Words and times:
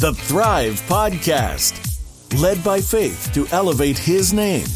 the 0.00 0.12
Thrive 0.12 0.74
Podcast, 0.82 1.98
led 2.38 2.62
by 2.62 2.82
faith 2.82 3.32
to 3.32 3.46
elevate 3.50 3.96
His 3.96 4.30
name, 4.30 4.66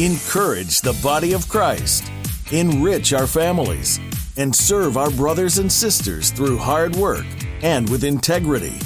encourage 0.00 0.80
the 0.80 0.98
body 1.00 1.32
of 1.32 1.48
Christ, 1.48 2.10
enrich 2.50 3.12
our 3.12 3.28
families, 3.28 4.00
and 4.36 4.54
serve 4.54 4.96
our 4.96 5.12
brothers 5.12 5.58
and 5.58 5.70
sisters 5.70 6.30
through 6.30 6.58
hard 6.58 6.96
work 6.96 7.24
and 7.62 7.88
with 7.88 8.02
integrity, 8.02 8.76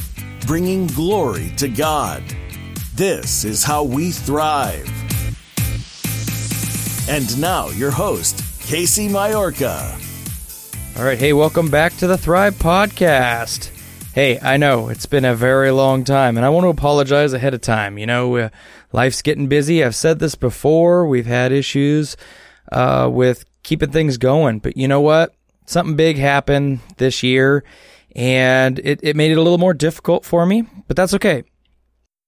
bringing 0.47 0.89
glory 0.89 1.53
to 1.57 1.69
God. 1.69 2.23
This 2.95 3.47
is 3.47 3.65
how 3.65 3.83
we 3.83 4.11
thrive. 4.11 4.87
And 7.09 7.41
now, 7.41 7.69
your 7.69 7.93
host, 7.93 8.45
Casey 8.61 9.09
Majorca. 9.09 9.99
All 10.99 11.05
right. 11.05 11.19
Hey, 11.19 11.33
welcome 11.33 11.71
back 11.71 11.97
to 11.97 12.07
the 12.07 12.19
Thrive 12.19 12.57
Podcast. 12.57 13.68
Hey, 14.19 14.41
I 14.43 14.57
know 14.57 14.89
it's 14.89 15.07
been 15.07 15.25
a 15.25 15.33
very 15.33 15.71
long 15.71 16.03
time, 16.03 16.37
and 16.37 16.45
I 16.45 16.49
want 16.49 16.65
to 16.65 16.71
apologize 16.71 17.33
ahead 17.33 17.55
of 17.55 17.61
time. 17.61 17.99
You 17.99 18.07
know, 18.07 18.37
uh, 18.37 18.49
life's 18.93 19.23
getting 19.23 19.47
busy. 19.47 19.85
I've 19.85 19.95
said 19.95 20.19
this 20.19 20.35
before. 20.35 21.07
We've 21.07 21.25
had 21.25 21.53
issues 21.53 22.17
uh, 22.73 23.09
with 23.13 23.45
keeping 23.63 23.93
things 23.93 24.19
going, 24.19 24.59
but 24.59 24.77
you 24.77 24.89
know 24.89 25.01
what? 25.01 25.37
Something 25.67 25.95
big 25.95 26.19
happened 26.19 26.81
this 26.97 27.23
year, 27.23 27.63
and 28.17 28.81
it, 28.81 28.99
it 29.05 29.15
made 29.15 29.31
it 29.31 29.39
a 29.39 29.41
little 29.41 29.57
more 29.57 29.73
difficult 29.73 30.25
for 30.25 30.45
me, 30.45 30.65
but 30.89 30.97
that's 30.97 31.15
okay. 31.15 31.45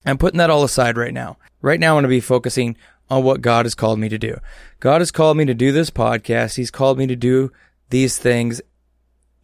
I'm 0.07 0.17
putting 0.17 0.39
that 0.39 0.49
all 0.49 0.63
aside 0.63 0.97
right 0.97 1.13
now. 1.13 1.39
Right 1.61 1.81
now, 1.81 1.95
I'm 1.95 1.95
going 1.95 2.03
to 2.05 2.09
be 2.09 2.21
focusing 2.21 2.77
on 3.09 3.25
what 3.25 3.43
God 3.43 3.65
has 3.65 3.75
called 3.75 3.99
me 3.99 4.09
to 4.11 4.17
do. 4.17 4.39
God 4.79 5.01
has 5.01 5.11
called 5.11 5.37
me 5.37 5.45
to 5.45 5.55
do 5.55 5.73
this 5.73 5.91
podcast. 5.91 6.55
He's 6.55 6.71
called 6.71 6.99
me 6.99 7.09
to 7.09 7.17
do 7.17 7.51
these 7.89 8.17
things. 8.17 8.63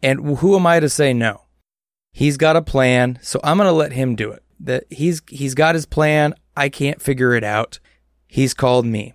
And 0.01 0.37
who 0.37 0.55
am 0.55 0.65
I 0.65 0.79
to 0.79 0.87
say 0.87 1.11
no? 1.11 1.41
He's 2.17 2.37
got 2.37 2.55
a 2.55 2.63
plan, 2.63 3.19
so 3.21 3.39
I'm 3.43 3.57
going 3.57 3.67
to 3.67 3.71
let 3.71 3.91
him 3.91 4.15
do 4.15 4.31
it. 4.31 4.41
That 4.59 4.85
he's 4.89 5.21
he's 5.27 5.53
got 5.53 5.75
his 5.75 5.85
plan. 5.85 6.33
I 6.55 6.67
can't 6.67 6.99
figure 6.99 7.35
it 7.35 7.43
out. 7.43 7.79
He's 8.27 8.55
called 8.55 8.87
me. 8.87 9.13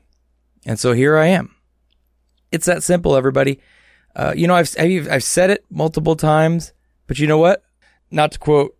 And 0.64 0.78
so 0.78 0.92
here 0.92 1.16
I 1.16 1.26
am. 1.26 1.52
It's 2.52 2.66
that 2.66 2.84
simple, 2.84 3.16
everybody. 3.16 3.58
Uh, 4.14 4.34
you 4.36 4.46
know, 4.46 4.54
I've, 4.54 4.72
I've 4.78 5.10
I've 5.10 5.24
said 5.24 5.50
it 5.50 5.64
multiple 5.68 6.14
times, 6.14 6.72
but 7.08 7.18
you 7.18 7.26
know 7.26 7.38
what? 7.38 7.64
Not 8.12 8.30
to 8.32 8.38
quote 8.38 8.76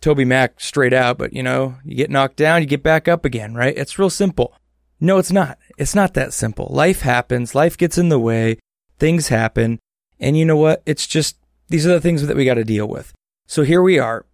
TobyMac 0.00 0.62
straight 0.62 0.94
out, 0.94 1.18
but 1.18 1.34
you 1.34 1.42
know, 1.42 1.74
you 1.84 1.94
get 1.94 2.08
knocked 2.08 2.36
down, 2.36 2.62
you 2.62 2.66
get 2.66 2.82
back 2.82 3.06
up 3.06 3.26
again, 3.26 3.52
right? 3.52 3.76
It's 3.76 3.98
real 3.98 4.08
simple. 4.08 4.54
No, 4.98 5.18
it's 5.18 5.30
not. 5.30 5.58
It's 5.76 5.94
not 5.94 6.14
that 6.14 6.32
simple. 6.32 6.68
Life 6.70 7.02
happens, 7.02 7.54
life 7.54 7.76
gets 7.76 7.98
in 7.98 8.08
the 8.08 8.18
way, 8.18 8.60
things 8.98 9.28
happen, 9.28 9.78
and 10.18 10.38
you 10.38 10.46
know 10.46 10.56
what? 10.56 10.82
It's 10.86 11.06
just 11.06 11.36
these 11.68 11.86
are 11.86 11.90
the 11.90 12.00
things 12.00 12.26
that 12.26 12.34
we 12.34 12.46
got 12.46 12.54
to 12.54 12.64
deal 12.64 12.88
with. 12.88 13.12
So 13.48 13.62
here 13.62 13.80
we 13.80 13.98
are. 13.98 14.26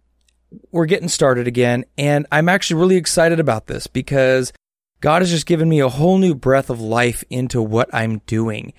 We're 0.71 0.85
getting 0.85 1.07
started 1.07 1.47
again, 1.47 1.85
and 1.97 2.27
I'm 2.33 2.49
actually 2.49 2.81
really 2.81 2.97
excited 2.97 3.39
about 3.39 3.67
this 3.67 3.87
because 3.87 4.51
God 4.99 5.21
has 5.21 5.31
just 5.31 5.45
given 5.45 5.69
me 5.69 5.79
a 5.79 5.87
whole 5.87 6.17
new 6.17 6.35
breath 6.35 6.69
of 6.69 6.81
life 6.81 7.23
into 7.29 7.61
what 7.61 7.89
I'm 7.93 8.19
doing. 8.27 8.73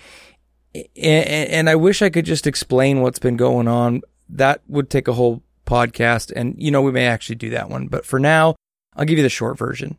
And, 0.95 1.71
I 1.71 1.75
wish 1.77 2.03
I 2.03 2.11
could 2.11 2.27
just 2.27 2.47
explain 2.47 3.01
what's 3.01 3.19
been 3.19 3.39
going 3.39 3.67
on. 3.67 4.03
That 4.29 4.61
would 4.69 4.91
take 4.91 5.09
a 5.09 5.15
whole 5.15 5.43
podcast, 5.65 6.31
and 6.37 6.55
you 6.59 6.71
know, 6.71 6.83
we 6.83 6.93
may 6.93 7.07
actually 7.07 7.37
do 7.37 7.51
that 7.51 7.71
one. 7.71 7.87
But 7.87 8.05
for 8.05 8.21
now, 8.21 8.57
I'll 8.95 9.07
give 9.07 9.17
you 9.17 9.25
the 9.25 9.31
short 9.31 9.57
version. 9.57 9.97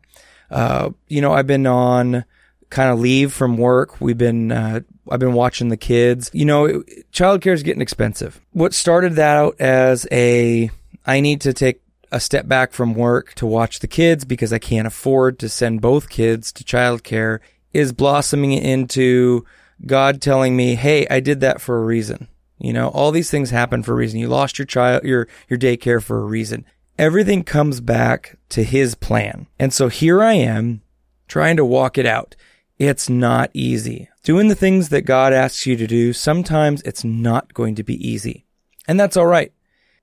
Uh, 0.52 0.90
you 1.08 1.20
know, 1.20 1.32
I've 1.32 1.48
been 1.48 1.66
on 1.66 2.24
kind 2.70 2.90
of 2.90 2.98
leave 2.98 3.32
from 3.32 3.56
work. 3.56 4.00
We've 4.00 4.18
been, 4.18 4.52
uh, 4.52 4.80
I've 5.10 5.20
been 5.20 5.34
watching 5.34 5.68
the 5.68 5.76
kids. 5.76 6.30
You 6.32 6.44
know, 6.44 6.82
childcare 7.12 7.52
is 7.52 7.62
getting 7.62 7.82
expensive. 7.82 8.40
What 8.52 8.74
started 8.74 9.14
that 9.14 9.36
out 9.36 9.60
as 9.60 10.06
a, 10.10 10.70
I 11.06 11.20
need 11.20 11.40
to 11.42 11.52
take 11.52 11.82
a 12.10 12.20
step 12.20 12.48
back 12.48 12.72
from 12.72 12.94
work 12.94 13.34
to 13.34 13.46
watch 13.46 13.80
the 13.80 13.86
kids 13.86 14.24
because 14.24 14.52
I 14.52 14.58
can't 14.58 14.86
afford 14.86 15.38
to 15.40 15.48
send 15.48 15.80
both 15.80 16.08
kids 16.08 16.52
to 16.52 16.64
childcare 16.64 17.40
is 17.72 17.92
blossoming 17.92 18.52
into 18.52 19.44
God 19.84 20.22
telling 20.22 20.56
me, 20.56 20.74
Hey, 20.74 21.06
I 21.10 21.20
did 21.20 21.40
that 21.40 21.60
for 21.60 21.78
a 21.78 21.84
reason. 21.84 22.28
You 22.58 22.72
know, 22.72 22.88
all 22.88 23.12
these 23.12 23.30
things 23.30 23.50
happen 23.50 23.82
for 23.82 23.92
a 23.92 23.96
reason. 23.96 24.18
You 24.18 24.28
lost 24.28 24.58
your 24.58 24.66
child, 24.66 25.04
your, 25.04 25.28
your 25.48 25.58
daycare 25.58 26.02
for 26.02 26.18
a 26.18 26.24
reason 26.24 26.64
everything 26.98 27.44
comes 27.44 27.80
back 27.80 28.36
to 28.50 28.64
his 28.64 28.94
plan. 28.94 29.46
And 29.58 29.72
so 29.72 29.88
here 29.88 30.22
I 30.22 30.34
am 30.34 30.82
trying 31.28 31.56
to 31.56 31.64
walk 31.64 31.96
it 31.96 32.06
out. 32.06 32.34
It's 32.78 33.08
not 33.08 33.50
easy. 33.54 34.08
Doing 34.22 34.48
the 34.48 34.54
things 34.54 34.90
that 34.90 35.02
God 35.02 35.32
asks 35.32 35.66
you 35.66 35.76
to 35.76 35.86
do, 35.86 36.12
sometimes 36.12 36.80
it's 36.82 37.02
not 37.02 37.52
going 37.52 37.74
to 37.74 37.82
be 37.82 38.08
easy. 38.08 38.44
And 38.86 38.98
that's 39.00 39.16
all 39.16 39.26
right. 39.26 39.52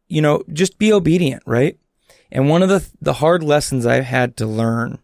You 0.07 0.21
know, 0.21 0.43
just 0.51 0.77
be 0.77 0.91
obedient, 0.91 1.41
right? 1.45 1.79
And 2.31 2.49
one 2.49 2.61
of 2.61 2.69
the, 2.69 2.85
the 3.01 3.13
hard 3.13 3.43
lessons 3.43 3.85
I've 3.85 4.05
had 4.05 4.35
to 4.37 4.45
learn 4.45 4.99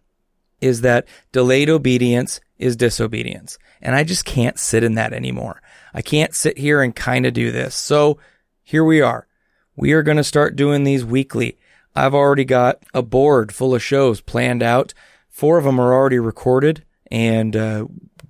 is 0.59 0.81
that 0.81 1.07
delayed 1.31 1.69
obedience 1.69 2.41
is 2.59 2.75
disobedience. 2.75 3.57
And 3.81 3.95
I 3.95 4.03
just 4.03 4.25
can't 4.25 4.59
sit 4.59 4.83
in 4.83 4.95
that 4.95 5.13
anymore. 5.13 5.61
I 5.93 6.01
can't 6.01 6.35
sit 6.35 6.57
here 6.57 6.81
and 6.81 6.95
kind 6.95 7.25
of 7.25 7.33
do 7.33 7.51
this. 7.51 7.73
So 7.73 8.19
here 8.63 8.83
we 8.83 9.01
are. 9.01 9.27
We 9.75 9.93
are 9.93 10.03
going 10.03 10.17
to 10.17 10.23
start 10.23 10.55
doing 10.57 10.83
these 10.83 11.05
weekly. 11.05 11.57
I've 11.95 12.13
already 12.13 12.45
got 12.45 12.83
a 12.93 13.01
board 13.01 13.53
full 13.53 13.73
of 13.73 13.81
shows 13.81 14.21
planned 14.21 14.61
out. 14.61 14.93
Four 15.29 15.57
of 15.57 15.63
them 15.63 15.79
are 15.79 15.93
already 15.93 16.19
recorded 16.19 16.83
and 17.11 17.55
uh, 17.55 17.85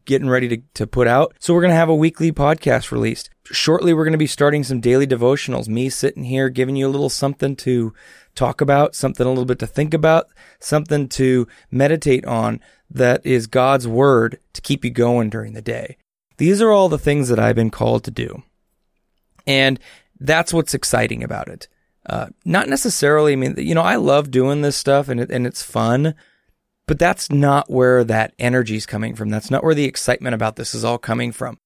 getting 0.06 0.30
ready 0.30 0.48
to, 0.48 0.58
to 0.74 0.88
put 0.88 1.08
out. 1.08 1.36
So 1.40 1.54
we're 1.54 1.62
going 1.62 1.72
to 1.72 1.76
have 1.76 1.90
a 1.90 1.96
weekly 1.96 2.32
podcast 2.32 2.92
released. 2.92 3.30
Shortly, 3.46 3.94
we're 3.94 4.04
going 4.04 4.14
to 4.14 4.18
be 4.18 4.28
starting 4.28 4.64
some 4.64 4.80
daily 4.80 5.08
devotionals. 5.08 5.68
Me 5.68 5.90
sitting 5.90 6.24
here 6.24 6.50
giving 6.50 6.76
you 6.76 6.88
a 6.88 6.90
little 6.90 7.10
something 7.10 7.56
to 7.58 7.94
talk 8.34 8.62
about, 8.62 8.96
something 8.96 9.26
a 9.26 9.30
little 9.30 9.46
bit 9.46 9.60
to 9.60 9.68
think 9.68 9.94
about, 9.94 10.28
something 10.60 11.08
to 11.10 11.48
meditate 11.70 12.26
on 12.26 12.60
that 12.90 13.26
is 13.26 13.48
God's 13.48 13.88
word 13.88 14.40
to 14.54 14.62
keep 14.62 14.84
you 14.84 14.92
going 14.92 15.30
during 15.30 15.54
the 15.54 15.62
day. 15.62 15.98
These 16.38 16.62
are 16.62 16.72
all 16.72 16.90
the 16.90 16.98
things 16.98 17.30
that 17.30 17.40
I've 17.40 17.56
been 17.56 17.70
called 17.70 18.04
to 18.06 18.12
do. 18.12 18.44
And 19.46 19.80
that's 20.20 20.54
what's 20.54 20.74
exciting 20.74 21.24
about 21.24 21.48
it. 21.48 21.68
Uh, 22.06 22.28
not 22.46 22.68
necessarily. 22.68 23.34
I 23.34 23.36
mean, 23.36 23.56
you 23.58 23.76
know, 23.76 23.82
I 23.82 23.96
love 23.96 24.32
doing 24.32 24.62
this 24.62 24.76
stuff 24.76 25.08
and 25.08 25.20
it, 25.20 25.30
and 25.30 25.46
it's 25.46 25.62
fun, 25.62 26.16
but 26.88 27.00
that's 27.00 27.32
not 27.32 27.70
where 27.70 28.04
that 28.04 28.34
energy 28.40 28.76
is 28.76 28.86
coming 28.86 29.16
from. 29.16 29.30
That's 29.30 29.52
not 29.52 29.64
where 29.64 29.76
the 29.76 29.86
excitement 29.86 30.36
about 30.36 30.56
this 30.56 30.76
is 30.76 30.84
all 30.84 30.98
coming 30.98 31.32
from. 31.32 31.60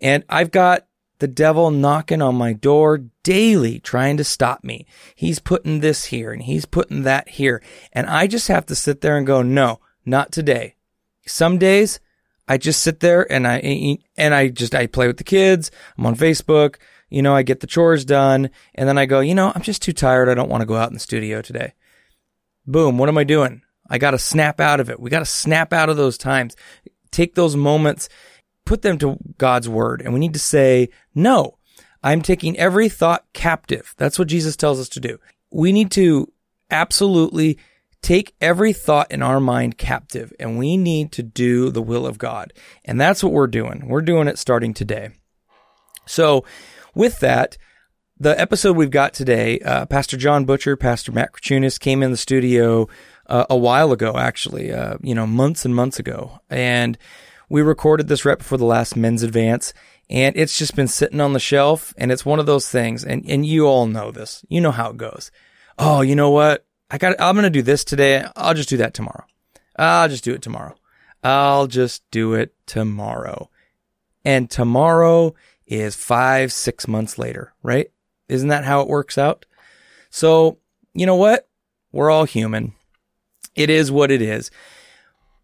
And 0.00 0.24
I've 0.28 0.50
got 0.50 0.86
the 1.18 1.28
devil 1.28 1.70
knocking 1.70 2.20
on 2.20 2.34
my 2.34 2.52
door 2.52 2.98
daily 3.22 3.78
trying 3.78 4.16
to 4.16 4.24
stop 4.24 4.64
me. 4.64 4.86
He's 5.14 5.38
putting 5.38 5.80
this 5.80 6.06
here 6.06 6.32
and 6.32 6.42
he's 6.42 6.64
putting 6.64 7.02
that 7.02 7.28
here. 7.28 7.62
And 7.92 8.08
I 8.08 8.26
just 8.26 8.48
have 8.48 8.66
to 8.66 8.74
sit 8.74 9.00
there 9.00 9.16
and 9.16 9.26
go, 9.26 9.42
no, 9.42 9.80
not 10.04 10.32
today. 10.32 10.74
Some 11.26 11.58
days 11.58 12.00
I 12.48 12.58
just 12.58 12.82
sit 12.82 13.00
there 13.00 13.30
and 13.30 13.46
I, 13.46 13.98
and 14.16 14.34
I 14.34 14.48
just, 14.48 14.74
I 14.74 14.88
play 14.88 15.06
with 15.06 15.18
the 15.18 15.24
kids. 15.24 15.70
I'm 15.96 16.06
on 16.06 16.16
Facebook 16.16 16.76
you 17.12 17.20
know, 17.20 17.36
I 17.36 17.42
get 17.42 17.60
the 17.60 17.66
chores 17.66 18.06
done 18.06 18.48
and 18.74 18.88
then 18.88 18.96
I 18.96 19.04
go, 19.04 19.20
you 19.20 19.34
know, 19.34 19.52
I'm 19.54 19.60
just 19.60 19.82
too 19.82 19.92
tired. 19.92 20.30
I 20.30 20.34
don't 20.34 20.48
want 20.48 20.62
to 20.62 20.66
go 20.66 20.76
out 20.76 20.88
in 20.88 20.94
the 20.94 21.00
studio 21.00 21.42
today. 21.42 21.74
Boom. 22.66 22.96
What 22.96 23.10
am 23.10 23.18
I 23.18 23.24
doing? 23.24 23.60
I 23.92 23.98
got 23.98 24.12
to 24.12 24.18
snap 24.18 24.58
out 24.58 24.80
of 24.80 24.88
it. 24.88 24.98
We 24.98 25.10
got 25.10 25.18
to 25.18 25.26
snap 25.26 25.74
out 25.74 25.90
of 25.90 25.98
those 25.98 26.16
times. 26.16 26.56
Take 27.10 27.34
those 27.34 27.54
moments, 27.54 28.08
put 28.64 28.80
them 28.80 28.96
to 28.98 29.18
God's 29.36 29.68
word. 29.68 30.00
And 30.00 30.14
we 30.14 30.18
need 30.18 30.32
to 30.32 30.40
say, 30.40 30.88
no, 31.14 31.58
I'm 32.02 32.22
taking 32.22 32.58
every 32.58 32.88
thought 32.88 33.26
captive. 33.34 33.94
That's 33.98 34.18
what 34.18 34.28
Jesus 34.28 34.56
tells 34.56 34.80
us 34.80 34.88
to 34.90 35.00
do. 35.00 35.18
We 35.50 35.72
need 35.72 35.90
to 35.92 36.32
absolutely 36.70 37.58
take 38.00 38.34
every 38.40 38.72
thought 38.72 39.12
in 39.12 39.22
our 39.22 39.40
mind 39.40 39.76
captive 39.76 40.32
and 40.40 40.58
we 40.58 40.78
need 40.78 41.12
to 41.12 41.22
do 41.22 41.70
the 41.70 41.82
will 41.82 42.06
of 42.06 42.16
God. 42.16 42.54
And 42.86 42.98
that's 42.98 43.22
what 43.22 43.34
we're 43.34 43.46
doing. 43.46 43.88
We're 43.88 44.00
doing 44.00 44.26
it 44.26 44.38
starting 44.38 44.72
today. 44.72 45.10
So 46.06 46.46
with 46.94 47.20
that, 47.20 47.58
the 48.18 48.40
episode 48.40 48.76
we've 48.76 48.90
got 48.90 49.14
today, 49.14 49.58
uh, 49.60 49.84
Pastor 49.86 50.16
John 50.16 50.44
Butcher, 50.46 50.76
Pastor 50.76 51.12
Matt 51.12 51.32
Krachunas 51.32 51.78
came 51.78 52.02
in 52.02 52.10
the 52.10 52.16
studio 52.16 52.88
uh, 53.26 53.46
a 53.48 53.56
while 53.56 53.92
ago, 53.92 54.16
actually, 54.16 54.72
uh, 54.72 54.96
you 55.02 55.14
know, 55.14 55.26
months 55.26 55.64
and 55.64 55.74
months 55.74 55.98
ago. 55.98 56.40
And 56.50 56.98
we 57.48 57.62
recorded 57.62 58.08
this 58.08 58.24
right 58.24 58.38
before 58.38 58.58
the 58.58 58.64
last 58.64 58.96
men's 58.96 59.22
advance. 59.22 59.72
And 60.10 60.36
it's 60.36 60.58
just 60.58 60.76
been 60.76 60.88
sitting 60.88 61.20
on 61.20 61.32
the 61.32 61.40
shelf. 61.40 61.94
And 61.96 62.12
it's 62.12 62.26
one 62.26 62.38
of 62.38 62.46
those 62.46 62.68
things. 62.68 63.04
And, 63.04 63.24
and 63.28 63.46
you 63.46 63.66
all 63.66 63.86
know 63.86 64.10
this. 64.10 64.44
You 64.48 64.60
know 64.60 64.72
how 64.72 64.90
it 64.90 64.96
goes. 64.96 65.30
Oh, 65.78 66.00
you 66.00 66.14
know 66.14 66.30
what? 66.30 66.66
I 66.90 66.98
got, 66.98 67.18
I'm 67.18 67.34
going 67.34 67.44
to 67.44 67.50
do 67.50 67.62
this 67.62 67.84
today. 67.84 68.24
I'll 68.36 68.54
just 68.54 68.68
do 68.68 68.76
that 68.78 68.94
tomorrow. 68.94 69.24
I'll 69.76 70.08
just 70.08 70.24
do 70.24 70.34
it 70.34 70.42
tomorrow. 70.42 70.74
I'll 71.22 71.66
just 71.66 72.02
do 72.10 72.34
it 72.34 72.54
tomorrow. 72.66 73.48
And 74.24 74.50
tomorrow 74.50 75.34
is 75.66 75.96
five, 75.96 76.52
six 76.52 76.86
months 76.86 77.18
later, 77.18 77.54
right? 77.62 77.90
Isn't 78.28 78.48
that 78.48 78.64
how 78.64 78.82
it 78.82 78.88
works 78.88 79.16
out? 79.16 79.46
So, 80.10 80.58
you 80.94 81.06
know 81.06 81.16
what? 81.16 81.48
We're 81.92 82.10
all 82.10 82.24
human. 82.24 82.74
It 83.54 83.70
is 83.70 83.92
what 83.92 84.10
it 84.10 84.22
is. 84.22 84.50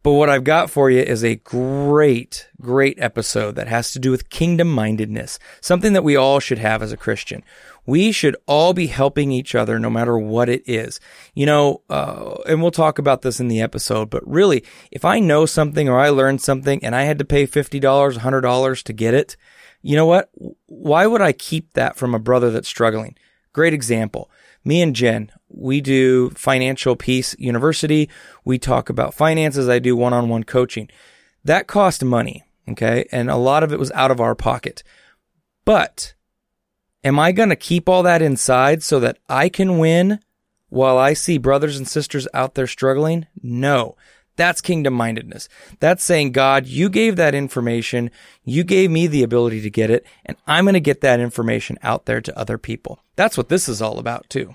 But 0.02 0.12
what 0.12 0.30
I've 0.30 0.44
got 0.44 0.70
for 0.70 0.90
you 0.90 1.00
is 1.00 1.24
a 1.24 1.36
great, 1.36 2.48
great 2.60 2.98
episode 3.00 3.56
that 3.56 3.66
has 3.66 3.92
to 3.92 3.98
do 3.98 4.10
with 4.12 4.30
kingdom 4.30 4.70
mindedness, 4.70 5.40
something 5.60 5.92
that 5.92 6.04
we 6.04 6.14
all 6.14 6.38
should 6.38 6.58
have 6.58 6.82
as 6.82 6.92
a 6.92 6.96
Christian. 6.96 7.42
We 7.84 8.12
should 8.12 8.36
all 8.46 8.72
be 8.72 8.86
helping 8.86 9.32
each 9.32 9.54
other 9.54 9.78
no 9.78 9.90
matter 9.90 10.16
what 10.16 10.48
it 10.48 10.62
is. 10.66 11.00
You 11.34 11.46
know, 11.46 11.82
uh, 11.90 12.36
and 12.46 12.62
we'll 12.62 12.70
talk 12.70 12.98
about 12.98 13.22
this 13.22 13.40
in 13.40 13.48
the 13.48 13.60
episode, 13.60 14.08
but 14.08 14.26
really, 14.26 14.64
if 14.92 15.04
I 15.04 15.18
know 15.18 15.46
something 15.46 15.88
or 15.88 15.98
I 15.98 16.10
learned 16.10 16.42
something 16.42 16.82
and 16.84 16.94
I 16.94 17.02
had 17.02 17.18
to 17.18 17.24
pay 17.24 17.46
$50, 17.46 17.80
$100 17.80 18.82
to 18.84 18.92
get 18.92 19.14
it, 19.14 19.36
you 19.82 19.96
know 19.96 20.06
what? 20.06 20.30
Why 20.66 21.06
would 21.06 21.22
I 21.22 21.32
keep 21.32 21.72
that 21.72 21.96
from 21.96 22.14
a 22.14 22.18
brother 22.20 22.50
that's 22.50 22.68
struggling? 22.68 23.16
Great 23.52 23.74
example. 23.74 24.30
Me 24.64 24.80
and 24.80 24.94
Jen, 24.94 25.32
we 25.48 25.80
do 25.80 26.30
Financial 26.30 26.96
Peace 26.96 27.34
University. 27.38 28.08
We 28.44 28.58
talk 28.58 28.88
about 28.88 29.14
finances. 29.14 29.68
I 29.68 29.78
do 29.78 29.96
one 29.96 30.12
on 30.12 30.28
one 30.28 30.44
coaching. 30.44 30.88
That 31.44 31.66
cost 31.66 32.04
money. 32.04 32.44
Okay. 32.68 33.06
And 33.10 33.30
a 33.30 33.36
lot 33.36 33.62
of 33.62 33.72
it 33.72 33.78
was 33.78 33.90
out 33.92 34.10
of 34.10 34.20
our 34.20 34.34
pocket. 34.34 34.82
But 35.64 36.14
am 37.02 37.18
I 37.18 37.32
going 37.32 37.48
to 37.48 37.56
keep 37.56 37.88
all 37.88 38.02
that 38.02 38.22
inside 38.22 38.82
so 38.82 39.00
that 39.00 39.18
I 39.28 39.48
can 39.48 39.78
win 39.78 40.20
while 40.68 40.98
I 40.98 41.14
see 41.14 41.38
brothers 41.38 41.78
and 41.78 41.88
sisters 41.88 42.28
out 42.34 42.54
there 42.54 42.66
struggling? 42.66 43.26
No. 43.42 43.96
That's 44.36 44.60
kingdom 44.60 44.94
mindedness. 44.94 45.48
That's 45.80 46.04
saying, 46.04 46.30
God, 46.30 46.66
you 46.66 46.88
gave 46.88 47.16
that 47.16 47.34
information. 47.34 48.10
You 48.44 48.62
gave 48.62 48.88
me 48.88 49.08
the 49.08 49.24
ability 49.24 49.62
to 49.62 49.70
get 49.70 49.90
it, 49.90 50.06
and 50.24 50.36
I'm 50.46 50.64
going 50.64 50.74
to 50.74 50.80
get 50.80 51.00
that 51.00 51.18
information 51.18 51.76
out 51.82 52.06
there 52.06 52.20
to 52.20 52.38
other 52.38 52.56
people. 52.56 53.00
That's 53.16 53.36
what 53.36 53.48
this 53.48 53.68
is 53.68 53.82
all 53.82 53.98
about, 53.98 54.30
too. 54.30 54.54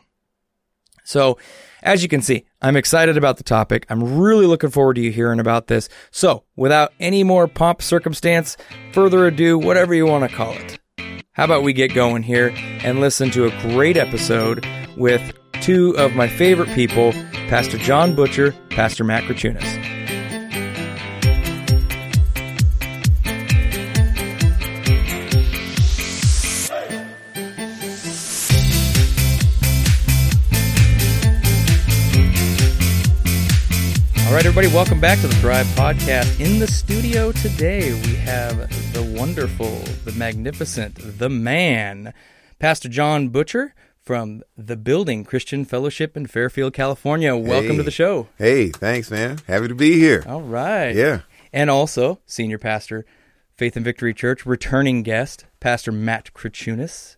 So, 1.04 1.38
as 1.82 2.02
you 2.02 2.10
can 2.10 2.22
see, 2.22 2.46
I'm 2.62 2.78
excited 2.78 3.18
about 3.18 3.38
the 3.38 3.44
topic. 3.44 3.86
I'm 3.90 4.18
really 4.18 4.46
looking 4.46 4.70
forward 4.70 4.96
to 4.96 5.02
you 5.02 5.12
hearing 5.12 5.40
about 5.40 5.68
this. 5.68 5.90
So, 6.12 6.44
without 6.56 6.94
any 7.00 7.24
more 7.24 7.48
pomp, 7.48 7.82
circumstance, 7.82 8.56
further 8.94 9.28
ado, 9.28 9.58
whatever 9.58 9.94
you 9.94 10.06
want 10.06 10.30
to 10.30 10.36
call 10.36 10.54
it, 10.54 10.80
how 11.34 11.46
about 11.46 11.64
we 11.64 11.74
get 11.74 11.94
going 11.94 12.24
here 12.24 12.54
and 12.56 13.02
listen 13.02 13.32
to 13.32 13.46
a 13.46 13.62
great 13.62 13.98
episode 13.98 14.66
with 14.96 15.34
two 15.62 15.96
of 15.98 16.16
my 16.16 16.28
favorite 16.28 16.70
people, 16.76 17.12
Pastor 17.50 17.78
John 17.78 18.16
Butcher, 18.16 18.54
Pastor 18.70 19.04
Matt 19.04 19.24
Krachunas. 19.24 19.83
All 34.34 34.38
right, 34.38 34.48
everybody, 34.48 34.74
welcome 34.74 35.00
back 35.00 35.20
to 35.20 35.28
the 35.28 35.36
Thrive 35.36 35.68
Podcast. 35.68 36.40
In 36.40 36.58
the 36.58 36.66
studio 36.66 37.32
today, 37.32 37.94
we 37.94 38.16
have 38.16 38.58
the 38.92 39.04
wonderful, 39.16 39.70
the 40.06 40.12
magnificent, 40.14 40.96
the 41.20 41.30
man, 41.30 42.16
Pastor 42.58 42.90
John 42.90 43.30
Butcher 43.30 43.76
from 44.02 44.42
the 44.58 44.76
Building 44.76 45.24
Christian 45.24 45.66
Fellowship 45.66 46.18
in 46.18 46.26
Fairfield, 46.26 46.74
California. 46.74 47.36
Welcome 47.36 47.74
Hey. 47.74 47.78
to 47.78 47.84
the 47.84 47.92
show. 47.92 48.28
Hey, 48.40 48.70
thanks, 48.70 49.12
man. 49.12 49.38
Happy 49.46 49.68
to 49.68 49.76
be 49.76 50.00
here. 50.00 50.24
All 50.28 50.42
right. 50.42 50.96
Yeah. 50.96 51.20
And 51.54 51.70
also, 51.70 52.20
senior 52.26 52.58
pastor, 52.58 53.06
Faith 53.56 53.76
and 53.76 53.86
Victory 53.86 54.16
Church, 54.16 54.48
returning 54.48 55.04
guest, 55.04 55.46
Pastor 55.60 55.92
Matt 55.92 56.34
Krachunas 56.34 57.18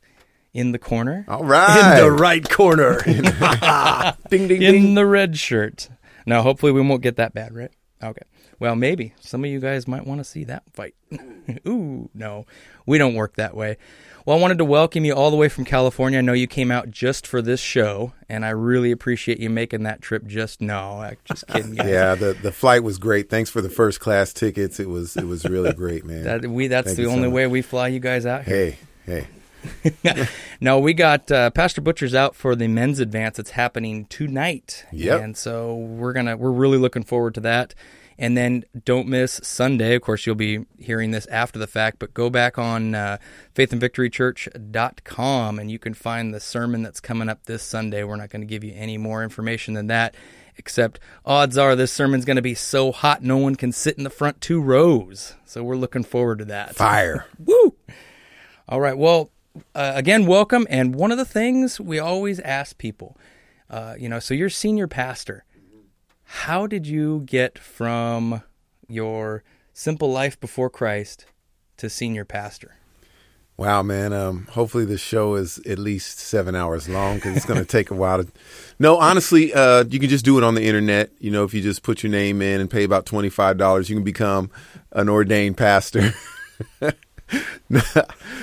in 0.54 0.74
the 0.74 0.80
corner, 0.80 1.24
All 1.30 1.46
right. 1.46 1.98
in 1.98 2.04
the 2.04 2.12
right 2.12 2.48
corner. 2.50 3.00
ding, 4.30 4.50
ding, 4.50 4.62
in 4.62 4.74
ding. 4.74 4.94
the 4.96 5.06
red 5.06 5.38
shirt. 5.38 5.88
Now, 6.26 6.42
hopefully, 6.42 6.72
we 6.72 6.82
won't 6.82 7.02
get 7.02 7.18
that 7.18 7.34
bad, 7.34 7.54
right? 7.54 7.72
Okay. 8.04 8.22
Well, 8.60 8.76
maybe 8.76 9.14
some 9.20 9.44
of 9.44 9.50
you 9.50 9.60
guys 9.60 9.88
might 9.88 10.06
want 10.06 10.20
to 10.20 10.24
see 10.24 10.44
that 10.46 10.64
fight. 10.74 10.96
Ooh, 11.68 12.10
no, 12.14 12.46
we 12.86 12.98
don't 12.98 13.16
work 13.16 13.36
that 13.36 13.56
way. 13.56 13.78
Well, 14.26 14.38
I 14.38 14.42
wanted 14.42 14.58
to 14.58 14.66
welcome 14.66 15.06
you 15.06 15.14
all 15.14 15.30
the 15.30 15.38
way 15.38 15.50
from 15.50 15.66
California. 15.66 16.20
I 16.20 16.22
know 16.22 16.34
you 16.34 16.48
came 16.48 16.72
out 16.72 16.90
just 16.90 17.28
for 17.28 17.42
this 17.42 17.60
show, 17.60 18.14
and 18.28 18.44
I 18.46 18.50
really 18.50 18.92
appreciate 18.92 19.40
you 19.40 19.50
making 19.50 19.84
that 19.84 20.02
trip. 20.02 20.26
Just 20.26 20.62
no, 20.62 21.00
I'm 21.02 21.18
just 21.26 21.48
kidding. 21.50 21.76
guys. 21.76 21.88
Yeah, 21.88 22.16
the 22.16 22.34
the 22.34 22.52
flight 22.52 22.84
was 22.84 22.98
great. 22.98 23.30
Thanks 23.30 23.50
for 23.50 23.62
the 23.62 23.70
first 23.70 24.00
class 24.00 24.34
tickets. 24.34 24.80
It 24.80 24.90
was 24.90 25.16
it 25.16 25.26
was 25.26 25.46
really 25.46 25.74
great, 25.74 26.06
man. 26.06 26.24
that 26.24 26.48
we 26.48 26.68
that's 26.68 26.88
Thank 26.88 26.96
the 26.98 27.04
you 27.04 27.10
so 27.10 27.14
only 27.16 27.28
way 27.30 27.48
we 27.48 27.62
fly 27.62 27.88
you 27.90 28.00
guys 28.00 28.26
out 28.26 28.46
here. 28.46 28.56
hey, 28.56 28.78
hey. 29.06 29.28
no, 30.62 30.80
we 30.80 30.94
got 30.94 31.32
uh, 31.32 31.50
Pastor 31.52 31.82
Butcher's 31.82 32.16
out 32.16 32.36
for 32.36 32.56
the 32.56 32.68
men's 32.68 33.00
advance. 33.00 33.40
It's 33.40 33.52
happening 33.52 34.06
tonight. 34.06 34.86
Yep. 34.92 35.22
And 35.22 35.38
so 35.38 35.76
we're 35.76 36.14
gonna 36.14 36.38
we're 36.38 36.52
really 36.52 36.78
looking 36.78 37.04
forward 37.04 37.34
to 37.36 37.42
that. 37.42 37.76
And 38.18 38.38
then 38.38 38.64
don't 38.86 39.08
miss 39.08 39.42
Sunday. 39.44 39.96
Of 39.96 40.02
course, 40.02 40.26
you'll 40.26 40.36
be 40.36 40.66
hearing 40.80 41.12
this 41.12 41.26
after 41.28 41.60
the 41.60 41.68
fact, 41.68 42.00
but 42.00 42.14
go 42.14 42.30
back 42.30 42.58
on 42.58 42.96
uh, 42.96 43.18
faithandvictorychurch.com 43.56 45.60
and 45.60 45.70
you 45.70 45.80
can 45.80 45.94
find 45.94 46.34
the 46.34 46.40
sermon 46.40 46.82
that's 46.82 47.02
coming 47.02 47.28
up 47.28 47.44
this 47.44 47.62
Sunday. 47.62 48.06
We're 48.06 48.16
not 48.16 48.30
going 48.30 48.42
to 48.42 48.48
give 48.48 48.64
you 48.64 48.74
any 48.74 48.98
more 48.98 49.22
information 49.22 49.74
than 49.74 49.88
that, 49.88 50.16
except 50.56 51.02
odds 51.26 51.58
are 51.58 51.76
this 51.76 51.92
sermon's 51.92 52.24
going 52.24 52.38
to 52.38 52.42
be 52.42 52.56
so 52.56 52.94
hot 52.94 53.22
no 53.22 53.36
one 53.36 53.56
can 53.56 53.74
sit 53.74 53.98
in 53.98 54.06
the 54.06 54.10
front 54.10 54.40
two 54.40 54.62
rows. 54.62 55.36
So 55.44 55.62
we're 55.62 55.76
looking 55.76 56.06
forward 56.06 56.40
to 56.40 56.46
that. 56.46 56.76
Fire. 56.76 57.26
Woo! 57.38 57.76
All 58.70 58.80
right. 58.80 58.98
Well, 58.98 59.30
uh, 59.74 59.94
again, 59.96 60.26
welcome. 60.26 60.68
And 60.70 60.96
one 60.96 61.12
of 61.12 61.18
the 61.18 61.26
things 61.26 61.80
we 61.80 62.00
always 62.00 62.40
ask 62.42 62.78
people, 62.78 63.18
uh, 63.70 63.96
you 63.98 64.10
know, 64.10 64.20
so 64.20 64.34
you're 64.34 64.50
senior 64.50 64.88
pastor. 64.88 65.46
How 66.24 66.68
did 66.68 66.88
you 66.88 67.22
get 67.26 67.60
from 67.60 68.42
your 68.88 69.44
simple 69.74 70.12
life 70.12 70.40
before 70.40 70.70
Christ 70.70 71.26
to 71.78 71.90
senior 71.90 72.26
pastor? 72.26 72.76
Wow, 73.58 73.84
man. 73.84 74.12
Um, 74.12 74.48
hopefully 74.52 74.84
the 74.84 74.98
show 74.98 75.36
is 75.36 75.60
at 75.60 75.80
least 75.80 76.20
seven 76.20 76.56
hours 76.56 76.90
long 76.90 77.16
because 77.16 77.38
it's 77.38 77.46
going 77.46 77.60
to 77.62 77.66
take 77.66 77.90
a 77.90 77.94
while 77.94 78.24
to. 78.24 78.32
No, 78.80 78.98
honestly, 78.98 79.54
uh, 79.54 79.86
you 79.86 80.00
can 80.00 80.10
just 80.10 80.26
do 80.26 80.38
it 80.38 80.44
on 80.44 80.56
the 80.56 80.64
internet. 80.64 81.12
You 81.20 81.32
know, 81.32 81.46
if 81.46 81.54
you 81.54 81.62
just 81.62 81.82
put 81.82 82.04
your 82.04 82.12
name 82.12 82.42
in 82.42 82.60
and 82.60 82.70
pay 82.70 82.84
about 82.84 83.06
twenty 83.06 83.30
five 83.30 83.58
dollars, 83.58 83.90
you 83.90 83.96
can 83.96 84.04
become 84.04 84.52
an 84.92 85.08
ordained 85.08 85.58
pastor. 85.58 86.14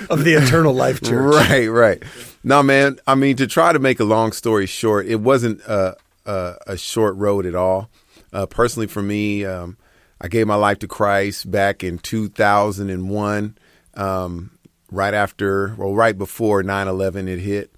of 0.09 0.23
the 0.23 0.33
Eternal 0.33 0.73
Life 0.73 1.01
Church. 1.03 1.33
Right, 1.33 1.67
right. 1.67 2.03
No, 2.43 2.61
man. 2.61 2.99
I 3.07 3.15
mean, 3.15 3.37
to 3.37 3.47
try 3.47 3.73
to 3.73 3.79
make 3.79 3.99
a 3.99 4.03
long 4.03 4.31
story 4.31 4.65
short, 4.65 5.05
it 5.07 5.21
wasn't 5.21 5.61
a 5.61 5.95
a, 6.25 6.55
a 6.67 6.77
short 6.77 7.15
road 7.15 7.45
at 7.45 7.55
all. 7.55 7.89
Uh, 8.31 8.45
personally, 8.45 8.87
for 8.87 9.01
me, 9.01 9.45
um, 9.45 9.77
I 10.19 10.27
gave 10.27 10.47
my 10.47 10.55
life 10.55 10.79
to 10.79 10.87
Christ 10.87 11.49
back 11.51 11.83
in 11.83 11.97
2001, 11.99 13.57
um, 13.95 14.51
right 14.89 15.13
after, 15.13 15.75
well, 15.77 15.93
right 15.93 16.17
before 16.17 16.63
9/11 16.63 17.27
it 17.27 17.39
hit. 17.39 17.73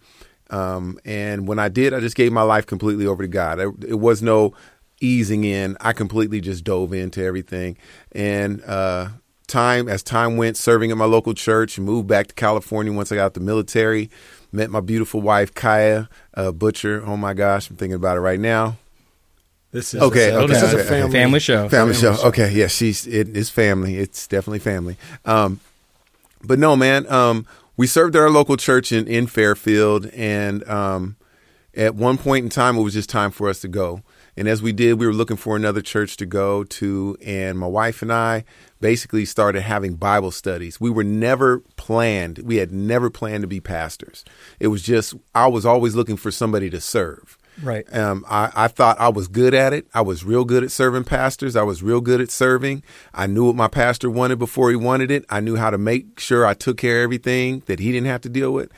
Um, 0.50 1.00
and 1.04 1.48
when 1.48 1.58
I 1.58 1.70
did, 1.70 1.94
I 1.94 2.00
just 2.00 2.16
gave 2.16 2.32
my 2.32 2.44
life 2.44 2.66
completely 2.68 3.08
over 3.08 3.24
to 3.24 3.28
God. 3.28 3.60
It, 3.60 3.74
it 3.88 4.00
was 4.00 4.22
no 4.22 4.54
easing 5.02 5.44
in. 5.44 5.76
I 5.82 5.94
completely 5.94 6.40
just 6.40 6.64
dove 6.64 6.94
into 6.94 7.24
everything. 7.24 7.78
And 8.12 8.64
uh, 8.64 9.10
time 9.46 9.88
as 9.88 10.04
time 10.04 10.38
went, 10.38 10.58
serving 10.58 10.92
at 10.92 10.98
my 10.98 11.06
local 11.06 11.34
church, 11.34 11.80
moved 11.80 12.08
back 12.08 12.28
to 12.28 12.34
California 12.34 12.92
once 12.92 13.12
I 13.12 13.16
got 13.16 13.26
out 13.26 13.34
the 13.34 13.40
military. 13.40 14.10
Met 14.52 14.70
my 14.70 14.80
beautiful 14.80 15.22
wife 15.22 15.54
Kaya 15.54 16.08
uh, 16.34 16.52
Butcher. 16.52 17.04
Oh 17.06 17.18
my 17.18 17.34
gosh, 17.34 17.70
I'm 17.70 17.76
thinking 17.76 17.96
about 17.96 18.18
it 18.18 18.22
right 18.22 18.40
now. 18.40 18.78
This 19.72 19.94
is 19.94 20.02
Okay, 20.02 20.30
a, 20.30 20.38
okay, 20.40 20.48
this 20.54 20.64
is 20.64 20.74
a 20.74 20.80
okay. 20.80 20.88
family, 20.88 21.12
Family 21.12 21.40
show. 21.42 21.68
Family 21.68 21.94
show. 21.94 22.16
Okay, 22.28 22.50
yeah, 22.54 22.68
she's 22.68 23.06
it 23.06 23.36
is 23.36 23.50
family. 23.50 23.98
It's 23.98 24.26
definitely 24.28 24.60
family. 24.60 24.96
Um, 25.26 25.60
but 26.42 26.60
no, 26.60 26.76
man. 26.78 27.12
Um, 27.12 27.46
we 27.76 27.88
served 27.88 28.16
at 28.16 28.22
our 28.22 28.30
local 28.30 28.56
church 28.56 28.94
in 28.94 29.06
in 29.08 29.28
Fairfield, 29.28 30.06
and 30.14 30.66
um, 30.70 31.18
at 31.76 31.96
one 31.96 32.18
point 32.18 32.46
in 32.46 32.50
time, 32.50 32.78
it 32.78 32.84
was 32.84 32.94
just 32.94 33.10
time 33.10 33.32
for 33.32 33.50
us 33.50 33.60
to 33.62 33.68
go. 33.68 34.02
And 34.38 34.48
as 34.48 34.62
we 34.62 34.74
did, 34.74 35.00
we 35.00 35.06
were 35.08 35.14
looking 35.14 35.38
for 35.38 35.56
another 35.56 35.82
church 35.82 36.18
to 36.18 36.26
go 36.26 36.64
to, 36.66 37.18
and 37.26 37.58
my 37.58 37.68
wife 37.68 38.02
and 38.02 38.12
I 38.12 38.44
basically 38.82 39.26
started 39.26 39.62
having 39.62 39.96
Bible 39.96 40.32
studies. 40.32 40.80
We 40.80 40.90
were 40.90 41.04
never 41.04 41.60
planned. 41.78 42.40
We 42.40 42.58
had 42.58 42.72
never 42.72 43.10
planned 43.10 43.44
to 43.44 43.48
be 43.48 43.62
pastors. 43.62 44.26
It 44.60 44.68
was 44.68 44.84
just 44.84 45.16
I 45.34 45.48
was 45.48 45.66
always 45.66 45.96
looking 45.96 46.18
for 46.18 46.32
somebody 46.32 46.70
to 46.70 46.82
serve. 46.82 47.38
Right. 47.62 47.86
Um, 47.96 48.26
I, 48.28 48.52
I 48.54 48.68
thought 48.68 49.00
I 49.00 49.10
was 49.10 49.28
good 49.28 49.54
at 49.54 49.72
it. 49.72 49.88
I 49.94 50.02
was 50.02 50.26
real 50.26 50.44
good 50.44 50.64
at 50.64 50.72
serving 50.72 51.06
pastors. 51.06 51.56
I 51.56 51.64
was 51.64 51.82
real 51.82 52.02
good 52.02 52.20
at 52.20 52.30
serving. 52.30 52.84
I 53.14 53.28
knew 53.28 53.46
what 53.46 53.56
my 53.56 53.68
pastor 53.68 54.10
wanted 54.10 54.40
before 54.40 54.70
he 54.70 54.76
wanted 54.76 55.10
it. 55.10 55.26
I 55.30 55.40
knew 55.40 55.56
how 55.56 55.70
to 55.70 55.78
make 55.78 56.20
sure 56.20 56.46
I 56.46 56.54
took 56.54 56.78
care 56.78 57.00
of 57.00 57.04
everything 57.06 57.64
that 57.68 57.80
he 57.80 57.92
didn't 57.92 58.08
have 58.08 58.22
to 58.22 58.30
deal 58.30 58.52
with. 58.52 58.72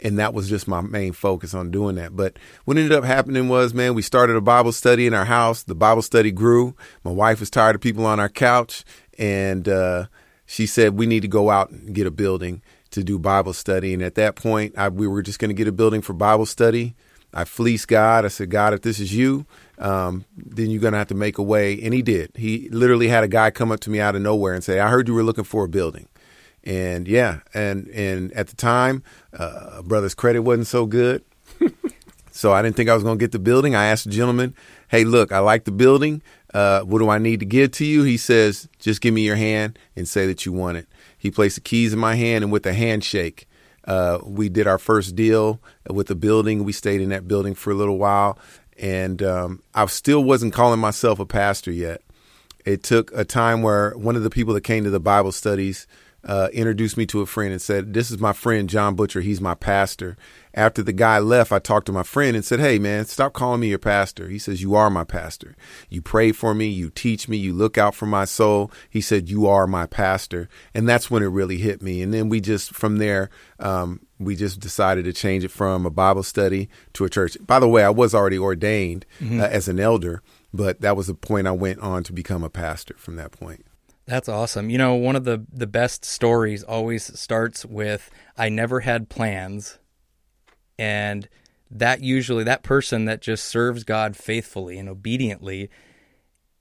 And 0.00 0.18
that 0.18 0.34
was 0.34 0.48
just 0.48 0.68
my 0.68 0.80
main 0.80 1.12
focus 1.12 1.54
on 1.54 1.70
doing 1.70 1.96
that. 1.96 2.14
But 2.16 2.38
what 2.64 2.76
ended 2.76 2.92
up 2.92 3.04
happening 3.04 3.48
was, 3.48 3.72
man, 3.72 3.94
we 3.94 4.02
started 4.02 4.36
a 4.36 4.40
Bible 4.40 4.72
study 4.72 5.06
in 5.06 5.14
our 5.14 5.24
house. 5.24 5.62
The 5.62 5.74
Bible 5.74 6.02
study 6.02 6.30
grew. 6.32 6.74
My 7.04 7.12
wife 7.12 7.40
was 7.40 7.48
tired 7.48 7.76
of 7.76 7.80
people 7.80 8.04
on 8.04 8.20
our 8.20 8.28
couch. 8.28 8.84
And 9.18 9.68
uh, 9.68 10.06
she 10.46 10.66
said, 10.66 10.94
we 10.94 11.06
need 11.06 11.22
to 11.22 11.28
go 11.28 11.48
out 11.48 11.70
and 11.70 11.94
get 11.94 12.06
a 12.06 12.10
building 12.10 12.60
to 12.90 13.04
do 13.04 13.18
Bible 13.18 13.52
study. 13.52 13.94
And 13.94 14.02
at 14.02 14.16
that 14.16 14.34
point, 14.34 14.76
I, 14.76 14.88
we 14.88 15.06
were 15.06 15.22
just 15.22 15.38
going 15.38 15.48
to 15.48 15.54
get 15.54 15.68
a 15.68 15.72
building 15.72 16.02
for 16.02 16.12
Bible 16.12 16.46
study. 16.46 16.94
I 17.32 17.44
fleeced 17.44 17.88
God. 17.88 18.24
I 18.24 18.28
said, 18.28 18.50
God, 18.50 18.74
if 18.74 18.82
this 18.82 19.00
is 19.00 19.12
you, 19.14 19.46
um, 19.78 20.24
then 20.36 20.70
you're 20.70 20.80
going 20.80 20.92
to 20.92 20.98
have 20.98 21.08
to 21.08 21.14
make 21.14 21.38
a 21.38 21.42
way. 21.42 21.80
And 21.82 21.92
he 21.92 22.02
did. 22.02 22.30
He 22.36 22.68
literally 22.70 23.08
had 23.08 23.24
a 23.24 23.28
guy 23.28 23.50
come 23.50 23.72
up 23.72 23.80
to 23.80 23.90
me 23.90 24.00
out 24.00 24.14
of 24.14 24.22
nowhere 24.22 24.54
and 24.54 24.62
say, 24.62 24.78
I 24.78 24.88
heard 24.88 25.08
you 25.08 25.14
were 25.14 25.24
looking 25.24 25.44
for 25.44 25.64
a 25.64 25.68
building. 25.68 26.08
And 26.64 27.06
yeah, 27.06 27.40
and 27.52 27.88
and 27.88 28.32
at 28.32 28.48
the 28.48 28.56
time, 28.56 29.02
uh, 29.34 29.82
brother's 29.82 30.14
credit 30.14 30.40
wasn't 30.40 30.66
so 30.66 30.86
good, 30.86 31.22
so 32.30 32.52
I 32.52 32.62
didn't 32.62 32.76
think 32.76 32.88
I 32.88 32.94
was 32.94 33.02
going 33.02 33.18
to 33.18 33.22
get 33.22 33.32
the 33.32 33.38
building. 33.38 33.74
I 33.74 33.86
asked 33.86 34.04
the 34.04 34.10
gentleman, 34.10 34.54
"Hey, 34.88 35.04
look, 35.04 35.30
I 35.30 35.40
like 35.40 35.64
the 35.64 35.72
building. 35.72 36.22
Uh, 36.54 36.80
what 36.80 37.00
do 37.00 37.10
I 37.10 37.18
need 37.18 37.40
to 37.40 37.46
give 37.46 37.72
to 37.72 37.84
you?" 37.84 38.02
He 38.04 38.16
says, 38.16 38.66
"Just 38.78 39.02
give 39.02 39.12
me 39.12 39.26
your 39.26 39.36
hand 39.36 39.78
and 39.94 40.08
say 40.08 40.26
that 40.26 40.46
you 40.46 40.52
want 40.52 40.78
it." 40.78 40.88
He 41.18 41.30
placed 41.30 41.56
the 41.56 41.60
keys 41.60 41.92
in 41.92 41.98
my 41.98 42.14
hand, 42.14 42.44
and 42.44 42.52
with 42.52 42.64
a 42.64 42.72
handshake, 42.72 43.46
uh, 43.86 44.20
we 44.24 44.48
did 44.48 44.66
our 44.66 44.78
first 44.78 45.14
deal 45.14 45.60
with 45.90 46.06
the 46.06 46.14
building. 46.14 46.64
We 46.64 46.72
stayed 46.72 47.02
in 47.02 47.10
that 47.10 47.28
building 47.28 47.54
for 47.54 47.72
a 47.72 47.74
little 47.74 47.98
while, 47.98 48.38
and 48.78 49.22
um, 49.22 49.62
I 49.74 49.84
still 49.86 50.24
wasn't 50.24 50.54
calling 50.54 50.80
myself 50.80 51.18
a 51.18 51.26
pastor 51.26 51.72
yet. 51.72 52.00
It 52.64 52.82
took 52.82 53.12
a 53.14 53.26
time 53.26 53.60
where 53.60 53.90
one 53.90 54.16
of 54.16 54.22
the 54.22 54.30
people 54.30 54.54
that 54.54 54.62
came 54.62 54.84
to 54.84 54.90
the 54.90 54.98
Bible 54.98 55.32
studies 55.32 55.86
uh, 56.24 56.48
introduced 56.52 56.96
me 56.96 57.06
to 57.06 57.20
a 57.20 57.26
friend 57.26 57.52
and 57.52 57.60
said, 57.60 57.92
This 57.92 58.10
is 58.10 58.18
my 58.18 58.32
friend, 58.32 58.68
John 58.68 58.94
Butcher. 58.94 59.20
He's 59.20 59.40
my 59.40 59.54
pastor. 59.54 60.16
After 60.54 60.82
the 60.82 60.92
guy 60.92 61.18
left, 61.18 61.52
I 61.52 61.58
talked 61.58 61.86
to 61.86 61.92
my 61.92 62.02
friend 62.02 62.34
and 62.36 62.44
said, 62.44 62.60
Hey, 62.60 62.78
man, 62.78 63.04
stop 63.04 63.32
calling 63.32 63.60
me 63.60 63.68
your 63.68 63.78
pastor. 63.78 64.28
He 64.28 64.38
says, 64.38 64.62
You 64.62 64.74
are 64.74 64.88
my 64.88 65.04
pastor. 65.04 65.56
You 65.90 66.00
pray 66.00 66.32
for 66.32 66.54
me. 66.54 66.66
You 66.66 66.90
teach 66.90 67.28
me. 67.28 67.36
You 67.36 67.52
look 67.52 67.76
out 67.76 67.94
for 67.94 68.06
my 68.06 68.24
soul. 68.24 68.70
He 68.88 69.00
said, 69.00 69.28
You 69.28 69.46
are 69.46 69.66
my 69.66 69.86
pastor. 69.86 70.48
And 70.72 70.88
that's 70.88 71.10
when 71.10 71.22
it 71.22 71.26
really 71.26 71.58
hit 71.58 71.82
me. 71.82 72.00
And 72.00 72.14
then 72.14 72.28
we 72.28 72.40
just, 72.40 72.74
from 72.74 72.96
there, 72.96 73.28
um, 73.58 74.00
we 74.18 74.36
just 74.36 74.60
decided 74.60 75.04
to 75.04 75.12
change 75.12 75.44
it 75.44 75.50
from 75.50 75.84
a 75.84 75.90
Bible 75.90 76.22
study 76.22 76.68
to 76.94 77.04
a 77.04 77.10
church. 77.10 77.36
By 77.44 77.58
the 77.58 77.68
way, 77.68 77.84
I 77.84 77.90
was 77.90 78.14
already 78.14 78.38
ordained 78.38 79.04
uh, 79.40 79.44
as 79.44 79.68
an 79.68 79.78
elder, 79.78 80.22
but 80.54 80.80
that 80.80 80.96
was 80.96 81.08
the 81.08 81.14
point 81.14 81.46
I 81.48 81.52
went 81.52 81.80
on 81.80 82.02
to 82.04 82.12
become 82.12 82.42
a 82.42 82.50
pastor 82.50 82.94
from 82.96 83.16
that 83.16 83.32
point. 83.32 83.66
That's 84.06 84.28
awesome. 84.28 84.70
You 84.70 84.78
know, 84.78 84.94
one 84.94 85.16
of 85.16 85.24
the 85.24 85.46
the 85.52 85.66
best 85.66 86.04
stories 86.04 86.62
always 86.62 87.18
starts 87.18 87.64
with 87.64 88.10
I 88.36 88.48
never 88.48 88.80
had 88.80 89.08
plans. 89.08 89.78
And 90.78 91.28
that 91.70 92.02
usually 92.02 92.44
that 92.44 92.62
person 92.62 93.04
that 93.06 93.22
just 93.22 93.44
serves 93.44 93.84
God 93.84 94.16
faithfully 94.16 94.78
and 94.78 94.88
obediently 94.88 95.70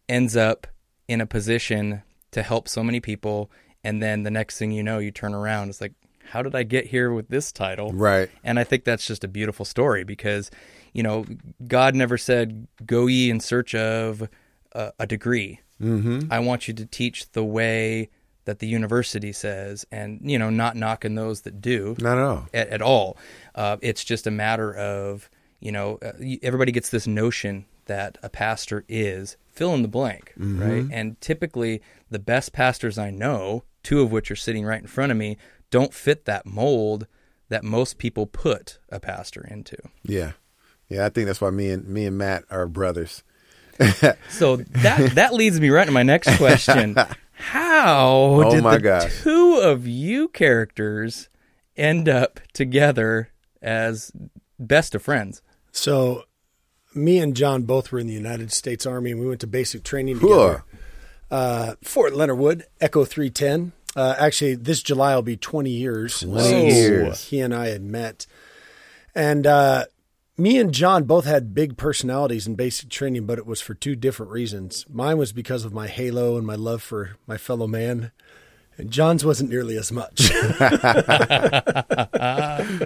ends 0.08 0.36
up 0.38 0.68
in 1.08 1.20
a 1.20 1.26
position 1.26 2.04
to 2.32 2.44
help 2.44 2.68
so 2.68 2.84
many 2.84 3.00
people 3.00 3.52
and 3.84 4.02
then 4.02 4.24
the 4.24 4.32
next 4.32 4.58
thing 4.58 4.72
you 4.72 4.84
know 4.84 4.98
you 5.00 5.12
turn 5.12 5.34
around 5.34 5.70
it's 5.70 5.82
like 5.82 5.94
how 6.34 6.42
did 6.42 6.56
I 6.56 6.64
get 6.64 6.88
here 6.88 7.12
with 7.12 7.30
this 7.30 7.52
title? 7.52 7.92
Right. 7.94 8.30
And 8.44 8.60
I 8.60 8.64
think 8.64 8.86
that's 8.86 9.06
just 9.06 9.24
a 9.24 9.28
beautiful 9.28 9.66
story 9.66 10.04
because, 10.04 10.50
you 10.94 11.04
know, 11.04 11.26
God 11.68 11.96
never 11.96 12.18
said, 12.18 12.68
go 12.86 13.08
ye 13.08 13.30
in 13.30 13.40
search 13.40 13.76
of 13.76 14.28
a, 14.72 14.94
a 15.00 15.08
degree. 15.08 15.60
Mm-hmm. 15.84 16.32
I 16.32 16.40
want 16.40 16.68
you 16.68 16.74
to 16.76 16.86
teach 16.86 17.32
the 17.32 17.44
way 17.44 18.10
that 18.46 18.60
the 18.60 18.68
university 18.68 19.32
says, 19.32 19.86
and, 19.92 20.20
you 20.24 20.38
know, 20.38 20.50
not 20.50 20.76
knocking 20.76 21.16
those 21.16 21.42
that 21.42 21.62
do 21.62 21.96
Not 22.00 22.18
at 22.18 22.24
all. 22.24 22.48
at, 22.54 22.68
at 22.70 22.82
all. 22.82 23.18
Uh, 23.56 23.78
it's 23.82 24.04
just 24.04 24.28
a 24.28 24.32
matter 24.32 24.74
of, 24.76 25.30
you 25.60 25.72
know, 25.72 25.98
uh, 26.02 26.12
everybody 26.42 26.72
gets 26.72 26.90
this 26.90 27.08
notion 27.08 27.66
that 27.86 28.18
a 28.22 28.30
pastor 28.30 28.84
is 28.88 29.38
fill 29.48 29.74
in 29.74 29.82
the 29.82 29.88
blank, 29.88 30.34
right? 30.38 30.86
And 30.92 31.20
typically, 31.22 31.82
the 32.10 32.20
best 32.20 32.54
pastors 32.54 32.98
I 32.98 33.12
know, 33.12 33.64
two 33.82 34.02
of 34.02 34.12
which 34.12 34.32
are 34.32 34.36
sitting 34.36 34.66
right 34.66 34.82
in 34.82 34.88
front 34.88 35.12
of 35.12 35.18
me, 35.18 35.38
don't 35.70 35.94
fit 35.94 36.26
that 36.26 36.46
mold 36.46 37.08
that 37.50 37.64
most 37.64 37.98
people 37.98 38.26
put 38.26 38.80
a 38.90 39.00
pastor 39.00 39.46
into. 39.50 39.78
Yeah. 40.04 40.34
Yeah, 40.90 41.06
I 41.06 41.10
think 41.10 41.28
that's 41.28 41.42
why 41.42 41.50
me 41.50 41.70
and 41.70 41.88
me 41.88 42.06
and 42.06 42.18
Matt 42.18 42.44
are 42.50 42.68
brothers. 42.68 43.24
So 44.30 44.58
that 44.58 45.12
that 45.16 45.34
leads 45.34 45.60
me 45.60 45.70
right 45.70 45.86
to 45.86 45.92
my 45.92 46.04
next 46.04 46.38
question. 46.38 46.96
How 47.34 48.08
Oh 48.46 48.52
did 48.52 48.64
my 48.64 48.78
the 48.78 48.82
gosh. 48.84 49.22
two 49.24 49.60
of 49.62 49.86
you 49.88 50.28
characters 50.30 51.30
end 51.76 52.08
up 52.08 52.40
together 52.54 53.30
as 53.62 54.12
best 54.60 54.96
of 54.96 55.02
friends? 55.02 55.42
So, 55.72 56.24
me 56.94 57.18
and 57.20 57.36
John 57.36 57.64
both 57.64 57.92
were 57.92 58.00
in 58.00 58.08
the 58.08 58.14
United 58.14 58.52
States 58.54 58.86
Army, 58.86 59.12
and 59.12 59.20
we 59.20 59.28
went 59.28 59.42
to 59.42 59.48
basic 59.48 59.84
training 59.84 60.20
Cool. 60.20 60.30
together. 60.30 60.64
Uh, 61.32 61.76
Fort 61.84 62.14
Leonard 62.14 62.38
Wood, 62.38 62.66
Echo 62.80 63.04
310. 63.06 63.72
Uh, 63.96 64.16
actually, 64.20 64.56
this 64.56 64.82
July 64.84 65.16
will 65.16 65.22
be 65.24 65.36
20 65.36 65.70
years. 65.72 66.20
20 66.22 66.40
since 66.44 66.74
years. 66.76 67.24
He 67.26 67.40
and 67.42 67.54
I 67.54 67.70
had 67.70 67.82
met. 67.82 68.28
And 69.16 69.46
uh, 69.48 69.86
me 70.38 70.58
and 70.58 70.74
John 70.74 71.04
both 71.04 71.26
had 71.26 71.54
big 71.54 71.78
personalities 71.78 72.48
in 72.48 72.56
basic 72.56 72.90
training, 72.90 73.26
but 73.26 73.38
it 73.38 73.46
was 73.46 73.62
for 73.62 73.74
two 73.74 73.96
different 73.96 74.32
reasons. 74.32 74.86
Mine 74.90 75.18
was 75.18 75.32
because 75.32 75.64
of 75.64 75.74
my 75.74 75.88
halo 75.88 76.38
and 76.38 76.46
my 76.46 76.56
love 76.56 76.82
for 76.82 77.18
my 77.28 77.38
fellow 77.38 77.68
man. 77.68 78.12
And 78.78 78.90
John's 78.90 79.24
wasn't 79.24 79.52
nearly 79.52 79.78
as 79.78 79.92
much. 79.92 80.32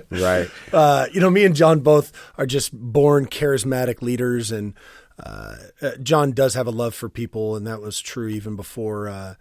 Right. 0.10 0.50
uh, 0.74 1.08
you 1.14 1.22
know, 1.22 1.30
me 1.30 1.46
and 1.46 1.56
John 1.56 1.80
both 1.80 2.12
are 2.38 2.46
just 2.46 2.74
born 2.74 3.28
charismatic 3.28 4.02
leaders, 4.02 4.52
and 4.52 4.74
uh, 5.24 5.56
uh, 5.82 5.92
John 6.02 6.32
does 6.34 6.56
have 6.56 6.68
a 6.68 6.72
love 6.72 6.94
for 6.94 7.08
people, 7.08 7.56
and 7.56 7.66
that 7.68 7.82
was 7.82 8.00
true 8.00 8.28
even 8.28 8.56
before. 8.56 9.08
Uh, 9.08 9.36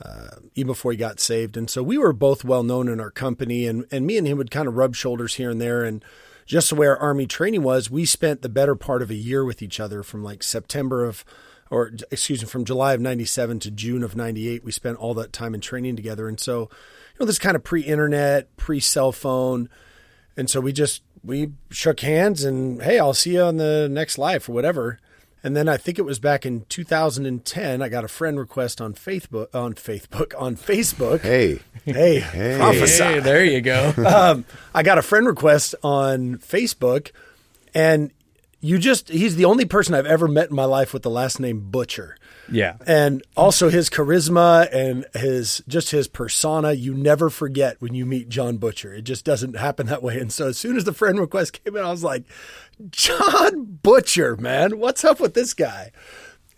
uh, 0.00 0.28
even 0.54 0.68
before 0.68 0.92
he 0.92 0.98
got 0.98 1.18
saved, 1.18 1.56
and 1.56 1.68
so 1.68 1.82
we 1.82 1.98
were 1.98 2.12
both 2.12 2.44
well 2.44 2.62
known 2.62 2.88
in 2.88 3.00
our 3.00 3.10
company, 3.10 3.66
and 3.66 3.84
and 3.90 4.06
me 4.06 4.16
and 4.16 4.28
him 4.28 4.38
would 4.38 4.52
kind 4.52 4.68
of 4.68 4.76
rub 4.76 4.94
shoulders 4.94 5.34
here 5.34 5.50
and 5.50 5.60
there, 5.60 5.82
and 5.82 6.04
just 6.48 6.72
our 6.72 6.96
army 6.96 7.26
training 7.26 7.62
was, 7.62 7.90
we 7.90 8.06
spent 8.06 8.40
the 8.40 8.48
better 8.48 8.74
part 8.74 9.02
of 9.02 9.10
a 9.10 9.14
year 9.14 9.44
with 9.44 9.60
each 9.60 9.78
other 9.78 10.02
from 10.02 10.24
like 10.24 10.42
September 10.42 11.04
of, 11.04 11.22
or 11.70 11.92
excuse 12.10 12.40
me, 12.40 12.48
from 12.48 12.64
July 12.64 12.94
of 12.94 13.02
'97 13.02 13.60
to 13.60 13.70
June 13.70 14.02
of 14.02 14.16
'98. 14.16 14.64
We 14.64 14.72
spent 14.72 14.96
all 14.96 15.12
that 15.14 15.34
time 15.34 15.54
in 15.54 15.60
training 15.60 15.94
together, 15.94 16.26
and 16.26 16.40
so 16.40 16.62
you 16.62 17.20
know 17.20 17.26
this 17.26 17.38
kind 17.38 17.54
of 17.54 17.62
pre-internet, 17.62 18.56
pre-cell 18.56 19.12
phone. 19.12 19.68
And 20.38 20.48
so 20.48 20.60
we 20.60 20.72
just 20.72 21.02
we 21.22 21.52
shook 21.70 22.00
hands 22.00 22.44
and 22.44 22.80
hey, 22.82 22.98
I'll 22.98 23.12
see 23.12 23.34
you 23.34 23.42
on 23.42 23.58
the 23.58 23.86
next 23.90 24.16
live 24.16 24.48
or 24.48 24.52
whatever. 24.52 24.98
And 25.42 25.56
then 25.56 25.68
I 25.68 25.76
think 25.76 25.98
it 25.98 26.04
was 26.04 26.18
back 26.18 26.44
in 26.44 26.64
2010. 26.68 27.80
I 27.82 27.88
got 27.88 28.04
a 28.04 28.08
friend 28.08 28.38
request 28.38 28.80
on 28.80 28.94
Facebook 28.94 29.54
on 29.54 29.74
Facebook 29.74 30.32
on 30.40 30.56
Facebook. 30.56 31.20
Hey. 31.20 31.60
Hey, 31.84 32.56
prophesy. 32.56 33.04
Hey, 33.04 33.20
there 33.20 33.44
you 33.44 33.60
go. 33.60 33.92
Um, 34.08 34.44
I 34.74 34.82
got 34.82 34.98
a 34.98 35.02
friend 35.02 35.26
request 35.26 35.74
on 35.82 36.38
Facebook, 36.38 37.12
and 37.72 38.10
you 38.60 38.78
just 38.78 39.08
he's 39.10 39.36
the 39.36 39.44
only 39.44 39.64
person 39.64 39.94
I've 39.94 40.06
ever 40.06 40.26
met 40.26 40.50
in 40.50 40.56
my 40.56 40.64
life 40.64 40.92
with 40.92 41.02
the 41.02 41.10
last 41.10 41.38
name 41.38 41.60
Butcher. 41.70 42.16
Yeah. 42.50 42.76
And 42.86 43.22
also 43.36 43.68
his 43.68 43.90
charisma 43.90 44.68
and 44.72 45.06
his 45.14 45.62
just 45.68 45.90
his 45.90 46.08
persona, 46.08 46.72
you 46.72 46.94
never 46.94 47.30
forget 47.30 47.80
when 47.80 47.94
you 47.94 48.06
meet 48.06 48.28
John 48.28 48.56
Butcher. 48.56 48.94
It 48.94 49.02
just 49.02 49.24
doesn't 49.24 49.56
happen 49.56 49.86
that 49.86 50.02
way. 50.02 50.18
And 50.18 50.32
so 50.32 50.48
as 50.48 50.58
soon 50.58 50.76
as 50.76 50.84
the 50.84 50.92
friend 50.92 51.18
request 51.18 51.62
came 51.64 51.76
in, 51.76 51.84
I 51.84 51.90
was 51.90 52.04
like, 52.04 52.24
John 52.90 53.78
Butcher, 53.82 54.36
man, 54.36 54.78
what's 54.78 55.04
up 55.04 55.20
with 55.20 55.34
this 55.34 55.54
guy? 55.54 55.92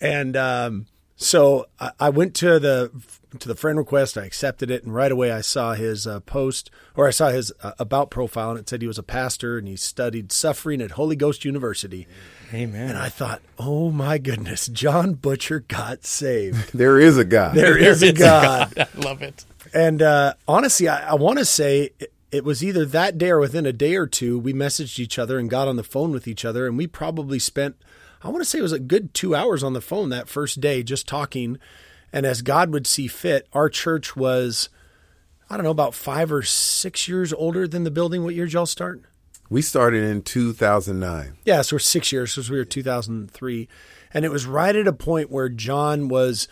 And 0.01 0.37
um, 0.37 0.87
so 1.21 1.67
I, 1.79 1.93
I 2.01 2.11
went 2.11 2.35
to 2.37 2.59
the 2.59 2.91
to 3.39 3.47
the 3.47 3.55
friend 3.55 3.79
request. 3.79 4.17
I 4.17 4.25
accepted 4.25 4.71
it, 4.71 4.85
and 4.85 4.95
right 4.95 5.13
away 5.13 5.31
I 5.31 5.43
saw 5.43 5.75
his 5.75 6.07
uh, 6.07 6.21
post 6.21 6.71
or 6.97 7.07
I 7.07 7.11
saw 7.11 7.29
his 7.29 7.53
uh, 7.63 7.73
about 7.79 8.11
profile, 8.11 8.51
and 8.51 8.59
it 8.59 8.69
said 8.69 8.81
he 8.81 8.89
was 8.89 8.99
a 8.99 9.03
pastor 9.03 9.59
and 9.59 9.69
he 9.69 9.77
studied 9.77 10.33
suffering 10.33 10.81
at 10.81 10.93
Holy 10.93 11.17
Ghost 11.17 11.45
University. 11.45 12.09
Amen. 12.55 12.89
And 12.89 12.99
I 12.99 13.11
thought, 13.11 13.43
oh 13.59 13.91
my 13.91 14.17
goodness, 14.17 14.67
John 14.69 15.13
Butcher 15.13 15.61
got 15.61 16.05
saved. 16.05 16.71
There 16.81 16.99
is 16.99 17.19
a 17.19 17.25
God. 17.25 17.55
There 17.55 17.77
is 17.77 18.03
a 18.03 18.13
God. 18.13 18.73
I 18.79 18.89
love 18.97 19.23
it. 19.23 19.45
And 19.75 20.01
uh, 20.01 20.35
honestly, 20.49 20.89
I, 20.89 21.11
I 21.11 21.15
want 21.15 21.39
to 21.39 21.45
say 21.45 21.91
it, 22.01 22.13
it 22.33 22.45
was 22.45 22.65
either 22.65 22.87
that 22.87 23.19
day 23.19 23.31
or 23.31 23.39
within 23.39 23.67
a 23.67 23.73
day 23.73 23.95
or 23.97 24.07
two, 24.07 24.39
we 24.39 24.55
messaged 24.55 24.99
each 24.99 25.19
other 25.19 25.39
and 25.39 25.51
got 25.51 25.69
on 25.69 25.77
the 25.77 25.85
phone 25.85 26.13
with 26.13 26.27
each 26.27 26.45
other. 26.45 26.67
And 26.67 26.79
we 26.79 26.87
probably 26.87 27.39
spent, 27.39 27.77
I 28.23 28.29
want 28.29 28.43
to 28.43 28.45
say 28.45 28.59
it 28.59 28.63
was 28.63 28.73
a 28.73 28.79
good 28.79 29.15
two 29.15 29.35
hours 29.35 29.63
on 29.63 29.73
the 29.73 29.81
phone 29.81 30.11
that 30.11 30.29
first 30.29 30.61
day, 30.61 30.83
just 30.83 31.09
talking. 31.09 31.59
And 32.13 32.27
as 32.27 32.43
God 32.43 32.73
would 32.73 32.87
see 32.87 33.07
fit, 33.07 33.47
our 33.53 33.69
church 33.69 34.17
was, 34.17 34.69
I 35.49 35.57
don't 35.57 35.65
know, 35.65 35.71
about 35.71 35.95
five 35.95 36.31
or 36.31 36.43
six 36.43 37.09
years 37.09 37.33
older 37.33 37.67
than 37.67 37.85
the 37.85 37.91
building. 37.91 38.25
What 38.25 38.35
year 38.35 38.45
did 38.45 38.53
y'all 38.53 38.67
start? 38.67 39.03
We 39.49 39.63
started 39.63 40.05
in 40.05 40.23
2009. 40.23 41.37
Yeah, 41.45 41.63
so 41.63 41.77
we're 41.77 41.81
six 41.81 42.13
years 42.13 42.33
since 42.33 42.51
we 42.51 42.59
were 42.59 42.65
2003. 42.65 43.69
And 44.13 44.25
it 44.25 44.31
was 44.31 44.47
right 44.47 44.75
at 44.75 44.87
a 44.87 44.93
point 44.93 45.31
where 45.31 45.49
John 45.49 46.09
was 46.09 46.47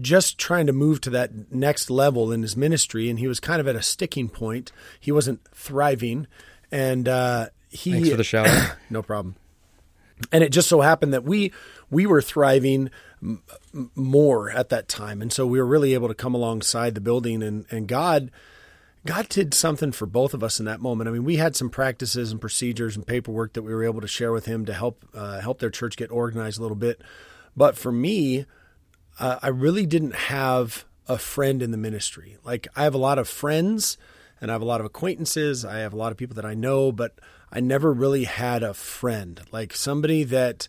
just 0.00 0.38
trying 0.38 0.66
to 0.66 0.72
move 0.72 1.00
to 1.02 1.10
that 1.10 1.52
next 1.52 1.88
level 1.88 2.30
in 2.30 2.42
his 2.42 2.56
ministry. 2.56 3.08
And 3.08 3.18
he 3.18 3.26
was 3.26 3.40
kind 3.40 3.60
of 3.60 3.66
at 3.66 3.74
a 3.74 3.82
sticking 3.82 4.28
point. 4.28 4.70
He 5.00 5.10
wasn't 5.10 5.40
thriving. 5.54 6.26
And 6.70 7.08
uh, 7.08 7.48
he. 7.68 7.92
Thanks 7.92 8.10
for 8.10 8.16
the 8.16 8.24
shout 8.24 8.76
no 8.90 9.02
problem. 9.02 9.36
And 10.32 10.42
it 10.42 10.50
just 10.50 10.68
so 10.68 10.80
happened 10.80 11.12
that 11.12 11.24
we 11.24 11.52
we 11.90 12.06
were 12.06 12.22
thriving 12.22 12.90
m- 13.22 13.42
more 13.94 14.50
at 14.50 14.70
that 14.70 14.88
time, 14.88 15.20
and 15.20 15.32
so 15.32 15.46
we 15.46 15.58
were 15.58 15.66
really 15.66 15.94
able 15.94 16.08
to 16.08 16.14
come 16.14 16.34
alongside 16.34 16.94
the 16.94 17.00
building. 17.00 17.42
And 17.42 17.66
and 17.70 17.86
God, 17.86 18.30
God 19.04 19.28
did 19.28 19.52
something 19.52 19.92
for 19.92 20.06
both 20.06 20.32
of 20.32 20.42
us 20.42 20.58
in 20.58 20.64
that 20.66 20.80
moment. 20.80 21.08
I 21.08 21.12
mean, 21.12 21.24
we 21.24 21.36
had 21.36 21.54
some 21.54 21.68
practices 21.68 22.32
and 22.32 22.40
procedures 22.40 22.96
and 22.96 23.06
paperwork 23.06 23.52
that 23.52 23.62
we 23.62 23.74
were 23.74 23.84
able 23.84 24.00
to 24.00 24.08
share 24.08 24.32
with 24.32 24.46
Him 24.46 24.64
to 24.64 24.72
help 24.72 25.04
uh, 25.14 25.40
help 25.40 25.58
their 25.58 25.70
church 25.70 25.96
get 25.96 26.10
organized 26.10 26.58
a 26.58 26.62
little 26.62 26.76
bit. 26.76 27.02
But 27.54 27.76
for 27.76 27.92
me, 27.92 28.46
uh, 29.18 29.38
I 29.42 29.48
really 29.48 29.86
didn't 29.86 30.14
have 30.14 30.84
a 31.08 31.18
friend 31.18 31.62
in 31.62 31.70
the 31.70 31.78
ministry. 31.78 32.36
Like 32.44 32.68
I 32.74 32.84
have 32.84 32.94
a 32.94 32.98
lot 32.98 33.18
of 33.18 33.28
friends 33.28 33.96
and 34.40 34.50
I 34.50 34.54
have 34.54 34.62
a 34.62 34.66
lot 34.66 34.80
of 34.80 34.86
acquaintances. 34.86 35.64
I 35.64 35.78
have 35.78 35.92
a 35.92 35.96
lot 35.96 36.12
of 36.12 36.18
people 36.18 36.34
that 36.34 36.44
I 36.44 36.54
know, 36.54 36.92
but 36.92 37.18
I 37.52 37.60
never 37.60 37.92
really 37.92 38.24
had 38.24 38.62
a 38.62 38.74
friend, 38.74 39.40
like 39.52 39.74
somebody 39.74 40.24
that. 40.24 40.68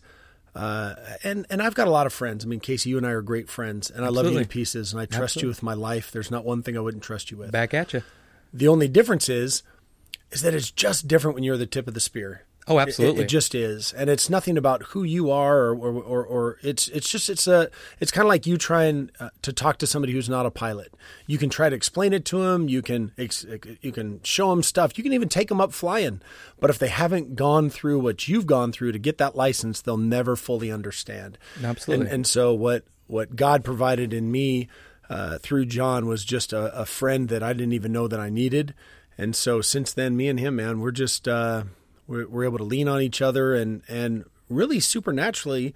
Uh, 0.54 0.94
and 1.22 1.46
and 1.50 1.62
I've 1.62 1.74
got 1.74 1.86
a 1.86 1.90
lot 1.90 2.06
of 2.06 2.12
friends. 2.12 2.44
I 2.44 2.48
mean, 2.48 2.58
Casey, 2.58 2.90
you 2.90 2.96
and 2.96 3.06
I 3.06 3.10
are 3.10 3.22
great 3.22 3.48
friends, 3.48 3.90
and 3.90 4.04
I 4.04 4.08
love 4.08 4.26
you 4.32 4.38
to 4.38 4.46
pieces, 4.46 4.92
and 4.92 5.00
I 5.00 5.04
trust 5.04 5.36
Absolutely. 5.36 5.42
you 5.42 5.48
with 5.50 5.62
my 5.62 5.74
life. 5.74 6.10
There's 6.10 6.30
not 6.30 6.44
one 6.44 6.62
thing 6.62 6.76
I 6.76 6.80
wouldn't 6.80 7.04
trust 7.04 7.30
you 7.30 7.36
with. 7.36 7.52
Back 7.52 7.74
at 7.74 7.92
you. 7.92 8.02
The 8.52 8.66
only 8.66 8.88
difference 8.88 9.28
is, 9.28 9.62
is 10.32 10.42
that 10.42 10.54
it's 10.54 10.70
just 10.70 11.06
different 11.06 11.34
when 11.34 11.44
you're 11.44 11.58
the 11.58 11.66
tip 11.66 11.86
of 11.86 11.94
the 11.94 12.00
spear. 12.00 12.44
Oh, 12.68 12.78
absolutely. 12.78 13.22
It, 13.22 13.24
it 13.24 13.28
just 13.28 13.54
is, 13.54 13.92
and 13.92 14.10
it's 14.10 14.28
nothing 14.28 14.56
about 14.58 14.82
who 14.82 15.02
you 15.02 15.30
are, 15.30 15.68
or 15.68 15.74
or, 15.74 16.02
or, 16.02 16.24
or 16.24 16.58
it's 16.62 16.88
it's 16.88 17.08
just 17.08 17.30
it's 17.30 17.46
a 17.46 17.70
it's 18.00 18.10
kind 18.10 18.24
of 18.24 18.28
like 18.28 18.46
you 18.46 18.56
trying 18.56 19.10
uh, 19.18 19.30
to 19.42 19.52
talk 19.52 19.78
to 19.78 19.86
somebody 19.86 20.12
who's 20.12 20.28
not 20.28 20.46
a 20.46 20.50
pilot. 20.50 20.92
You 21.26 21.38
can 21.38 21.50
try 21.50 21.68
to 21.68 21.76
explain 21.76 22.12
it 22.12 22.24
to 22.26 22.38
them. 22.38 22.68
You 22.68 22.82
can 22.82 23.12
ex- 23.16 23.46
you 23.80 23.92
can 23.92 24.20
show 24.22 24.50
them 24.50 24.62
stuff. 24.62 24.96
You 24.98 25.04
can 25.04 25.12
even 25.12 25.28
take 25.28 25.48
them 25.48 25.60
up 25.60 25.72
flying. 25.72 26.20
But 26.60 26.70
if 26.70 26.78
they 26.78 26.88
haven't 26.88 27.36
gone 27.36 27.70
through 27.70 28.00
what 28.00 28.28
you've 28.28 28.46
gone 28.46 28.72
through 28.72 28.92
to 28.92 28.98
get 28.98 29.18
that 29.18 29.36
license, 29.36 29.80
they'll 29.80 29.96
never 29.96 30.36
fully 30.36 30.70
understand. 30.70 31.38
Absolutely. 31.62 32.06
And, 32.06 32.14
and 32.14 32.26
so 32.26 32.54
what 32.54 32.84
what 33.06 33.36
God 33.36 33.64
provided 33.64 34.12
in 34.12 34.30
me 34.30 34.68
uh, 35.08 35.38
through 35.38 35.66
John 35.66 36.06
was 36.06 36.24
just 36.24 36.52
a, 36.52 36.74
a 36.78 36.84
friend 36.84 37.28
that 37.28 37.42
I 37.42 37.52
didn't 37.52 37.72
even 37.72 37.92
know 37.92 38.08
that 38.08 38.20
I 38.20 38.28
needed. 38.28 38.74
And 39.16 39.34
so 39.34 39.60
since 39.60 39.92
then, 39.92 40.16
me 40.16 40.28
and 40.28 40.38
him, 40.38 40.56
man, 40.56 40.80
we're 40.80 40.92
just 40.92 41.26
uh, 41.26 41.64
we're, 42.08 42.26
we're 42.26 42.44
able 42.44 42.58
to 42.58 42.64
lean 42.64 42.88
on 42.88 43.00
each 43.00 43.22
other 43.22 43.54
and 43.54 43.82
and 43.88 44.24
really 44.48 44.80
supernaturally, 44.80 45.74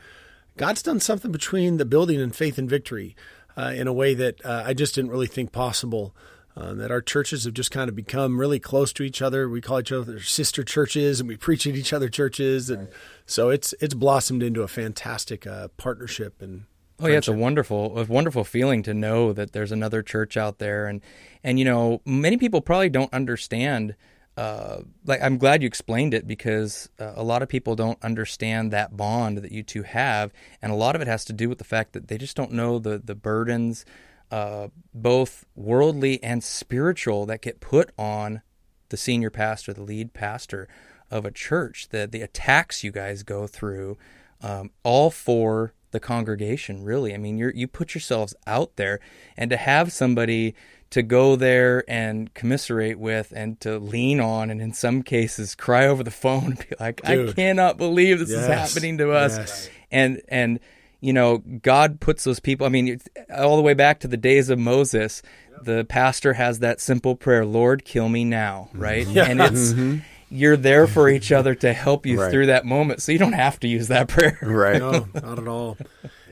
God's 0.57 0.83
done 0.83 0.99
something 0.99 1.31
between 1.31 1.77
the 1.77 1.85
building 1.85 2.21
and 2.21 2.35
faith 2.35 2.59
and 2.59 2.69
victory 2.69 3.15
uh, 3.57 3.73
in 3.75 3.87
a 3.87 3.93
way 3.93 4.15
that 4.15 4.45
uh, 4.45 4.65
I 4.67 4.75
just 4.75 4.95
didn't 4.95 5.11
really 5.11 5.27
think 5.27 5.53
possible. 5.53 6.15
Um, 6.55 6.77
that 6.79 6.91
our 6.91 7.01
churches 7.01 7.45
have 7.45 7.55
just 7.55 7.71
kind 7.71 7.89
of 7.89 7.97
become 7.97 8.39
really 8.39 8.61
close 8.61 8.93
to 8.95 9.03
each 9.03 9.23
other. 9.23 9.49
We 9.49 9.63
call 9.63 9.81
each 9.81 9.91
other 9.91 10.21
sister 10.21 10.63
churches, 10.63 11.19
and 11.19 11.27
we 11.27 11.39
preach 11.39 11.67
at 11.67 11.75
each 11.75 11.95
other 11.95 12.11
churches, 12.11 12.69
and 12.69 12.89
so 13.25 13.49
it's 13.49 13.73
it's 13.81 13.95
blossomed 13.95 14.43
into 14.43 14.61
a 14.61 14.69
fantastic 14.69 15.47
uh, 15.47 15.69
partnership. 15.79 16.43
And 16.43 16.65
Oh 17.01 17.09
yeah, 17.09 17.17
it's 17.17 17.29
a 17.29 17.33
wonderful, 17.33 17.99
a 17.99 18.05
wonderful 18.05 18.45
feeling 18.45 18.83
to 18.83 18.93
know 18.93 19.33
that 19.33 19.53
there's 19.53 19.73
another 19.73 20.03
church 20.03 20.37
out 20.37 20.59
there, 20.59 20.87
and 20.87 21.01
and 21.43 21.59
you 21.59 21.65
know, 21.65 22.03
many 22.05 22.37
people 22.37 22.61
probably 22.61 22.91
don't 22.91 23.13
understand. 23.15 23.97
Uh, 24.37 24.81
like 25.05 25.21
I'm 25.21 25.37
glad 25.37 25.63
you 25.63 25.67
explained 25.67 26.15
it 26.15 26.27
because 26.27 26.89
uh, 26.99 27.13
a 27.17 27.23
lot 27.23 27.43
of 27.43 27.51
people 27.51 27.77
don't 27.77 28.03
understand 28.03 28.71
that 28.71 28.97
bond 28.97 29.39
that 29.39 29.53
you 29.53 29.63
two 29.63 29.83
have, 29.83 30.33
and 30.63 30.73
a 30.73 30.77
lot 30.77 30.97
of 30.97 31.03
it 31.03 31.09
has 31.09 31.25
to 31.27 31.35
do 31.35 31.49
with 31.49 31.59
the 31.59 31.65
fact 31.65 31.93
that 31.93 32.09
they 32.09 32.17
just 32.17 32.37
don't 32.37 32.53
know 32.53 32.79
the 32.79 32.99
the 32.99 33.15
burdens, 33.15 33.85
uh, 34.31 34.69
both 34.95 35.45
worldly 35.55 36.23
and 36.23 36.43
spiritual, 36.43 37.27
that 37.27 37.43
get 37.43 37.61
put 37.61 37.91
on 37.99 38.41
the 38.89 38.97
senior 38.97 39.31
pastor, 39.31 39.75
the 39.75 39.83
lead 39.83 40.15
pastor 40.15 40.67
of 41.11 41.27
a 41.27 41.31
church, 41.31 41.91
the 41.91 42.09
the 42.11 42.23
attacks 42.23 42.83
you 42.83 42.91
guys 42.91 43.23
go 43.23 43.47
through, 43.47 43.99
um, 44.41 44.71
all 44.83 45.11
for 45.11 45.75
the 45.91 46.01
congregation. 46.01 46.83
Really, 46.83 47.13
I 47.13 47.19
mean, 47.19 47.37
you 47.37 47.53
you 47.55 47.69
put 47.69 47.95
yourselves 47.95 48.35
out 48.47 48.77
there, 48.77 48.99
and 49.37 49.51
to 49.51 49.59
have 49.59 49.93
somebody 49.93 50.55
to 50.93 51.03
go 51.03 51.37
there 51.37 51.85
and 51.89 52.33
commiserate 52.35 52.99
with, 52.99 53.33
and 53.35 53.61
to 53.61 53.79
lean 53.79 54.21
on, 54.21 54.51
and 54.51 54.63
in 54.63 54.73
some 54.73 55.03
cases 55.03 55.55
cry 55.55 55.87
over 55.87 56.03
the 56.03 56.11
phone 56.11 56.45
and 56.45 56.59
be 56.59 56.75
like, 56.81 57.01
"I 57.05 57.33
cannot 57.33 57.77
believe 57.77 58.19
this 58.19 58.31
is 58.31 58.47
happening 58.47 58.99
to 58.99 59.13
us," 59.13 59.37
Yes. 59.37 59.71
and 59.91 60.23
and 60.29 60.61
you 61.01 61.13
know 61.13 61.43
god 61.63 61.99
puts 61.99 62.23
those 62.23 62.39
people 62.39 62.65
i 62.65 62.71
mean 62.71 63.01
all 63.35 63.57
the 63.57 63.63
way 63.63 63.75
back 63.75 63.99
to 63.99 64.07
the 64.07 64.17
days 64.17 64.51
of 64.51 64.57
moses 64.57 65.21
the 65.61 65.85
pastor 65.85 66.35
has 66.35 66.61
that 66.61 66.81
simple 66.81 67.17
prayer 67.17 67.45
lord 67.45 67.85
kill 67.85 68.09
me 68.09 68.25
now 68.25 68.69
mm-hmm. 68.69 68.81
right? 68.81 69.07
And 69.09 69.41
it's 69.41 69.73
mm-hmm. 69.73 69.99
you're 70.31 70.57
there 70.57 70.87
for 70.87 71.09
each 71.09 71.33
other 71.33 71.57
to 71.57 71.73
help 71.73 72.07
you 72.07 72.21
Right. 72.21 72.31
through 72.31 72.47
that 72.47 72.65
moment 72.65 73.03
so 73.03 73.11
you 73.11 73.19
don't 73.19 73.33
have 73.33 73.59
to 73.61 73.69
use 73.69 73.89
that 73.89 74.07
prayer. 74.09 74.39
Right. 74.43 74.79
no, 74.79 75.09
not 75.13 75.39
at 75.41 75.49
all. 75.49 75.77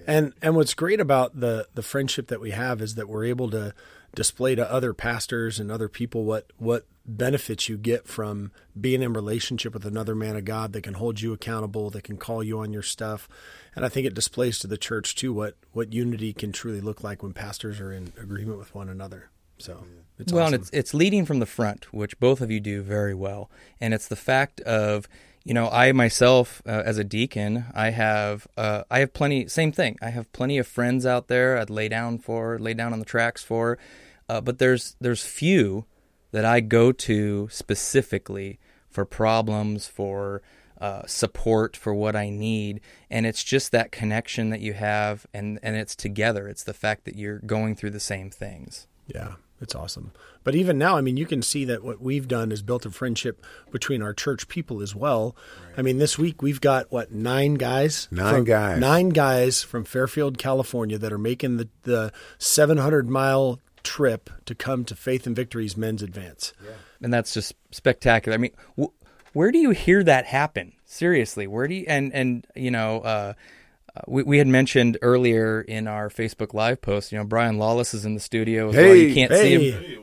And 0.07 0.33
and 0.41 0.55
what's 0.55 0.75
great 0.75 1.01
about 1.01 1.39
the 1.39 1.67
the 1.75 1.83
friendship 1.83 2.29
that 2.29 2.41
we 2.41 2.53
have 2.53 2.81
is 2.81 2.95
that 2.95 3.09
we're 3.09 3.25
able 3.25 3.51
to 3.51 3.75
display 4.15 4.55
to 4.55 4.71
other 4.71 4.93
pastors 4.93 5.59
and 5.59 5.71
other 5.71 5.89
people 5.89 6.25
what 6.25 6.51
what 6.59 6.87
benefits 7.07 7.69
you 7.69 7.77
get 7.77 8.07
from 8.07 8.53
being 8.81 9.03
in 9.03 9.13
relationship 9.13 9.75
with 9.75 9.85
another 9.85 10.15
man 10.15 10.37
of 10.37 10.45
God 10.45 10.73
that 10.73 10.83
can 10.83 10.95
hold 10.95 11.21
you 11.21 11.33
accountable, 11.33 11.91
that 11.91 12.05
can 12.05 12.17
call 12.17 12.43
you 12.43 12.61
on 12.61 12.73
your 12.73 12.83
stuff. 12.83 13.29
And 13.75 13.85
I 13.85 13.89
think 13.89 14.07
it 14.07 14.15
displays 14.15 14.59
to 14.61 14.67
the 14.67 14.79
church 14.79 15.15
too 15.15 15.33
what 15.33 15.57
what 15.73 15.93
unity 15.93 16.33
can 16.33 16.53
truly 16.53 16.81
look 16.81 17.03
like 17.03 17.23
when 17.23 17.33
pastors 17.33 17.81
are 17.81 17.93
in 17.93 18.13
agreement 18.21 18.59
with 18.59 18.75
one 18.75 18.89
another. 18.89 19.31
So 19.59 19.85
it's 20.19 20.33
well, 20.33 20.45
awesome. 20.45 20.55
and 20.55 20.63
it's 20.63 20.71
it's 20.73 20.95
leading 20.95 21.25
from 21.25 21.39
the 21.39 21.47
front, 21.47 21.93
which 21.93 22.19
both 22.19 22.41
of 22.41 22.51
you 22.51 22.61
do 22.61 22.83
very 22.83 23.15
well, 23.15 23.51
and 23.81 23.93
it's 23.95 24.09
the 24.09 24.17
fact 24.17 24.61
of 24.63 25.09
you 25.45 25.55
know 25.55 25.69
I 25.71 25.93
myself 25.93 26.63
uh, 26.67 26.83
as 26.85 26.99
a 26.99 27.05
deacon, 27.05 27.65
I 27.75 27.91
have 27.91 28.47
uh, 28.57 28.85
I 28.91 29.01
have 29.01 29.13
plenty 29.13 29.47
same 29.49 29.73
thing. 29.73 29.99
I 30.03 30.11
have 30.11 30.33
plenty 30.33 30.59
of 30.59 30.67
friends 30.67 31.07
out 31.07 31.29
there 31.29 31.59
I'd 31.59 31.71
lay 31.71 31.89
down 31.89 32.19
for, 32.19 32.59
lay 32.59 32.75
down 32.75 32.93
on 32.93 32.99
the 32.99 33.05
tracks 33.05 33.43
for, 33.43 33.79
uh, 34.29 34.41
but 34.41 34.59
there's 34.59 34.97
there's 35.01 35.25
few 35.25 35.87
that 36.33 36.45
I 36.45 36.61
go 36.61 36.93
to 36.93 37.49
specifically 37.51 38.59
for 38.89 39.05
problems 39.05 39.87
for. 39.87 40.43
Uh, 40.81 41.07
support 41.07 41.77
for 41.77 41.93
what 41.93 42.17
I 42.17 42.31
need, 42.31 42.81
and 43.11 43.27
it's 43.27 43.45
just 43.45 43.71
that 43.73 43.93
connection 43.93 44.49
that 44.49 44.61
you 44.61 44.73
have, 44.73 45.27
and 45.35 45.59
and 45.63 45.77
it's 45.77 45.95
together. 45.95 46.49
It's 46.49 46.65
the 46.65 46.73
fact 46.73 47.05
that 47.05 47.17
you're 47.17 47.41
going 47.41 47.77
through 47.77 47.91
the 47.91 48.01
same 48.01 48.31
things. 48.31 48.87
Yeah, 49.07 49.35
it's 49.61 49.75
awesome. 49.75 50.13
But 50.45 50.55
even 50.55 50.79
now, 50.79 50.97
I 50.97 51.01
mean, 51.03 51.17
you 51.17 51.27
can 51.27 51.43
see 51.43 51.65
that 51.67 51.85
what 51.85 52.01
we've 52.01 52.27
done 52.27 52.51
is 52.51 52.63
built 52.63 52.87
a 52.87 52.91
friendship 52.91 53.45
between 53.71 54.01
our 54.03 54.15
church 54.15 54.49
people 54.49 54.81
as 54.81 54.95
well. 54.95 55.37
I 55.77 55.83
mean, 55.83 55.99
this 55.99 56.19
week 56.19 56.41
we've 56.43 56.61
got 56.61 56.91
what 56.91 57.13
nine 57.13 57.55
guys, 57.55 58.09
Nine 58.11 58.35
from- 58.35 58.45
guys. 58.45 58.81
nine 58.81 59.11
guys 59.11 59.63
from 59.63 59.85
Fairfield, 59.85 60.39
California, 60.39 60.97
that 60.99 61.13
are 61.13 61.19
making 61.19 61.59
the 61.59 61.69
the 61.83 62.13
700 62.39 63.09
mile 63.09 63.61
trip 63.83 64.31
to 64.47 64.55
come 64.55 64.85
to 64.85 64.95
Faith 64.95 65.27
and 65.27 65.35
Victory's 65.37 65.77
men's 65.77 66.03
advance. 66.03 66.53
and 67.03 67.13
that's 67.13 67.33
just 67.33 67.55
spectacular. 67.71 68.35
I 68.35 68.39
mean, 68.39 68.51
wh- 68.79 68.93
where 69.37 69.51
do 69.53 69.59
you 69.59 69.71
hear 69.71 70.03
that 70.05 70.27
happen? 70.27 70.73
Seriously, 70.85 71.47
where 71.47 71.67
do 71.69 71.75
you 71.75 71.85
and 71.87 72.13
and 72.13 72.47
you 72.55 72.71
know, 72.71 73.01
uh, 73.01 73.33
uh, 73.97 74.01
we 74.07 74.23
we 74.23 74.39
had 74.39 74.47
mentioned 74.47 74.99
earlier 75.03 75.61
in 75.61 75.87
our 75.89 76.09
Facebook 76.09 76.55
Live 76.55 76.81
post, 76.81 77.13
you 77.13 77.19
know, 77.19 77.25
Brian 77.25 77.59
Lawless 77.59 77.95
is 77.95 78.05
in 78.05 78.15
the 78.15 78.21
studio. 78.21 78.69
As 78.71 78.77
well. 78.77 78.95
You 78.95 79.09
Hey, 79.09 79.15
can't 79.15 79.33
see 79.33 79.39
Hey, 79.39 79.71
him. 79.71 80.01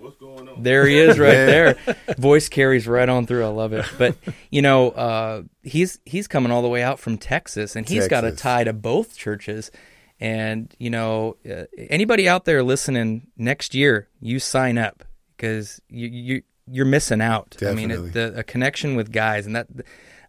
There 0.59 0.87
he 0.87 0.97
is, 0.97 1.19
right 1.19 1.31
there. 1.31 1.77
Voice 2.17 2.49
carries 2.49 2.87
right 2.87 3.07
on 3.07 3.27
through. 3.27 3.45
I 3.45 3.49
love 3.49 3.73
it. 3.73 3.85
But 3.97 4.15
you 4.49 4.61
know, 4.61 4.89
uh, 4.91 5.43
he's 5.63 5.99
he's 6.05 6.27
coming 6.27 6.51
all 6.51 6.61
the 6.61 6.67
way 6.67 6.81
out 6.83 6.99
from 6.99 7.17
Texas, 7.17 7.75
and 7.75 7.87
he's 7.87 8.07
got 8.09 8.23
a 8.23 8.31
tie 8.31 8.63
to 8.63 8.73
both 8.73 9.15
churches. 9.15 9.71
And 10.19 10.73
you 10.79 10.89
know, 10.89 11.37
uh, 11.49 11.65
anybody 11.77 12.27
out 12.27 12.45
there 12.45 12.63
listening 12.63 13.27
next 13.37 13.75
year, 13.75 14.07
you 14.19 14.39
sign 14.39 14.77
up 14.79 15.03
because 15.35 15.79
you 15.89 16.07
you 16.07 16.41
you're 16.69 16.85
missing 16.85 17.21
out. 17.21 17.55
I 17.61 17.73
mean, 17.73 17.91
it, 17.91 18.13
the 18.13 18.39
a 18.39 18.43
connection 18.43 18.95
with 18.95 19.11
guys, 19.11 19.45
and 19.45 19.55
that 19.55 19.67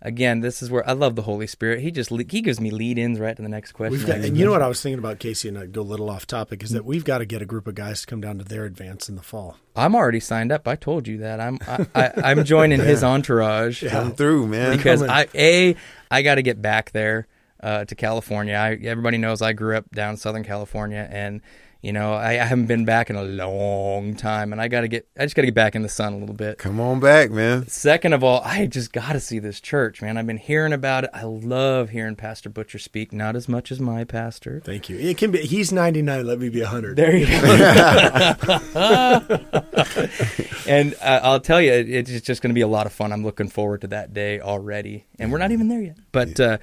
again, 0.02 0.40
this 0.40 0.62
is 0.62 0.70
where 0.70 0.88
I 0.88 0.92
love 0.92 1.16
the 1.16 1.22
Holy 1.22 1.46
Spirit. 1.46 1.80
He 1.80 1.90
just 1.90 2.10
he 2.10 2.40
gives 2.40 2.60
me 2.60 2.70
lead 2.70 2.98
ins 2.98 3.18
right 3.18 3.36
to 3.36 3.42
the 3.42 3.48
next 3.48 3.72
question. 3.72 3.98
We've 3.98 4.06
got, 4.06 4.18
and 4.18 4.36
you 4.36 4.44
know 4.44 4.52
what 4.52 4.62
I 4.62 4.68
was 4.68 4.80
thinking 4.82 4.98
about 4.98 5.18
Casey, 5.18 5.48
and 5.48 5.58
I 5.58 5.66
go 5.66 5.80
a 5.80 5.82
little 5.82 6.10
off 6.10 6.26
topic, 6.26 6.62
is 6.62 6.70
that 6.70 6.84
we've 6.84 7.04
got 7.04 7.18
to 7.18 7.26
get 7.26 7.42
a 7.42 7.46
group 7.46 7.66
of 7.66 7.74
guys 7.74 8.02
to 8.02 8.06
come 8.06 8.20
down 8.20 8.38
to 8.38 8.44
their 8.44 8.64
advance 8.64 9.08
in 9.08 9.16
the 9.16 9.22
fall. 9.22 9.56
I'm 9.76 9.94
already 9.94 10.20
signed 10.20 10.52
up. 10.52 10.66
I 10.66 10.76
told 10.76 11.06
you 11.06 11.18
that. 11.18 11.40
I'm 11.40 11.58
I, 11.66 11.86
I, 11.94 12.12
I'm 12.24 12.44
joining 12.44 12.80
his 12.80 13.04
entourage. 13.04 13.82
Yeah. 13.82 13.90
Come 13.90 14.12
through, 14.12 14.48
man. 14.48 14.76
because 14.76 15.00
coming. 15.00 15.10
I 15.10 15.28
a 15.34 15.76
I 16.10 16.22
got 16.22 16.36
to 16.36 16.42
get 16.42 16.60
back 16.60 16.92
there 16.92 17.26
uh, 17.62 17.84
to 17.84 17.94
California. 17.94 18.54
I, 18.54 18.74
everybody 18.74 19.18
knows 19.18 19.42
I 19.42 19.52
grew 19.52 19.76
up 19.76 19.90
down 19.90 20.16
Southern 20.16 20.44
California, 20.44 21.08
and 21.10 21.40
you 21.80 21.92
know 21.92 22.14
I, 22.14 22.32
I 22.32 22.44
haven't 22.44 22.66
been 22.66 22.84
back 22.84 23.10
in 23.10 23.16
a 23.16 23.22
long 23.22 24.14
time, 24.14 24.52
and 24.52 24.60
I 24.60 24.68
got 24.68 24.82
to 24.82 24.88
get 24.88 25.08
I 25.18 25.24
just 25.24 25.34
got 25.34 25.42
to 25.42 25.46
get 25.46 25.54
back 25.54 25.74
in 25.74 25.82
the 25.82 25.88
sun 25.88 26.12
a 26.12 26.18
little 26.18 26.34
bit. 26.34 26.58
Come 26.58 26.80
on 26.80 27.00
back, 27.00 27.30
man. 27.30 27.66
Second 27.68 28.12
of 28.12 28.24
all, 28.24 28.42
I 28.44 28.66
just 28.66 28.92
got 28.92 29.12
to 29.12 29.20
see 29.20 29.38
this 29.38 29.60
church, 29.60 30.02
man. 30.02 30.16
I've 30.16 30.26
been 30.26 30.38
hearing 30.38 30.72
about 30.72 31.04
it. 31.04 31.10
I 31.12 31.24
love 31.24 31.90
hearing 31.90 32.16
Pastor 32.16 32.48
Butcher 32.48 32.78
speak, 32.78 33.12
not 33.12 33.36
as 33.36 33.48
much 33.48 33.70
as 33.70 33.80
my 33.80 34.04
pastor. 34.04 34.60
Thank 34.64 34.88
you. 34.88 34.98
It 34.98 35.18
can 35.18 35.30
be. 35.30 35.40
He's 35.40 35.72
99. 35.72 36.26
Let 36.26 36.38
me 36.38 36.48
be 36.48 36.60
100. 36.60 36.96
There 36.96 37.16
you 37.16 37.26
go. 37.26 37.32
and 40.68 40.94
uh, 40.94 41.20
I'll 41.22 41.40
tell 41.40 41.60
you, 41.60 41.72
it's 41.72 42.20
just 42.20 42.42
going 42.42 42.50
to 42.50 42.54
be 42.54 42.60
a 42.60 42.68
lot 42.68 42.86
of 42.86 42.92
fun. 42.92 43.12
I'm 43.12 43.24
looking 43.24 43.48
forward 43.48 43.80
to 43.82 43.86
that 43.88 44.12
day 44.12 44.40
already, 44.40 45.06
and 45.18 45.32
we're 45.32 45.38
not 45.38 45.52
even 45.52 45.68
there 45.68 45.82
yet. 45.82 45.98
But 46.12 46.40
uh, 46.40 46.58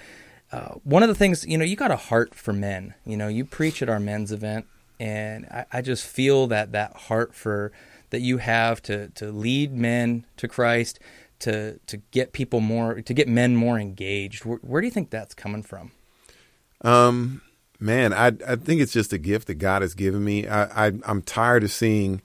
uh, 0.51 0.75
one 0.83 1.03
of 1.03 1.09
the 1.09 1.15
things, 1.15 1.45
you 1.45 1.57
know, 1.57 1.65
you 1.65 1.75
got 1.75 1.91
a 1.91 1.95
heart 1.95 2.35
for 2.35 2.53
men. 2.53 2.93
You 3.05 3.17
know, 3.17 3.27
you 3.27 3.45
preach 3.45 3.81
at 3.81 3.89
our 3.89 3.99
men's 3.99 4.31
event, 4.31 4.65
and 4.99 5.45
I, 5.47 5.65
I 5.73 5.81
just 5.81 6.05
feel 6.05 6.47
that 6.47 6.71
that 6.71 6.95
heart 6.95 7.35
for 7.35 7.71
that 8.09 8.21
you 8.21 8.37
have 8.37 8.81
to 8.83 9.09
to 9.09 9.31
lead 9.31 9.73
men 9.73 10.25
to 10.37 10.47
Christ, 10.47 10.99
to 11.39 11.79
to 11.87 11.97
get 12.11 12.33
people 12.33 12.59
more, 12.59 13.01
to 13.01 13.13
get 13.13 13.27
men 13.27 13.55
more 13.55 13.79
engaged. 13.79 14.45
Where, 14.45 14.57
where 14.57 14.81
do 14.81 14.87
you 14.87 14.91
think 14.91 15.09
that's 15.09 15.33
coming 15.33 15.63
from? 15.63 15.91
Um, 16.81 17.41
man, 17.79 18.13
I 18.13 18.27
I 18.47 18.55
think 18.55 18.81
it's 18.81 18.93
just 18.93 19.13
a 19.13 19.17
gift 19.17 19.47
that 19.47 19.55
God 19.55 19.81
has 19.81 19.93
given 19.93 20.23
me. 20.23 20.47
I, 20.47 20.87
I 20.87 20.91
I'm 21.05 21.21
tired 21.21 21.63
of 21.63 21.71
seeing 21.71 22.21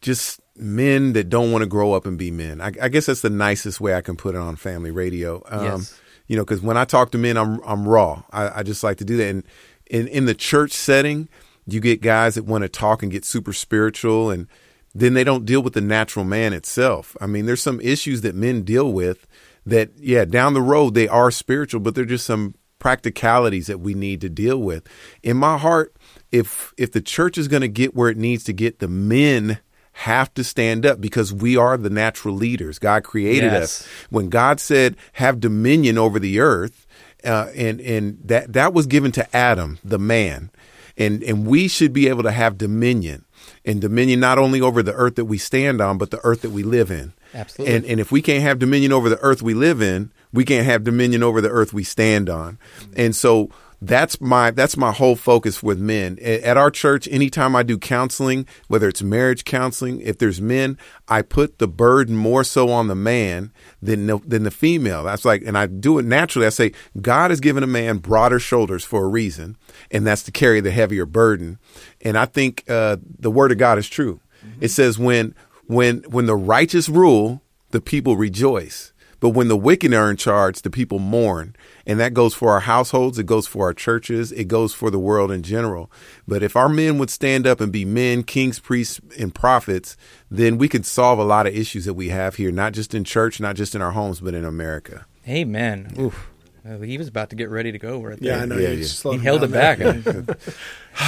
just 0.00 0.40
men 0.56 1.12
that 1.12 1.28
don't 1.28 1.52
want 1.52 1.62
to 1.62 1.68
grow 1.68 1.92
up 1.92 2.06
and 2.06 2.18
be 2.18 2.30
men. 2.30 2.60
I, 2.60 2.72
I 2.80 2.88
guess 2.88 3.06
that's 3.06 3.20
the 3.20 3.30
nicest 3.30 3.80
way 3.80 3.94
I 3.94 4.00
can 4.00 4.16
put 4.16 4.34
it 4.34 4.38
on 4.38 4.56
family 4.56 4.90
radio. 4.90 5.42
Um, 5.46 5.64
Yes. 5.64 6.00
You 6.26 6.36
know, 6.36 6.44
because 6.44 6.60
when 6.60 6.76
I 6.76 6.84
talk 6.84 7.10
to 7.10 7.18
men, 7.18 7.36
I'm 7.36 7.60
I'm 7.64 7.88
raw. 7.88 8.22
I, 8.30 8.60
I 8.60 8.62
just 8.62 8.84
like 8.84 8.98
to 8.98 9.04
do 9.04 9.16
that. 9.16 9.28
And 9.28 9.42
in 9.90 10.08
in 10.08 10.24
the 10.24 10.34
church 10.34 10.72
setting, 10.72 11.28
you 11.66 11.80
get 11.80 12.00
guys 12.00 12.34
that 12.36 12.44
want 12.44 12.62
to 12.62 12.68
talk 12.68 13.02
and 13.02 13.12
get 13.12 13.24
super 13.24 13.52
spiritual, 13.52 14.30
and 14.30 14.46
then 14.94 15.14
they 15.14 15.24
don't 15.24 15.44
deal 15.44 15.62
with 15.62 15.74
the 15.74 15.80
natural 15.80 16.24
man 16.24 16.52
itself. 16.52 17.16
I 17.20 17.26
mean, 17.26 17.46
there's 17.46 17.62
some 17.62 17.80
issues 17.80 18.22
that 18.22 18.34
men 18.34 18.62
deal 18.62 18.92
with 18.92 19.26
that, 19.66 19.90
yeah, 19.98 20.24
down 20.24 20.54
the 20.54 20.62
road 20.62 20.94
they 20.94 21.06
are 21.06 21.30
spiritual, 21.30 21.80
but 21.80 21.94
they're 21.94 22.04
just 22.04 22.26
some 22.26 22.54
practicalities 22.80 23.66
that 23.66 23.78
we 23.78 23.94
need 23.94 24.20
to 24.22 24.28
deal 24.28 24.58
with. 24.58 24.86
In 25.22 25.36
my 25.36 25.58
heart, 25.58 25.94
if 26.32 26.72
if 26.76 26.90
the 26.92 27.00
church 27.02 27.36
is 27.38 27.46
going 27.46 27.60
to 27.62 27.68
get 27.68 27.94
where 27.94 28.08
it 28.08 28.16
needs 28.16 28.42
to 28.44 28.52
get, 28.52 28.78
the 28.78 28.88
men 28.88 29.58
have 29.92 30.32
to 30.34 30.42
stand 30.42 30.86
up 30.86 31.00
because 31.00 31.32
we 31.32 31.56
are 31.56 31.76
the 31.76 31.90
natural 31.90 32.34
leaders. 32.34 32.78
God 32.78 33.04
created 33.04 33.52
Yes. 33.52 33.82
us. 33.82 33.88
When 34.08 34.28
God 34.28 34.58
said, 34.60 34.96
"Have 35.14 35.40
dominion 35.40 35.98
over 35.98 36.18
the 36.18 36.40
earth," 36.40 36.86
uh, 37.24 37.50
and 37.54 37.80
and 37.80 38.18
that 38.24 38.52
that 38.52 38.72
was 38.72 38.86
given 38.86 39.12
to 39.12 39.36
Adam, 39.36 39.78
the 39.84 39.98
man, 39.98 40.50
and 40.96 41.22
and 41.22 41.46
we 41.46 41.68
should 41.68 41.92
be 41.92 42.08
able 42.08 42.22
to 42.22 42.32
have 42.32 42.58
dominion, 42.58 43.24
and 43.64 43.80
dominion 43.80 44.20
not 44.20 44.38
only 44.38 44.60
over 44.60 44.82
the 44.82 44.94
earth 44.94 45.16
that 45.16 45.24
we 45.24 45.38
stand 45.38 45.80
on, 45.80 45.98
but 45.98 46.10
the 46.10 46.20
earth 46.24 46.42
that 46.42 46.50
we 46.50 46.62
live 46.62 46.90
in. 46.90 47.12
Absolutely. 47.34 47.74
And 47.74 47.84
and 47.84 48.00
if 48.00 48.10
we 48.10 48.22
can't 48.22 48.42
have 48.42 48.58
dominion 48.58 48.92
over 48.92 49.08
the 49.08 49.18
earth 49.20 49.42
we 49.42 49.54
live 49.54 49.80
in, 49.80 50.12
we 50.32 50.44
can't 50.44 50.66
have 50.66 50.84
dominion 50.84 51.22
over 51.22 51.40
the 51.40 51.50
earth 51.50 51.72
we 51.72 51.84
stand 51.84 52.28
on. 52.28 52.58
And 52.96 53.14
so 53.14 53.50
that's 53.82 54.20
my 54.20 54.50
that's 54.50 54.76
my 54.76 54.92
whole 54.92 55.16
focus 55.16 55.62
with 55.62 55.78
men 55.78 56.18
at 56.20 56.56
our 56.56 56.70
church. 56.70 57.08
Anytime 57.10 57.56
I 57.56 57.62
do 57.62 57.78
counseling, 57.78 58.46
whether 58.68 58.88
it's 58.88 59.02
marriage 59.02 59.44
counseling, 59.44 60.00
if 60.02 60.18
there's 60.18 60.40
men, 60.40 60.76
I 61.08 61.22
put 61.22 61.58
the 61.58 61.68
burden 61.68 62.16
more 62.16 62.44
so 62.44 62.70
on 62.70 62.88
the 62.88 62.94
man 62.94 63.52
than 63.80 64.06
the, 64.06 64.18
than 64.18 64.42
the 64.42 64.50
female. 64.50 65.04
That's 65.04 65.24
like, 65.24 65.42
and 65.46 65.56
I 65.56 65.66
do 65.66 65.98
it 65.98 66.04
naturally. 66.04 66.46
I 66.46 66.50
say 66.50 66.72
God 67.00 67.30
has 67.30 67.40
given 67.40 67.62
a 67.62 67.66
man 67.66 67.98
broader 67.98 68.38
shoulders 68.38 68.84
for 68.84 69.04
a 69.04 69.08
reason, 69.08 69.56
and 69.90 70.06
that's 70.06 70.22
to 70.24 70.30
carry 70.30 70.60
the 70.60 70.70
heavier 70.70 71.06
burden. 71.06 71.58
And 72.02 72.18
I 72.18 72.26
think 72.26 72.64
uh, 72.68 72.98
the 73.18 73.30
word 73.30 73.50
of 73.50 73.58
God 73.58 73.78
is 73.78 73.88
true. 73.88 74.20
It 74.60 74.68
says 74.68 74.98
when 74.98 75.34
when 75.66 75.98
when 76.02 76.26
the 76.26 76.36
righteous 76.36 76.88
rule, 76.88 77.42
the 77.70 77.80
people 77.80 78.16
rejoice. 78.16 78.92
But 79.20 79.30
when 79.30 79.48
the 79.48 79.56
wicked 79.56 79.92
are 79.92 80.10
in 80.10 80.16
charge, 80.16 80.62
the 80.62 80.70
people 80.70 80.98
mourn. 80.98 81.54
And 81.86 82.00
that 82.00 82.14
goes 82.14 82.34
for 82.34 82.50
our 82.50 82.60
households, 82.60 83.18
it 83.18 83.26
goes 83.26 83.46
for 83.46 83.66
our 83.66 83.74
churches, 83.74 84.32
it 84.32 84.48
goes 84.48 84.74
for 84.74 84.90
the 84.90 84.98
world 84.98 85.30
in 85.30 85.42
general. 85.42 85.90
But 86.26 86.42
if 86.42 86.56
our 86.56 86.68
men 86.68 86.98
would 86.98 87.10
stand 87.10 87.46
up 87.46 87.60
and 87.60 87.70
be 87.70 87.84
men, 87.84 88.22
kings, 88.22 88.58
priests, 88.58 89.00
and 89.18 89.34
prophets, 89.34 89.96
then 90.30 90.58
we 90.58 90.68
could 90.68 90.86
solve 90.86 91.18
a 91.18 91.24
lot 91.24 91.46
of 91.46 91.54
issues 91.54 91.84
that 91.84 91.94
we 91.94 92.08
have 92.08 92.36
here, 92.36 92.50
not 92.50 92.72
just 92.72 92.94
in 92.94 93.04
church, 93.04 93.40
not 93.40 93.56
just 93.56 93.74
in 93.74 93.82
our 93.82 93.92
homes, 93.92 94.20
but 94.20 94.34
in 94.34 94.44
America. 94.44 95.06
Amen. 95.28 95.94
Oof. 95.98 96.28
Uh, 96.68 96.78
he 96.78 96.98
was 96.98 97.08
about 97.08 97.30
to 97.30 97.36
get 97.36 97.48
ready 97.48 97.72
to 97.72 97.78
go 97.78 98.00
right 98.02 98.20
there. 98.20 98.36
Yeah, 98.36 98.42
I 98.42 98.46
know. 98.46 98.56
Yeah, 98.56 98.70
you 98.70 98.84
yeah. 98.84 99.12
He 99.12 99.18
held 99.18 99.42
it 99.42 99.46
there. 99.48 99.76
back. 99.76 100.36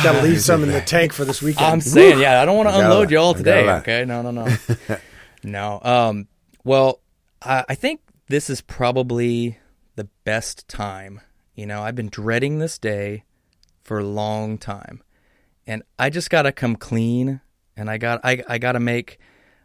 Got 0.02 0.12
to 0.12 0.22
leave 0.22 0.40
some 0.40 0.62
in 0.62 0.70
the 0.70 0.80
tank 0.80 1.12
for 1.12 1.26
this 1.26 1.42
weekend. 1.42 1.66
I'm 1.66 1.80
saying, 1.82 2.18
yeah, 2.18 2.40
I 2.40 2.46
don't 2.46 2.56
want 2.56 2.70
to 2.70 2.78
unload 2.78 3.10
you 3.10 3.18
all 3.18 3.34
today. 3.34 3.68
Okay, 3.68 4.04
no, 4.06 4.22
no, 4.22 4.30
no, 4.30 4.56
no. 5.44 5.80
Um, 5.82 6.28
well, 6.64 7.01
I, 7.44 7.74
think 7.74 8.00
this 8.28 8.50
is 8.50 8.60
probably 8.60 9.58
the 9.96 10.08
best 10.24 10.68
time. 10.68 11.20
You 11.54 11.66
know, 11.66 11.82
I've 11.82 11.94
been 11.94 12.08
dreading 12.08 12.58
this 12.58 12.78
day 12.78 13.24
for 13.82 13.98
a 13.98 14.04
long 14.04 14.58
time, 14.58 15.02
and 15.66 15.82
I 15.98 16.10
just 16.10 16.30
gotta 16.30 16.52
come 16.52 16.76
clean, 16.76 17.40
and 17.76 17.90
I 17.90 17.98
got, 17.98 18.20
I, 18.24 18.42
I 18.48 18.58
gotta 18.58 18.80
make, 18.80 19.18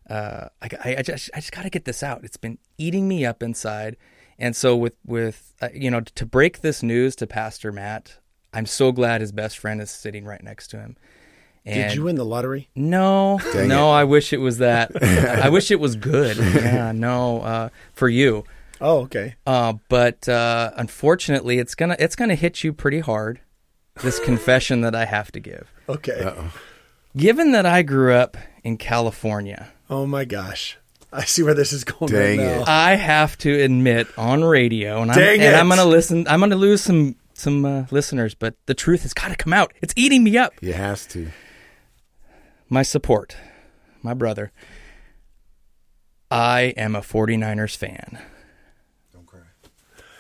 uh, 0.10 0.48
I, 0.62 0.70
I, 0.84 0.96
I 1.00 1.02
just, 1.02 1.30
I 1.34 1.40
just 1.40 1.52
gotta 1.52 1.70
get 1.70 1.86
this 1.86 2.04
out. 2.04 2.24
It's 2.24 2.38
been 2.38 2.58
eating 2.78 3.08
me 3.08 3.26
up 3.26 3.44
inside, 3.44 3.98
and 4.40 4.56
so 4.56 4.76
with, 4.76 4.96
with, 5.06 5.54
uh, 5.62 5.70
you 5.74 5.92
know, 5.92 6.02
to 6.02 6.26
break 6.26 6.62
this 6.62 6.84
news 6.84 7.16
to 7.18 7.28
Pastor 7.28 7.72
Matt, 7.72 8.18
I'm 8.54 8.66
so 8.66 8.92
glad 8.92 9.22
his 9.22 9.32
best 9.32 9.58
friend 9.58 9.82
is 9.82 9.92
sitting 9.92 10.26
right 10.26 10.44
next 10.44 10.68
to 10.70 10.78
him. 10.78 10.98
Did 11.74 11.96
you 11.96 12.04
win 12.04 12.16
the 12.16 12.26
lottery? 12.26 12.70
no, 12.76 13.40
Dang 13.54 13.68
no. 13.68 13.90
I 13.90 14.04
wish 14.04 14.34
it 14.34 14.38
was 14.38 14.60
that. 14.60 14.92
I 15.44 15.50
wish 15.50 15.72
it 15.72 15.80
was 15.80 15.96
good. 15.96 16.38
Yeah, 16.38 16.92
no, 16.92 17.42
uh, 17.42 17.70
for 17.94 18.10
you. 18.10 18.44
Oh, 18.80 19.00
okay. 19.00 19.36
Uh, 19.46 19.74
but 19.90 20.28
uh, 20.30 20.72
unfortunately, 20.76 21.58
it's 21.60 21.76
gonna 21.76 21.96
it's 22.00 22.16
gonna 22.16 22.36
hit 22.36 22.64
you 22.64 22.74
pretty 22.74 23.00
hard. 23.00 23.42
This 24.04 24.20
confession 24.20 24.82
that 24.82 24.94
I 24.94 25.06
have 25.06 25.32
to 25.32 25.40
give. 25.40 25.72
Okay. 25.90 26.34
Given 27.16 27.52
that 27.54 27.66
I 27.66 27.82
grew 27.82 28.14
up 28.14 28.38
in 28.64 28.78
California, 28.78 29.72
Oh 29.90 30.06
my 30.06 30.26
gosh. 30.26 30.78
I 31.12 31.24
see 31.24 31.42
where 31.42 31.54
this 31.54 31.72
is 31.72 31.84
going 31.84 32.12
Dang 32.12 32.40
right 32.40 32.62
it. 32.62 32.68
I 32.68 32.96
have 32.96 33.38
to 33.40 33.62
admit 33.62 34.08
on 34.18 34.44
radio, 34.44 35.02
and 35.02 35.12
I'm, 35.12 35.18
Dang 35.18 35.40
and 35.40 35.56
I'm 35.56 35.70
gonna 35.70 35.86
listen. 35.86 36.28
I'm 36.28 36.40
gonna 36.40 36.56
lose 36.56 36.82
some 36.82 37.16
some 37.34 37.66
uh, 37.66 37.86
listeners, 37.92 38.36
but 38.36 38.56
the 38.66 38.74
truth 38.74 39.04
has 39.04 39.14
got 39.14 39.30
to 39.30 39.36
come 39.36 39.54
out. 39.54 39.74
It's 39.82 39.94
eating 39.96 40.24
me 40.24 40.38
up. 40.38 40.54
It 40.62 40.76
has 40.76 41.06
to. 41.08 41.30
My 42.70 42.84
support, 42.84 43.36
my 44.02 44.14
brother. 44.14 44.52
I 46.30 46.74
am 46.76 46.96
a 46.96 47.02
49ers 47.02 47.78
fan. 47.78 48.20
Don't 49.14 49.26
cry. 49.26 49.40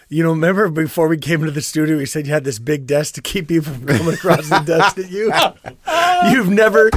You 0.07 0.23
know, 0.23 0.29
remember 0.29 0.69
before 0.69 1.07
we 1.09 1.17
came 1.17 1.41
into 1.41 1.51
the 1.51 1.61
studio, 1.61 1.97
we 1.97 2.05
said 2.05 2.25
you 2.27 2.33
had 2.33 2.45
this 2.45 2.59
big 2.59 2.87
desk 2.87 3.15
to 3.15 3.21
keep 3.21 3.49
people 3.49 3.73
from 3.73 3.85
coming 3.87 4.13
across 4.13 4.47
the 4.49 4.59
desk 4.59 4.97
at 4.97 5.11
you. 5.11 5.31
You've 6.31 6.49
never, 6.49 6.89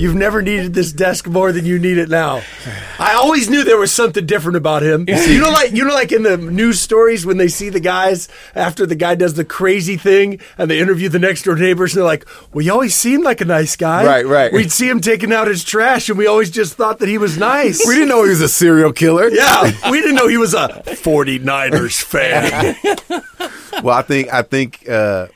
you've 0.00 0.14
never 0.14 0.40
needed 0.40 0.72
this 0.74 0.92
desk 0.92 1.26
more 1.26 1.52
than 1.52 1.66
you 1.66 1.78
need 1.78 1.98
it 1.98 2.08
now. 2.08 2.42
I 2.98 3.14
always 3.14 3.50
knew 3.50 3.64
there 3.64 3.76
was 3.78 3.92
something 3.92 4.24
different 4.24 4.56
about 4.56 4.82
him. 4.82 5.04
You 5.08 5.40
know, 5.40 5.50
like 5.50 5.72
you 5.72 5.84
know, 5.84 5.94
like 5.94 6.12
in 6.12 6.22
the 6.22 6.36
news 6.36 6.80
stories 6.80 7.26
when 7.26 7.36
they 7.36 7.48
see 7.48 7.68
the 7.68 7.80
guys 7.80 8.28
after 8.54 8.86
the 8.86 8.94
guy 8.94 9.14
does 9.14 9.34
the 9.34 9.44
crazy 9.44 9.96
thing 9.96 10.40
and 10.56 10.70
they 10.70 10.80
interview 10.80 11.08
the 11.08 11.18
next 11.18 11.42
door 11.44 11.56
neighbors, 11.56 11.92
and 11.92 11.98
they're 11.98 12.04
like, 12.06 12.26
"Well, 12.52 12.62
he 12.62 12.70
always 12.70 12.94
seemed 12.94 13.24
like 13.24 13.40
a 13.40 13.44
nice 13.44 13.76
guy. 13.76 14.04
Right, 14.04 14.26
right. 14.26 14.52
We'd 14.52 14.72
see 14.72 14.88
him 14.88 15.00
taking 15.00 15.32
out 15.32 15.46
his 15.46 15.62
trash, 15.62 16.08
and 16.08 16.16
we 16.18 16.26
always 16.26 16.50
just 16.50 16.74
thought 16.74 16.98
that 17.00 17.08
he 17.08 17.18
was 17.18 17.36
nice. 17.38 17.86
We 17.86 17.94
didn't 17.94 18.08
know 18.08 18.24
he 18.24 18.30
was 18.30 18.40
a 18.40 18.48
serial 18.48 18.92
killer. 18.92 19.28
Yeah, 19.28 19.90
we 19.90 20.00
didn't 20.00 20.16
know 20.16 20.28
he 20.28 20.38
was 20.38 20.54
a 20.54 20.82
49ers 20.86 22.02
fan. 22.02 22.76
Well, 23.82 23.96
I 23.96 24.02
think 24.02 24.30
I 24.32 24.42
think 24.42 24.86
uh, 24.88 25.28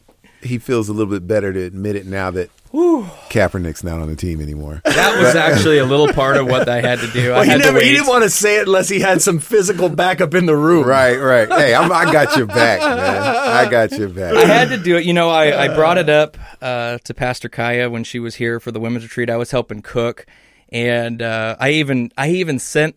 he 0.43 0.59
feels 0.59 0.89
a 0.89 0.93
little 0.93 1.11
bit 1.11 1.27
better 1.27 1.53
to 1.53 1.63
admit 1.63 1.97
it 1.97 2.05
now 2.05 2.31
that 2.33 2.51
Kaepernick's 2.75 3.85
not 3.85 4.01
on 4.01 4.09
the 4.09 4.17
team 4.17 4.41
anymore. 4.41 4.81
That 4.85 5.21
was 5.21 5.35
actually 5.37 5.79
a 5.79 5.85
little 5.85 6.13
part 6.13 6.37
of 6.37 6.47
what 6.47 6.69
I 6.69 6.81
had 6.81 6.99
to 7.01 7.07
do. 7.09 7.33
I 7.33 7.37
Well, 7.37 7.43
he 7.45 7.51
had 7.51 7.61
never 7.61 7.79
to 7.79 7.85
he 7.85 7.93
didn't 7.93 8.09
want 8.09 8.25
to 8.25 8.31
say 8.31 8.59
it 8.59 8.67
unless 8.67 8.89
he 8.89 9.01
had 9.01 9.23
some 9.23 9.39
physical 9.39 9.89
backup 9.89 10.35
in 10.35 10.47
the 10.47 10.57
room. 10.57 10.87
right, 10.87 11.17
right. 11.17 11.49
Hey, 11.49 11.75
I'm, 11.75 11.93
I 11.93 12.11
got 12.13 12.37
your 12.37 12.47
back, 12.47 12.81
man. 12.81 13.23
I 13.23 13.71
got 13.71 13.93
your 13.93 14.09
back. 14.09 14.35
I 14.35 14.45
had 14.45 14.71
to 14.71 14.79
do 14.79 14.97
it. 14.97 15.05
You 15.05 15.13
know, 15.13 15.31
I, 15.31 15.65
I 15.67 15.75
brought 15.75 15.99
it 15.99 16.09
up 16.09 16.37
uh, 16.61 16.99
to 17.05 17.15
Pastor 17.15 17.49
Kaya 17.49 17.89
when 17.91 18.03
she 18.05 18.19
was 18.19 18.35
here 18.37 18.59
for 18.59 18.73
the 18.73 18.81
women's 18.81 19.05
retreat. 19.05 19.31
I 19.31 19.37
was 19.37 19.51
helping 19.53 19.81
cook, 19.81 20.27
and 20.69 21.23
uh, 21.23 21.57
I 21.61 21.71
even 21.71 22.11
I 22.17 22.31
even 22.31 22.59
sent 22.59 22.97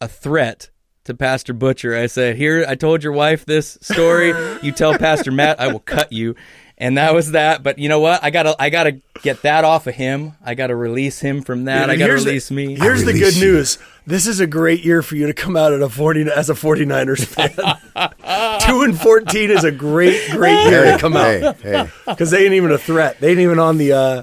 a 0.00 0.08
threat 0.08 0.70
to 1.04 1.14
Pastor 1.14 1.52
Butcher. 1.52 1.94
I 1.96 2.06
said, 2.06 2.36
"Here, 2.36 2.64
I 2.66 2.74
told 2.76 3.02
your 3.02 3.12
wife 3.12 3.44
this 3.44 3.76
story. 3.82 4.28
You 4.62 4.72
tell 4.72 4.96
Pastor 4.96 5.32
Matt, 5.32 5.60
I 5.60 5.68
will 5.68 5.80
cut 5.80 6.12
you." 6.12 6.34
And 6.80 6.96
that 6.96 7.12
was 7.12 7.32
that. 7.32 7.64
But 7.64 7.78
you 7.80 7.88
know 7.88 7.98
what? 7.98 8.22
I 8.22 8.30
gotta 8.30 8.54
I 8.58 8.70
gotta 8.70 9.00
get 9.22 9.42
that 9.42 9.64
off 9.64 9.88
of 9.88 9.94
him. 9.96 10.34
I 10.44 10.54
gotta 10.54 10.76
release 10.76 11.18
him 11.18 11.42
from 11.42 11.64
that. 11.64 11.90
I 11.90 11.96
gotta 11.96 12.12
Here's 12.12 12.22
the- 12.24 12.30
release 12.30 12.50
me. 12.52 12.76
Here's 12.76 13.04
the 13.04 13.12
good 13.12 13.34
you. 13.36 13.52
news. 13.52 13.78
This 14.06 14.26
is 14.28 14.38
a 14.38 14.46
great 14.46 14.84
year 14.84 15.02
for 15.02 15.16
you 15.16 15.26
to 15.26 15.34
come 15.34 15.56
out 15.56 15.72
at 15.72 15.82
a 15.82 15.88
40 15.88 16.30
as 16.30 16.48
a 16.48 16.54
49ers 16.54 17.24
fan. 17.26 17.50
2 18.60 18.82
and 18.82 18.98
14 18.98 19.50
is 19.50 19.64
a 19.64 19.72
great 19.72 20.30
great 20.30 20.64
year 20.70 20.84
Hey, 20.84 20.92
to 20.92 20.98
come 20.98 21.16
out 21.16 21.56
hey, 21.56 21.88
hey. 22.06 22.14
cuz 22.14 22.30
they 22.30 22.44
ain't 22.44 22.54
even 22.54 22.70
a 22.70 22.78
threat. 22.78 23.18
They 23.20 23.30
ain't 23.32 23.40
even 23.40 23.58
on 23.58 23.76
the 23.78 23.92
uh 23.92 24.22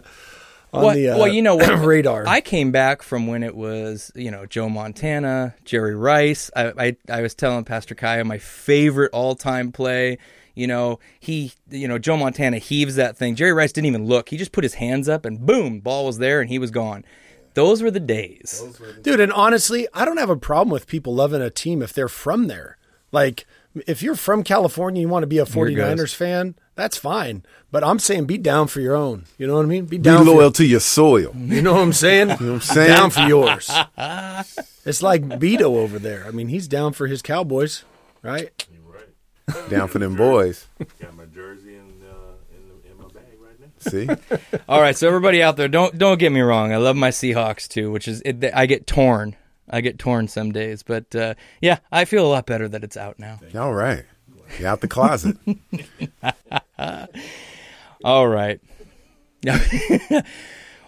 on 0.73 0.83
well, 0.83 0.95
the 0.95 1.09
uh, 1.09 1.17
well, 1.17 1.27
you 1.27 1.41
know 1.41 1.55
what? 1.55 1.79
radar. 1.85 2.25
I 2.27 2.39
came 2.41 2.71
back 2.71 3.01
from 3.01 3.27
when 3.27 3.43
it 3.43 3.55
was, 3.55 4.11
you 4.15 4.29
know, 4.31 4.45
Joe 4.45 4.67
Montana, 4.69 5.55
Jerry 5.63 5.95
Rice. 5.95 6.51
I, 6.55 6.73
I, 6.77 6.95
I 7.09 7.21
was 7.21 7.33
telling 7.33 7.63
Pastor 7.63 7.95
Kaya 7.95 8.23
my 8.25 8.37
favorite 8.39 9.11
all-time 9.13 9.71
play. 9.71 10.17
You 10.55 10.67
know, 10.67 10.99
he, 11.19 11.53
you 11.69 11.87
know, 11.87 11.99
Joe 11.99 12.17
Montana 12.17 12.57
heaves 12.57 12.95
that 12.95 13.17
thing. 13.17 13.35
Jerry 13.35 13.53
Rice 13.53 13.73
didn't 13.73 13.87
even 13.87 14.05
look. 14.05 14.29
He 14.29 14.37
just 14.37 14.51
put 14.53 14.63
his 14.63 14.75
hands 14.75 15.07
up 15.09 15.25
and 15.25 15.45
boom, 15.45 15.81
ball 15.81 16.05
was 16.05 16.17
there 16.17 16.41
and 16.41 16.49
he 16.49 16.57
was 16.57 16.71
gone. 16.71 17.05
Those 17.53 17.81
were 17.81 17.91
the 17.91 17.99
days. 18.01 18.63
Dude, 19.01 19.19
and 19.19 19.31
honestly, 19.31 19.87
I 19.93 20.03
don't 20.03 20.17
have 20.17 20.29
a 20.29 20.35
problem 20.35 20.71
with 20.71 20.87
people 20.87 21.15
loving 21.15 21.41
a 21.41 21.49
team 21.49 21.81
if 21.81 21.93
they're 21.93 22.09
from 22.09 22.47
there. 22.47 22.77
Like, 23.11 23.45
if 23.87 24.01
you're 24.01 24.15
from 24.15 24.43
California, 24.43 25.01
you 25.01 25.09
want 25.09 25.23
to 25.23 25.27
be 25.27 25.37
a 25.37 25.45
Here 25.45 25.67
it 25.67 25.75
49ers 25.75 26.13
fan, 26.13 26.55
that's 26.75 26.97
fine. 26.97 27.43
But 27.71 27.83
I'm 27.83 27.99
saying 27.99 28.25
be 28.25 28.37
down 28.37 28.67
for 28.67 28.81
your 28.81 28.95
own. 28.95 29.25
You 29.37 29.47
know 29.47 29.55
what 29.55 29.63
I 29.63 29.69
mean? 29.69 29.85
Be 29.85 29.97
Be 29.97 30.03
down 30.03 30.25
for 30.25 30.31
loyal 30.31 30.51
to 30.51 30.65
your 30.65 30.81
soil. 30.81 31.33
You 31.35 31.61
know 31.61 31.73
what 31.73 31.81
I'm 31.81 31.93
saying? 31.93 32.29
you 32.39 32.45
know 32.45 32.53
I'm 32.55 32.61
saying? 32.61 32.89
Down 32.89 33.09
for 33.09 33.21
yours. 33.21 33.69
it's 34.85 35.01
like 35.01 35.23
Beto 35.23 35.77
over 35.77 35.97
there. 35.97 36.25
I 36.27 36.31
mean, 36.31 36.49
he's 36.49 36.67
down 36.67 36.93
for 36.93 37.07
his 37.07 37.21
Cowboys, 37.21 37.83
right? 38.21 38.65
Down 39.69 39.88
for 39.88 39.99
them 39.99 40.15
boys. 40.15 40.67
Got 40.99 41.15
my 41.15 41.25
jersey 41.25 41.75
in, 41.75 41.93
uh, 42.03 42.34
in 42.51 42.67
the 42.67 42.91
in 42.91 42.97
my 42.97 43.08
bag 43.10 43.23
right 43.39 43.60
now. 43.60 43.67
See, 43.79 44.58
All 44.69 44.81
right, 44.81 44.95
so 44.97 45.08
everybody 45.08 45.43
out 45.43 45.55
there, 45.58 45.67
don't 45.67 45.97
don't 45.97 46.17
get 46.19 46.31
me 46.31 46.41
wrong. 46.41 46.73
I 46.73 46.77
love 46.77 46.95
my 46.95 47.10
Seahawks 47.10 47.67
too, 47.67 47.91
which 47.91 48.08
is 48.08 48.21
it, 48.25 48.43
I 48.53 48.65
get 48.65 48.88
torn. 48.88 49.36
I 49.69 49.81
get 49.81 49.97
torn 49.97 50.27
some 50.27 50.51
days, 50.51 50.84
but 50.84 51.15
uh, 51.15 51.34
yeah, 51.62 51.79
I 51.91 52.05
feel 52.05 52.25
a 52.25 52.29
lot 52.29 52.45
better 52.45 52.67
that 52.67 52.84
it's 52.84 52.97
out 52.97 53.17
now. 53.19 53.39
all 53.55 53.73
right, 53.73 54.05
you 54.60 54.67
out 54.67 54.81
the 54.81 54.88
closet. 54.88 55.38
All 58.03 58.27
right. 58.27 58.60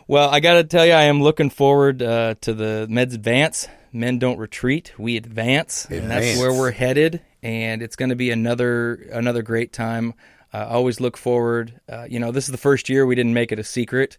well, 0.08 0.30
I 0.30 0.40
got 0.40 0.56
to 0.56 0.64
tell 0.64 0.86
you, 0.86 0.92
I 0.94 1.04
am 1.04 1.22
looking 1.22 1.50
forward 1.50 2.04
uh, 2.04 2.36
to 2.42 2.54
the 2.54 2.86
Men's 2.90 3.16
Advance. 3.16 3.68
Men 3.92 4.20
don't 4.20 4.38
retreat; 4.38 4.94
we 5.00 5.18
advance, 5.18 5.86
and 5.90 6.12
that's 6.12 6.38
where 6.40 6.54
we're 6.54 6.72
headed. 6.72 7.22
And 7.48 7.82
it's 7.82 7.96
going 7.96 8.10
to 8.10 8.16
be 8.18 8.30
another 8.30 8.96
another 9.14 9.42
great 9.42 9.72
time. 9.72 10.14
Uh, 10.54 10.58
I 10.58 10.72
always 10.72 11.00
look 11.00 11.16
forward. 11.16 11.80
Uh, 11.88 12.06
you 12.10 12.20
know, 12.20 12.32
this 12.32 12.44
is 12.44 12.52
the 12.52 12.58
first 12.58 12.90
year 12.90 13.06
we 13.06 13.16
didn't 13.16 13.34
make 13.34 13.54
it 13.54 13.58
a 13.58 13.64
secret, 13.64 14.18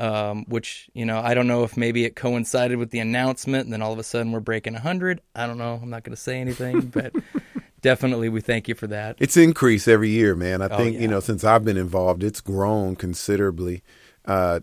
um, 0.00 0.46
which 0.48 0.88
you 0.94 1.04
know 1.04 1.20
I 1.20 1.34
don't 1.34 1.46
know 1.46 1.64
if 1.64 1.76
maybe 1.76 2.06
it 2.06 2.16
coincided 2.16 2.78
with 2.78 2.88
the 2.90 3.00
announcement, 3.00 3.64
and 3.64 3.74
then 3.74 3.82
all 3.82 3.92
of 3.92 3.98
a 3.98 4.02
sudden 4.02 4.32
we're 4.32 4.40
breaking 4.40 4.72
hundred. 4.72 5.20
I 5.34 5.46
don't 5.46 5.58
know. 5.58 5.78
I'm 5.82 5.90
not 5.90 6.02
going 6.02 6.16
to 6.16 6.20
say 6.20 6.40
anything, 6.40 6.86
but 6.86 7.12
definitely 7.82 8.30
we 8.30 8.40
thank 8.40 8.68
you 8.68 8.74
for 8.74 8.86
that. 8.86 9.16
It's 9.18 9.36
increased 9.36 9.86
every 9.86 10.08
year, 10.08 10.34
man. 10.34 10.62
I 10.62 10.68
think 10.74 10.94
yeah. 10.94 11.02
you 11.02 11.08
know 11.08 11.20
since 11.20 11.44
I've 11.44 11.66
been 11.66 11.76
involved, 11.76 12.22
it's 12.22 12.40
grown 12.40 12.96
considerably. 12.96 13.82
Uh, 14.24 14.60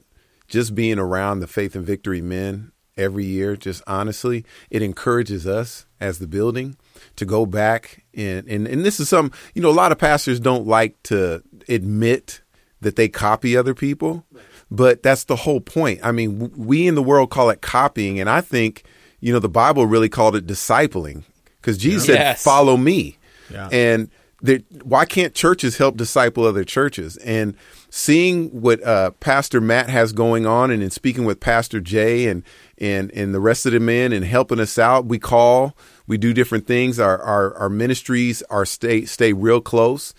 just 0.48 0.74
being 0.74 0.98
around 0.98 1.42
the 1.42 1.48
Faith 1.48 1.76
and 1.76 1.86
Victory 1.86 2.22
men 2.22 2.72
every 2.98 3.26
year, 3.26 3.56
just 3.56 3.84
honestly, 3.86 4.46
it 4.72 4.82
encourages 4.82 5.46
us 5.46 5.86
as 6.02 6.18
the 6.18 6.26
building 6.26 6.76
to 7.16 7.26
go 7.26 7.46
back 7.46 8.04
and 8.14 8.48
and 8.48 8.68
and 8.68 8.86
this 8.86 9.00
is 9.00 9.10
some 9.10 9.32
you 9.54 9.62
know 9.62 9.70
a 9.70 9.72
lot 9.72 9.92
of 9.92 9.98
pastors 9.98 10.40
don't 10.40 10.68
like 10.68 11.02
to 11.04 11.44
admit 11.68 12.42
that 12.82 12.96
they 12.96 13.10
copy 13.10 13.58
other 13.58 13.74
people, 13.74 14.26
but 14.72 15.04
that's 15.04 15.26
the 15.26 15.36
whole 15.36 15.60
point. 15.60 16.00
I 16.04 16.12
mean, 16.12 16.40
w- 16.40 16.64
we 16.66 16.88
in 16.88 16.96
the 16.96 17.04
world 17.04 17.30
call 17.30 17.50
it 17.50 17.62
copying, 17.62 18.20
and 18.20 18.30
I 18.30 18.42
think 18.42 18.84
you 19.20 19.34
know 19.34 19.40
the 19.40 19.50
Bible 19.50 19.86
really 19.86 20.10
called 20.10 20.36
it 20.36 20.48
discipling 20.48 21.24
because 21.62 21.78
Jesus 21.78 22.06
said, 22.06 22.16
Yes. 22.16 22.44
"Follow 22.44 22.78
me." 22.78 23.18
Yeah. 23.52 23.70
And 23.72 24.10
there, 24.42 24.60
why 24.84 25.06
can't 25.06 25.34
churches 25.34 25.78
help 25.78 25.98
disciple 25.98 26.46
other 26.46 26.64
churches? 26.64 27.18
And 27.18 27.56
seeing 27.90 28.48
what 28.62 28.82
uh, 28.84 29.12
Pastor 29.20 29.60
Matt 29.60 29.90
has 29.90 30.14
going 30.14 30.46
on, 30.46 30.72
and 30.72 30.82
in 30.82 30.90
speaking 30.92 31.26
with 31.26 31.40
Pastor 31.40 31.82
Jay 31.82 32.28
and 32.28 32.44
and 32.78 33.12
and 33.12 33.34
the 33.34 33.42
rest 33.42 33.66
of 33.66 33.74
the 33.74 33.80
men, 33.80 34.14
and 34.14 34.24
helping 34.24 34.60
us 34.60 34.80
out, 34.80 35.06
we 35.06 35.20
call, 35.20 35.76
we 36.10 36.18
do 36.18 36.34
different 36.34 36.68
things. 36.68 37.00
Our 37.00 37.18
our, 37.22 37.54
our 37.56 37.70
ministries 37.70 38.42
are 38.50 38.66
stay 38.66 39.06
stay 39.06 39.32
real 39.32 39.62
close, 39.62 40.14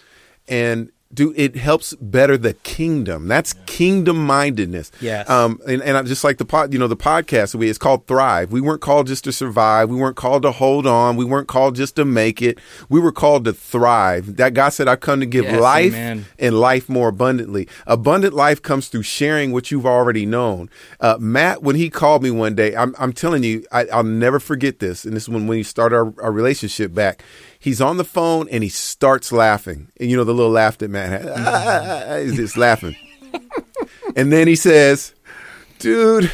and 0.48 0.90
do 1.12 1.34
it 1.36 1.56
helps 1.56 1.94
better 1.96 2.38
the 2.38 2.54
kingdom. 2.54 3.26
That's 3.26 3.54
kingdom 3.66 4.24
mindedness. 4.24 4.92
Yes. 5.00 5.28
Um, 5.28 5.60
and, 5.66 5.82
and 5.82 5.96
I 5.96 6.02
just 6.02 6.22
like 6.22 6.38
the 6.38 6.44
pod, 6.44 6.72
you 6.72 6.78
know, 6.78 6.86
the 6.86 6.96
podcast 6.96 7.54
we 7.56 7.68
it's 7.68 7.78
called 7.78 8.06
Thrive. 8.06 8.52
We 8.52 8.60
weren't 8.60 8.80
called 8.80 9.08
just 9.08 9.24
to 9.24 9.32
survive. 9.32 9.90
We 9.90 9.96
weren't 9.96 10.16
called 10.16 10.42
to 10.42 10.52
hold 10.52 10.86
on. 10.86 11.16
We 11.16 11.24
weren't 11.24 11.48
called 11.48 11.74
just 11.74 11.96
to 11.96 12.04
make 12.04 12.40
it. 12.40 12.58
We 12.88 13.00
were 13.00 13.12
called 13.12 13.44
to 13.46 13.52
thrive. 13.52 14.36
That 14.36 14.54
God 14.54 14.68
said, 14.68 14.86
"I've 14.86 15.00
come 15.00 15.18
to 15.18 15.26
give 15.26 15.44
Yes, 15.44 15.60
life 15.60 15.92
amen. 15.94 16.26
and 16.38 16.60
life 16.60 16.88
more 16.88 17.08
abundantly." 17.08 17.66
Abundant 17.88 18.34
life 18.34 18.62
comes 18.62 18.86
through 18.86 19.02
sharing 19.02 19.50
what 19.50 19.72
you've 19.72 19.86
already 19.86 20.26
known. 20.26 20.70
Uh, 21.00 21.16
Matt, 21.18 21.62
when 21.62 21.74
he 21.74 21.90
called 21.90 22.22
me 22.22 22.30
one 22.30 22.54
day, 22.54 22.76
I'm, 22.76 22.94
I'm 22.98 23.12
telling 23.12 23.42
you, 23.42 23.64
I, 23.72 23.86
I'll 23.86 24.04
never 24.04 24.38
forget 24.38 24.78
this. 24.78 25.04
And 25.04 25.14
this 25.14 25.24
is 25.24 25.28
when 25.28 25.40
when 25.40 25.58
we 25.58 25.62
started 25.62 25.96
our, 25.96 26.14
our 26.22 26.32
relationship 26.32 26.94
back. 26.94 27.22
He's 27.60 27.80
on 27.82 27.98
the 27.98 28.04
phone 28.04 28.48
and 28.48 28.62
he 28.62 28.70
starts 28.70 29.30
laughing. 29.30 29.88
And 30.00 30.10
you 30.10 30.16
know 30.16 30.24
the 30.24 30.32
little 30.32 30.50
laugh 30.50 30.78
that 30.78 30.90
Matt 30.90 31.10
had. 31.10 31.32
Ah, 31.36 32.18
he's 32.22 32.34
just 32.36 32.56
laughing. 32.56 32.96
And 34.16 34.32
then 34.32 34.48
he 34.48 34.56
says, 34.56 35.14
Dude, 35.78 36.32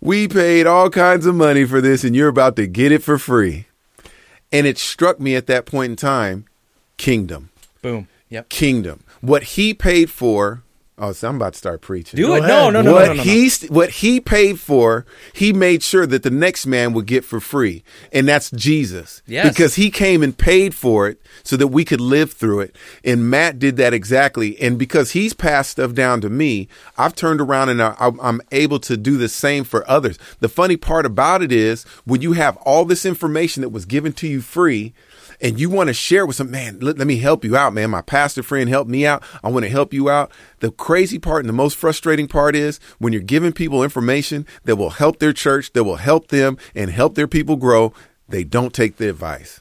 we 0.00 0.26
paid 0.26 0.66
all 0.66 0.90
kinds 0.90 1.26
of 1.26 1.34
money 1.36 1.64
for 1.64 1.80
this 1.80 2.02
and 2.02 2.14
you're 2.16 2.28
about 2.28 2.56
to 2.56 2.66
get 2.66 2.90
it 2.90 3.02
for 3.04 3.18
free. 3.18 3.66
And 4.52 4.66
it 4.66 4.78
struck 4.78 5.20
me 5.20 5.36
at 5.36 5.46
that 5.46 5.64
point 5.64 5.90
in 5.90 5.96
time 5.96 6.44
kingdom. 6.96 7.50
Boom. 7.80 8.08
Yep. 8.28 8.48
Kingdom. 8.48 9.04
What 9.20 9.42
he 9.44 9.72
paid 9.72 10.10
for. 10.10 10.62
Oh, 11.00 11.12
so 11.12 11.28
I'm 11.28 11.36
about 11.36 11.54
to 11.54 11.58
start 11.58 11.80
preaching. 11.80 12.18
Do 12.18 12.26
Go 12.26 12.34
it. 12.34 12.38
ahead. 12.40 12.48
No, 12.48 12.68
no, 12.70 12.82
no, 12.82 12.92
what 12.92 13.06
no, 13.06 13.12
no, 13.14 13.14
no. 13.14 13.22
he 13.22 13.50
what 13.68 13.90
he 13.90 14.20
paid 14.20 14.60
for, 14.60 15.06
he 15.32 15.52
made 15.52 15.82
sure 15.82 16.06
that 16.06 16.22
the 16.22 16.30
next 16.30 16.66
man 16.66 16.92
would 16.92 17.06
get 17.06 17.24
for 17.24 17.40
free, 17.40 17.82
and 18.12 18.28
that's 18.28 18.50
Jesus. 18.50 19.22
Yes. 19.26 19.48
because 19.48 19.76
he 19.76 19.90
came 19.90 20.22
and 20.22 20.36
paid 20.36 20.74
for 20.74 21.08
it 21.08 21.20
so 21.42 21.56
that 21.56 21.68
we 21.68 21.84
could 21.84 22.00
live 22.00 22.32
through 22.32 22.60
it. 22.60 22.76
And 23.02 23.30
Matt 23.30 23.58
did 23.58 23.76
that 23.78 23.94
exactly. 23.94 24.60
And 24.60 24.78
because 24.78 25.12
he's 25.12 25.32
passed 25.32 25.70
stuff 25.70 25.94
down 25.94 26.20
to 26.20 26.28
me, 26.28 26.68
I've 26.98 27.14
turned 27.14 27.40
around 27.40 27.70
and 27.70 27.82
I, 27.82 27.94
I'm 27.98 28.42
able 28.52 28.80
to 28.80 28.96
do 28.96 29.16
the 29.16 29.28
same 29.28 29.64
for 29.64 29.88
others. 29.88 30.18
The 30.40 30.48
funny 30.48 30.76
part 30.76 31.06
about 31.06 31.42
it 31.42 31.52
is 31.52 31.84
when 32.04 32.20
you 32.20 32.32
have 32.32 32.56
all 32.58 32.84
this 32.84 33.06
information 33.06 33.62
that 33.62 33.70
was 33.70 33.86
given 33.86 34.12
to 34.14 34.28
you 34.28 34.40
free 34.40 34.92
and 35.40 35.58
you 35.58 35.70
want 35.70 35.88
to 35.88 35.94
share 35.94 36.26
with 36.26 36.36
some 36.36 36.50
man, 36.50 36.78
let, 36.80 36.98
let 36.98 37.06
me 37.06 37.18
help 37.18 37.44
you 37.44 37.56
out, 37.56 37.72
man. 37.72 37.90
My 37.90 38.02
pastor 38.02 38.42
friend 38.42 38.68
helped 38.68 38.90
me 38.90 39.06
out. 39.06 39.22
I 39.42 39.48
want 39.50 39.64
to 39.64 39.70
help 39.70 39.92
you 39.92 40.10
out. 40.10 40.30
The 40.60 40.70
crazy 40.70 41.18
part 41.18 41.40
and 41.40 41.48
the 41.48 41.54
most 41.54 41.76
frustrating 41.76 42.28
part 42.28 42.54
is 42.54 42.78
when 42.98 43.12
you're 43.12 43.22
giving 43.22 43.52
people 43.52 43.82
information 43.82 44.46
that 44.64 44.76
will 44.76 44.90
help 44.90 45.18
their 45.18 45.32
church, 45.32 45.72
that 45.72 45.84
will 45.84 45.96
help 45.96 46.28
them 46.28 46.58
and 46.74 46.90
help 46.90 47.14
their 47.14 47.28
people 47.28 47.56
grow, 47.56 47.92
they 48.28 48.44
don't 48.44 48.74
take 48.74 48.96
the 48.96 49.08
advice. 49.08 49.60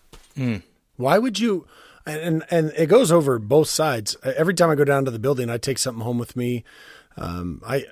Why 0.98 1.18
would 1.18 1.40
you? 1.40 1.66
And 2.06 2.44
and 2.50 2.72
it 2.76 2.88
goes 2.88 3.12
over 3.12 3.38
both 3.40 3.68
sides. 3.68 4.16
Every 4.24 4.54
time 4.54 4.70
I 4.70 4.76
go 4.76 4.84
down 4.84 5.06
to 5.06 5.12
the 5.12 5.20
building, 5.20 5.50
I 5.50 5.58
take 5.58 5.78
something 5.78 6.04
home 6.04 6.18
with 6.18 6.36
me. 6.36 6.64
Um, 7.18 7.62
I 7.68 7.86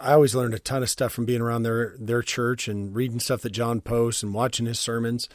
I 0.00 0.12
always 0.12 0.34
learned 0.34 0.54
a 0.54 0.58
ton 0.58 0.82
of 0.82 0.90
stuff 0.90 1.12
from 1.12 1.24
being 1.24 1.40
around 1.40 1.62
their 1.62 1.96
their 1.98 2.22
church 2.22 2.68
and 2.68 2.94
reading 2.94 3.18
stuff 3.18 3.42
that 3.42 3.50
John 3.50 3.80
posts 3.80 4.22
and 4.22 4.34
watching 4.34 4.66
his 4.66 4.78
sermons. 4.78 5.28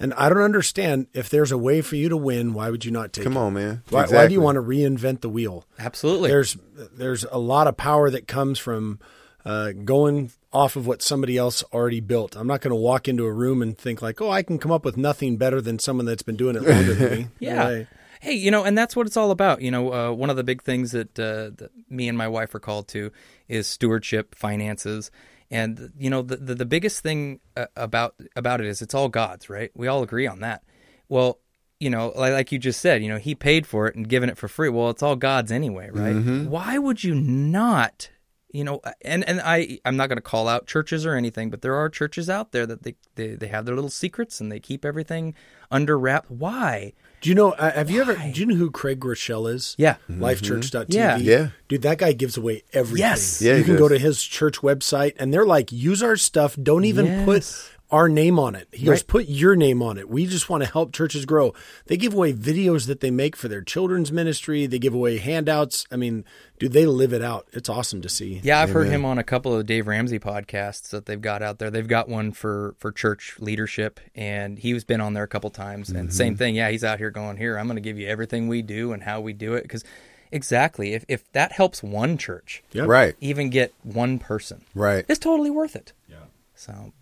And 0.00 0.14
I 0.14 0.28
don't 0.28 0.42
understand 0.42 1.08
if 1.12 1.28
there's 1.28 1.50
a 1.50 1.58
way 1.58 1.80
for 1.80 1.96
you 1.96 2.08
to 2.08 2.16
win. 2.16 2.54
Why 2.54 2.70
would 2.70 2.84
you 2.84 2.90
not 2.92 3.12
take? 3.12 3.24
Come 3.24 3.36
it? 3.36 3.40
on, 3.40 3.54
man. 3.54 3.82
Why, 3.90 4.06
why 4.06 4.28
do 4.28 4.34
you 4.34 4.40
want 4.40 4.56
to 4.56 4.62
reinvent 4.62 5.22
the 5.22 5.28
wheel? 5.28 5.64
Absolutely. 5.78 6.28
There's 6.30 6.56
there's 6.96 7.24
a 7.24 7.38
lot 7.38 7.66
of 7.66 7.76
power 7.76 8.08
that 8.10 8.28
comes 8.28 8.58
from 8.58 9.00
uh, 9.44 9.72
going 9.72 10.30
off 10.52 10.76
of 10.76 10.86
what 10.86 11.02
somebody 11.02 11.36
else 11.36 11.62
already 11.72 12.00
built. 12.00 12.36
I'm 12.36 12.46
not 12.46 12.60
going 12.60 12.70
to 12.70 12.76
walk 12.80 13.08
into 13.08 13.24
a 13.26 13.32
room 13.32 13.60
and 13.60 13.76
think 13.76 14.00
like, 14.00 14.20
oh, 14.20 14.30
I 14.30 14.42
can 14.42 14.58
come 14.58 14.70
up 14.72 14.84
with 14.84 14.96
nothing 14.96 15.36
better 15.36 15.60
than 15.60 15.78
someone 15.78 16.06
that's 16.06 16.22
been 16.22 16.36
doing 16.36 16.56
it 16.56 16.62
longer 16.62 16.94
than 16.94 17.10
me. 17.18 17.22
No 17.40 17.48
Yeah. 17.48 17.66
way. 17.66 17.86
Hey, 18.20 18.32
you 18.34 18.50
know, 18.50 18.64
and 18.64 18.76
that's 18.76 18.96
what 18.96 19.06
it's 19.06 19.16
all 19.16 19.30
about. 19.30 19.60
You 19.62 19.70
know, 19.70 19.92
uh, 19.92 20.12
one 20.12 20.28
of 20.30 20.36
the 20.36 20.42
big 20.42 20.62
things 20.62 20.90
that, 20.92 21.16
uh, 21.18 21.50
that 21.58 21.70
me 21.88 22.08
and 22.08 22.18
my 22.18 22.26
wife 22.26 22.52
are 22.54 22.58
called 22.60 22.88
to 22.88 23.12
is 23.46 23.66
stewardship, 23.68 24.34
finances, 24.34 25.10
and 25.50 25.92
you 25.98 26.10
know, 26.10 26.22
the 26.22 26.36
the, 26.36 26.54
the 26.54 26.66
biggest 26.66 27.02
thing 27.02 27.40
uh, 27.56 27.66
about 27.76 28.14
about 28.36 28.60
it 28.60 28.66
is 28.66 28.82
it's 28.82 28.94
all 28.94 29.08
God's, 29.08 29.48
right? 29.48 29.70
We 29.74 29.86
all 29.86 30.02
agree 30.02 30.26
on 30.26 30.40
that. 30.40 30.62
Well, 31.08 31.38
you 31.80 31.90
know, 31.90 32.12
like, 32.16 32.32
like 32.32 32.52
you 32.52 32.58
just 32.58 32.80
said, 32.80 33.02
you 33.02 33.08
know, 33.08 33.18
He 33.18 33.34
paid 33.34 33.66
for 33.66 33.86
it 33.86 33.94
and 33.94 34.08
given 34.08 34.28
it 34.28 34.36
for 34.36 34.48
free. 34.48 34.68
Well, 34.68 34.90
it's 34.90 35.02
all 35.02 35.16
God's 35.16 35.52
anyway, 35.52 35.90
right? 35.92 36.14
Why 36.48 36.78
would 36.78 37.02
you 37.04 37.14
not? 37.14 38.10
You 38.50 38.64
know, 38.64 38.80
and 39.02 39.28
and 39.28 39.42
I 39.44 39.78
I'm 39.84 39.96
not 39.98 40.08
going 40.08 40.16
to 40.16 40.22
call 40.22 40.48
out 40.48 40.66
churches 40.66 41.04
or 41.04 41.14
anything, 41.14 41.50
but 41.50 41.60
there 41.60 41.74
are 41.74 41.90
churches 41.90 42.30
out 42.30 42.52
there 42.52 42.66
that 42.66 42.82
they, 42.82 42.94
they 43.14 43.34
they 43.34 43.48
have 43.48 43.66
their 43.66 43.74
little 43.74 43.90
secrets 43.90 44.40
and 44.40 44.50
they 44.50 44.58
keep 44.58 44.86
everything 44.86 45.34
under 45.70 45.98
wrap. 45.98 46.24
Why? 46.28 46.94
Do 47.20 47.28
you 47.28 47.34
know? 47.34 47.50
Uh, 47.52 47.72
have 47.72 47.90
you 47.90 48.00
ever? 48.00 48.14
Do 48.14 48.40
you 48.40 48.46
know 48.46 48.54
who 48.54 48.70
Craig 48.70 49.00
Groeschel 49.00 49.52
is? 49.52 49.74
Yeah. 49.76 49.96
Lifechurch.tv. 50.08 50.86
Yeah. 50.94 51.16
Yeah. 51.18 51.48
Dude, 51.68 51.82
that 51.82 51.98
guy 51.98 52.12
gives 52.12 52.36
away 52.36 52.62
everything. 52.72 53.00
Yes. 53.06 53.42
Yeah, 53.42 53.52
you 53.52 53.58
he 53.58 53.64
can 53.64 53.76
go 53.76 53.88
to 53.88 53.98
his 53.98 54.22
church 54.22 54.60
website 54.60 55.14
and 55.18 55.34
they're 55.34 55.44
like, 55.46 55.70
use 55.72 56.02
our 56.02 56.16
stuff. 56.16 56.56
Don't 56.62 56.84
even 56.84 57.06
Yes. 57.06 57.24
put 57.24 57.77
our 57.90 58.08
name 58.08 58.38
on 58.38 58.54
it. 58.54 58.68
He 58.72 58.84
goes, 58.84 59.02
put 59.02 59.28
your 59.28 59.56
name 59.56 59.82
on 59.82 59.96
it. 59.96 60.08
We 60.08 60.26
just 60.26 60.50
want 60.50 60.62
to 60.62 60.70
help 60.70 60.92
churches 60.92 61.24
grow. 61.24 61.54
They 61.86 61.96
give 61.96 62.12
away 62.12 62.34
videos 62.34 62.86
that 62.86 63.00
they 63.00 63.10
make 63.10 63.34
for 63.34 63.48
their 63.48 63.62
children's 63.62 64.12
ministry. 64.12 64.66
They 64.66 64.78
give 64.78 64.92
away 64.92 65.16
handouts. 65.18 65.86
I 65.90 65.96
mean, 65.96 66.24
dude, 66.58 66.72
they 66.72 66.84
live 66.84 67.14
it 67.14 67.22
out. 67.22 67.48
It's 67.52 67.68
awesome 67.68 68.02
to 68.02 68.08
see. 68.08 68.40
Yeah, 68.42 68.60
I've 68.60 68.70
heard 68.70 68.88
him 68.88 69.04
on 69.04 69.16
a 69.18 69.24
couple 69.24 69.54
of 69.54 69.64
Dave 69.64 69.86
Ramsey 69.86 70.18
podcasts 70.18 70.90
that 70.90 71.06
they've 71.06 71.20
got 71.20 71.42
out 71.42 71.58
there. 71.58 71.70
They've 71.70 71.88
got 71.88 72.08
one 72.08 72.32
for 72.32 72.74
for 72.78 72.92
church 72.92 73.36
leadership, 73.38 74.00
and 74.14 74.58
he's 74.58 74.84
been 74.84 75.00
on 75.00 75.14
there 75.14 75.24
a 75.24 75.28
couple 75.28 75.50
times. 75.50 75.88
And 75.88 76.12
same 76.12 76.34
mm-hmm. 76.34 76.38
thing, 76.38 76.54
yeah, 76.56 76.70
he's 76.70 76.84
out 76.84 76.98
here 76.98 77.10
going, 77.10 77.38
"Here, 77.38 77.56
I'm 77.56 77.66
going 77.66 77.76
to 77.76 77.80
give 77.80 77.98
you 77.98 78.06
everything 78.06 78.48
we 78.48 78.60
do 78.62 78.92
and 78.92 79.02
how 79.02 79.20
we 79.20 79.32
do 79.32 79.54
it." 79.54 79.62
Because 79.62 79.82
exactly, 80.30 80.92
if 80.92 81.04
if 81.08 81.30
that 81.32 81.52
helps 81.52 81.82
one 81.82 82.18
church 82.18 82.62
Yep. 82.72 82.86
Right. 82.86 83.16
even 83.20 83.48
get 83.50 83.72
one 83.82 84.18
person, 84.18 84.64
Right. 84.74 85.04
it's 85.08 85.18
totally 85.18 85.50
worth 85.50 85.74
it. 85.74 85.92
Yeah. 86.08 86.16
So, 86.54 86.92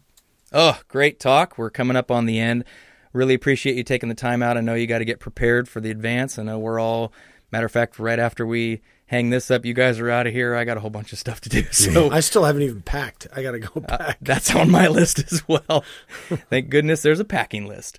oh, 0.53 0.81
great 0.89 1.21
talk. 1.21 1.59
We're 1.59 1.71
coming 1.71 1.97
up 1.97 2.11
on 2.11 2.27
the 2.27 2.39
end. 2.39 2.65
Really 3.13 3.35
appreciate 3.35 3.77
you 3.77 3.83
taking 3.85 4.09
the 4.09 4.15
time 4.15 4.43
out. 4.43 4.57
I 4.57 4.61
know 4.61 4.75
you 4.75 4.87
got 4.87 4.99
to 4.99 5.05
get 5.05 5.21
prepared 5.21 5.69
for 5.69 5.81
the 5.81 5.91
advance. 5.91 6.39
I 6.39 6.43
know 6.43 6.59
we're 6.59 6.79
all, 6.79 7.13
matter 7.51 7.67
of 7.67 7.73
fact, 7.73 7.99
right 7.99 8.19
after 8.19 8.47
we 8.47 8.83
hang 9.07 9.31
this 9.31 9.51
up, 9.51 9.65
you 9.65 9.73
guys 9.73 10.01
are 10.01 10.11
out 10.11 10.27
of 10.27 10.33
here. 10.33 10.55
I 10.55 10.65
got 10.65 10.77
a 10.77 10.81
whole 10.81 10.91
bunch 10.91 11.13
of 11.13 11.19
stuff 11.19 11.41
to 11.43 11.49
do. 11.49 11.63
So 11.73 12.11
I 12.11 12.21
still 12.21 12.45
haven't 12.45 12.63
even 12.63 12.83
packed. 12.83 13.27
I 13.35 13.43
got 13.43 13.53
to 13.53 13.61
go 13.61 13.83
Uh, 13.89 14.13
that's 14.21 14.55
on 14.55 14.71
my 14.71 14.89
list 14.89 15.33
as 15.33 15.47
well. 15.49 15.85
Thank 16.51 16.69
goodness 16.69 17.03
there's 17.03 17.21
a 17.21 17.25
packing 17.25 17.67
list. 17.67 17.99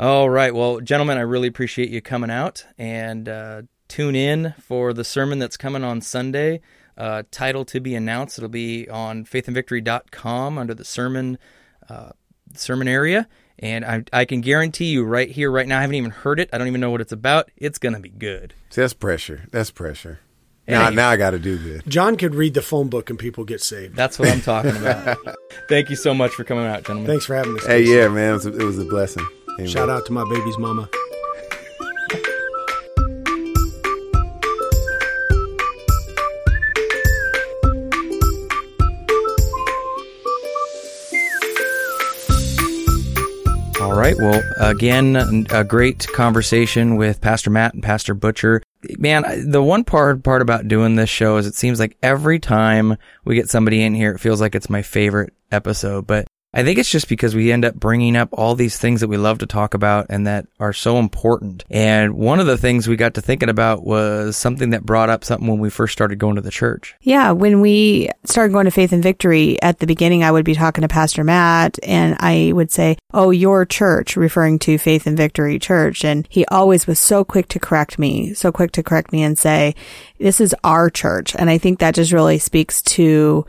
All 0.00 0.30
right. 0.30 0.54
Well, 0.54 0.80
gentlemen, 0.80 1.18
I 1.18 1.22
really 1.22 1.48
appreciate 1.48 1.90
you 1.90 2.00
coming 2.00 2.30
out 2.30 2.64
and 2.78 3.28
uh, 3.28 3.62
tune 3.88 4.14
in 4.14 4.54
for 4.60 4.92
the 4.92 5.04
sermon 5.04 5.40
that's 5.40 5.56
coming 5.56 5.82
on 5.82 6.00
Sunday. 6.00 6.60
Uh, 6.96 7.24
title 7.30 7.64
to 7.64 7.80
be 7.80 7.94
announced. 7.94 8.38
It'll 8.38 8.48
be 8.48 8.88
on 8.88 9.24
faithandvictory.com 9.24 10.56
under 10.58 10.74
the 10.74 10.84
sermon 10.84 11.38
uh, 11.88 12.10
sermon 12.54 12.88
area. 12.88 13.28
And 13.60 13.84
I, 13.84 14.04
I 14.12 14.24
can 14.24 14.40
guarantee 14.40 14.84
you 14.86 15.02
right 15.04 15.28
here, 15.28 15.50
right 15.50 15.66
now, 15.66 15.78
I 15.78 15.80
haven't 15.80 15.96
even 15.96 16.12
heard 16.12 16.38
it. 16.38 16.48
I 16.52 16.58
don't 16.58 16.68
even 16.68 16.80
know 16.80 16.90
what 16.90 17.00
it's 17.00 17.10
about. 17.12 17.50
It's 17.56 17.78
going 17.78 17.94
to 17.94 17.98
be 18.00 18.08
good. 18.08 18.54
See, 18.70 18.80
that's 18.82 18.92
pressure. 18.94 19.46
That's 19.50 19.70
pressure. 19.72 20.20
Now, 20.68 20.90
Hey. 20.90 20.94
now 20.94 21.08
I 21.08 21.16
got 21.16 21.30
to 21.30 21.38
do 21.40 21.58
good. 21.58 21.82
John 21.88 22.16
could 22.16 22.34
read 22.36 22.54
the 22.54 22.62
phone 22.62 22.88
book 22.88 23.10
and 23.10 23.18
people 23.18 23.44
get 23.44 23.60
saved. 23.60 23.96
That's 23.96 24.16
what 24.18 24.28
I'm 24.28 24.42
talking 24.42 24.76
about. 24.76 25.16
Thank 25.68 25.90
you 25.90 25.96
so 25.96 26.14
much 26.14 26.32
for 26.32 26.44
coming 26.44 26.66
out, 26.66 26.84
gentlemen. 26.84 27.06
Thanks 27.06 27.26
for 27.26 27.34
having 27.34 27.56
us. 27.58 27.66
Hey, 27.66 27.82
yeah, 27.82 28.06
man, 28.08 28.30
it 28.30 28.32
was 28.34 28.46
a, 28.46 28.56
it 28.56 28.62
was 28.62 28.78
a 28.78 28.84
blessing. 28.84 29.26
Amen. 29.58 29.66
Shout 29.66 29.88
out 29.90 30.06
to 30.06 30.12
my 30.12 30.24
baby's 30.30 30.58
mama. 30.58 30.88
Right. 44.08 44.18
Well, 44.18 44.42
again, 44.58 45.46
a 45.50 45.64
great 45.64 46.06
conversation 46.08 46.96
with 46.96 47.20
Pastor 47.20 47.50
Matt 47.50 47.74
and 47.74 47.82
Pastor 47.82 48.14
Butcher. 48.14 48.62
Man, 48.98 49.50
the 49.50 49.62
one 49.62 49.84
part 49.84 50.22
part 50.22 50.40
about 50.40 50.68
doing 50.68 50.96
this 50.96 51.10
show 51.10 51.36
is 51.36 51.46
it 51.46 51.54
seems 51.54 51.80
like 51.80 51.96
every 52.02 52.38
time 52.38 52.96
we 53.24 53.34
get 53.34 53.50
somebody 53.50 53.82
in 53.82 53.94
here, 53.94 54.12
it 54.12 54.20
feels 54.20 54.40
like 54.40 54.54
it's 54.54 54.70
my 54.70 54.82
favorite 54.82 55.34
episode. 55.50 56.06
But 56.06 56.26
I 56.54 56.64
think 56.64 56.78
it's 56.78 56.90
just 56.90 57.10
because 57.10 57.34
we 57.34 57.52
end 57.52 57.66
up 57.66 57.74
bringing 57.74 58.16
up 58.16 58.30
all 58.32 58.54
these 58.54 58.78
things 58.78 59.02
that 59.02 59.08
we 59.08 59.18
love 59.18 59.38
to 59.38 59.46
talk 59.46 59.74
about 59.74 60.06
and 60.08 60.26
that 60.26 60.46
are 60.58 60.72
so 60.72 60.96
important. 60.96 61.62
And 61.70 62.14
one 62.14 62.40
of 62.40 62.46
the 62.46 62.56
things 62.56 62.88
we 62.88 62.96
got 62.96 63.14
to 63.14 63.20
thinking 63.20 63.50
about 63.50 63.84
was 63.84 64.34
something 64.36 64.70
that 64.70 64.86
brought 64.86 65.10
up 65.10 65.24
something 65.24 65.46
when 65.46 65.58
we 65.58 65.68
first 65.68 65.92
started 65.92 66.18
going 66.18 66.36
to 66.36 66.40
the 66.40 66.50
church. 66.50 66.94
Yeah, 67.02 67.32
when 67.32 67.60
we 67.60 68.08
started 68.24 68.54
going 68.54 68.64
to 68.64 68.70
Faith 68.70 68.92
and 68.92 69.02
Victory 69.02 69.60
at 69.60 69.80
the 69.80 69.86
beginning, 69.86 70.24
I 70.24 70.32
would 70.32 70.46
be 70.46 70.54
talking 70.54 70.82
to 70.82 70.88
Pastor 70.88 71.22
Matt 71.22 71.78
and 71.82 72.16
I 72.18 72.52
would 72.54 72.70
say, 72.70 72.96
Oh, 73.12 73.30
your 73.30 73.66
church, 73.66 74.16
referring 74.16 74.58
to 74.60 74.78
Faith 74.78 75.06
and 75.06 75.16
Victory 75.16 75.58
Church. 75.58 76.04
And 76.04 76.26
he 76.30 76.46
always 76.46 76.86
was 76.86 76.98
so 76.98 77.24
quick 77.24 77.48
to 77.48 77.58
correct 77.58 77.98
me, 77.98 78.32
so 78.32 78.52
quick 78.52 78.72
to 78.72 78.82
correct 78.82 79.12
me 79.12 79.22
and 79.22 79.38
say, 79.38 79.74
This 80.18 80.40
is 80.40 80.54
our 80.64 80.88
church. 80.88 81.36
And 81.36 81.50
I 81.50 81.58
think 81.58 81.78
that 81.78 81.94
just 81.94 82.12
really 82.12 82.38
speaks 82.38 82.80
to 82.82 83.46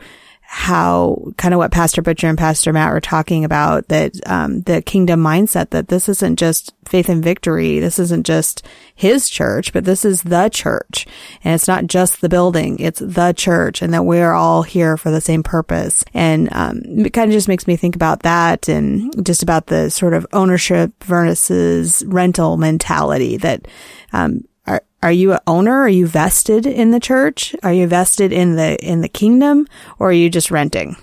how 0.52 1.32
kind 1.36 1.54
of 1.54 1.58
what 1.58 1.70
Pastor 1.70 2.02
Butcher 2.02 2.26
and 2.26 2.36
Pastor 2.36 2.72
Matt 2.72 2.92
were 2.92 3.00
talking 3.00 3.44
about 3.44 3.86
that 3.86 4.14
um, 4.26 4.62
the 4.62 4.82
kingdom 4.82 5.22
mindset 5.22 5.70
that 5.70 5.86
this 5.86 6.08
isn't 6.08 6.40
just 6.40 6.74
faith 6.86 7.08
and 7.08 7.22
victory. 7.22 7.78
This 7.78 8.00
isn't 8.00 8.26
just 8.26 8.66
his 8.96 9.28
church, 9.28 9.72
but 9.72 9.84
this 9.84 10.04
is 10.04 10.24
the 10.24 10.48
church. 10.48 11.06
And 11.44 11.54
it's 11.54 11.68
not 11.68 11.86
just 11.86 12.20
the 12.20 12.28
building. 12.28 12.80
It's 12.80 12.98
the 12.98 13.32
church 13.32 13.80
and 13.80 13.94
that 13.94 14.04
we're 14.04 14.32
all 14.32 14.64
here 14.64 14.96
for 14.96 15.12
the 15.12 15.20
same 15.20 15.44
purpose. 15.44 16.04
And 16.14 16.48
um, 16.50 16.82
it 16.84 17.12
kind 17.12 17.30
of 17.30 17.32
just 17.32 17.46
makes 17.46 17.68
me 17.68 17.76
think 17.76 17.94
about 17.94 18.24
that 18.24 18.68
and 18.68 19.24
just 19.24 19.44
about 19.44 19.68
the 19.68 19.88
sort 19.88 20.14
of 20.14 20.26
ownership 20.32 20.92
versus 21.04 22.02
rental 22.08 22.56
mentality 22.56 23.36
that 23.36 23.68
um, 24.12 24.42
are, 25.02 25.12
you 25.12 25.32
an 25.32 25.40
owner? 25.46 25.80
Are 25.80 25.88
you 25.88 26.06
vested 26.06 26.66
in 26.66 26.90
the 26.90 27.00
church? 27.00 27.54
Are 27.62 27.72
you 27.72 27.86
vested 27.86 28.32
in 28.32 28.56
the 28.56 28.76
in 28.84 29.00
the 29.00 29.08
kingdom, 29.08 29.66
or 29.98 30.10
are 30.10 30.12
you 30.12 30.30
just 30.30 30.50
renting? 30.50 30.96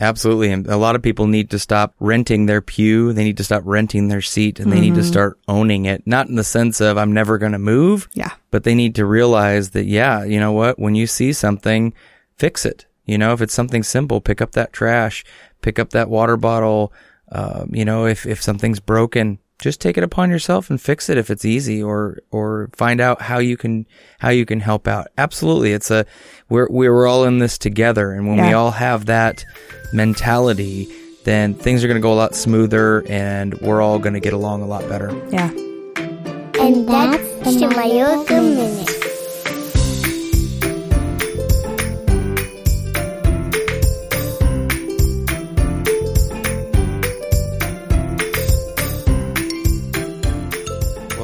Absolutely. 0.00 0.50
And 0.50 0.66
a 0.66 0.76
lot 0.76 0.96
of 0.96 1.02
people 1.02 1.28
need 1.28 1.50
to 1.50 1.58
stop 1.58 1.94
renting 2.00 2.46
their 2.46 2.60
pew. 2.60 3.12
They 3.12 3.22
need 3.22 3.36
to 3.36 3.44
stop 3.44 3.62
renting 3.64 4.08
their 4.08 4.20
seat 4.20 4.58
and 4.58 4.72
they 4.72 4.80
need 4.80 4.96
to 4.96 5.04
start 5.04 5.38
owning 5.46 5.84
it. 5.84 6.04
Not 6.04 6.26
in 6.26 6.34
the 6.34 6.42
sense 6.42 6.80
of 6.80 6.98
I'm 6.98 7.12
never 7.12 7.38
going 7.38 7.52
to 7.52 7.58
move, 7.58 8.08
Yeah, 8.12 8.32
but 8.50 8.64
they 8.64 8.74
need 8.74 8.96
to 8.96 9.06
realize 9.06 9.70
that, 9.70 9.86
yeah, 9.86 10.24
you 10.24 10.40
know 10.40 10.50
what? 10.50 10.80
When 10.80 10.96
you 10.96 11.06
see 11.06 11.32
something, 11.32 11.94
fix 12.36 12.66
it. 12.66 12.86
You 13.06 13.18
know, 13.18 13.32
if 13.34 13.40
it's 13.40 13.54
something 13.54 13.84
simple, 13.84 14.20
pick 14.20 14.40
up 14.40 14.52
that 14.52 14.72
trash, 14.72 15.24
pick 15.62 15.78
up 15.78 15.90
that 15.90 16.10
water 16.10 16.36
bottle. 16.36 16.92
Um, 17.30 17.70
you 17.72 17.84
know, 17.84 18.06
if, 18.06 18.26
if 18.26 18.42
something's 18.42 18.80
broken, 18.80 19.38
just 19.58 19.80
take 19.80 19.96
it 19.96 20.04
upon 20.04 20.30
yourself 20.30 20.68
and 20.68 20.80
fix 20.80 21.08
it 21.08 21.16
if 21.16 21.30
it's 21.30 21.44
easy 21.44 21.82
or, 21.82 22.18
or 22.30 22.70
find 22.74 23.00
out 23.00 23.22
how 23.22 23.38
you 23.38 23.56
can, 23.56 23.86
how 24.18 24.30
you 24.30 24.44
can 24.44 24.60
help 24.60 24.86
out. 24.88 25.08
Absolutely. 25.16 25.72
It's 25.72 25.90
a, 25.90 26.04
we're, 26.48 26.68
we're 26.70 27.06
all 27.06 27.24
in 27.24 27.38
this 27.38 27.56
together. 27.56 28.12
And 28.12 28.26
when 28.26 28.44
we 28.44 28.52
all 28.52 28.72
have 28.72 29.06
that 29.06 29.44
mentality, 29.92 30.88
then 31.24 31.54
things 31.54 31.82
are 31.82 31.86
going 31.86 31.96
to 31.96 32.02
go 32.02 32.12
a 32.12 32.14
lot 32.14 32.34
smoother 32.34 33.06
and 33.08 33.54
we're 33.60 33.80
all 33.80 33.98
going 33.98 34.14
to 34.14 34.20
get 34.20 34.32
along 34.32 34.62
a 34.62 34.66
lot 34.66 34.88
better. 34.88 35.10
yeah. 35.30 35.50
And 36.60 36.88
that's 36.88 37.22
Shimayoka 37.56 38.40
Minute. 38.56 38.93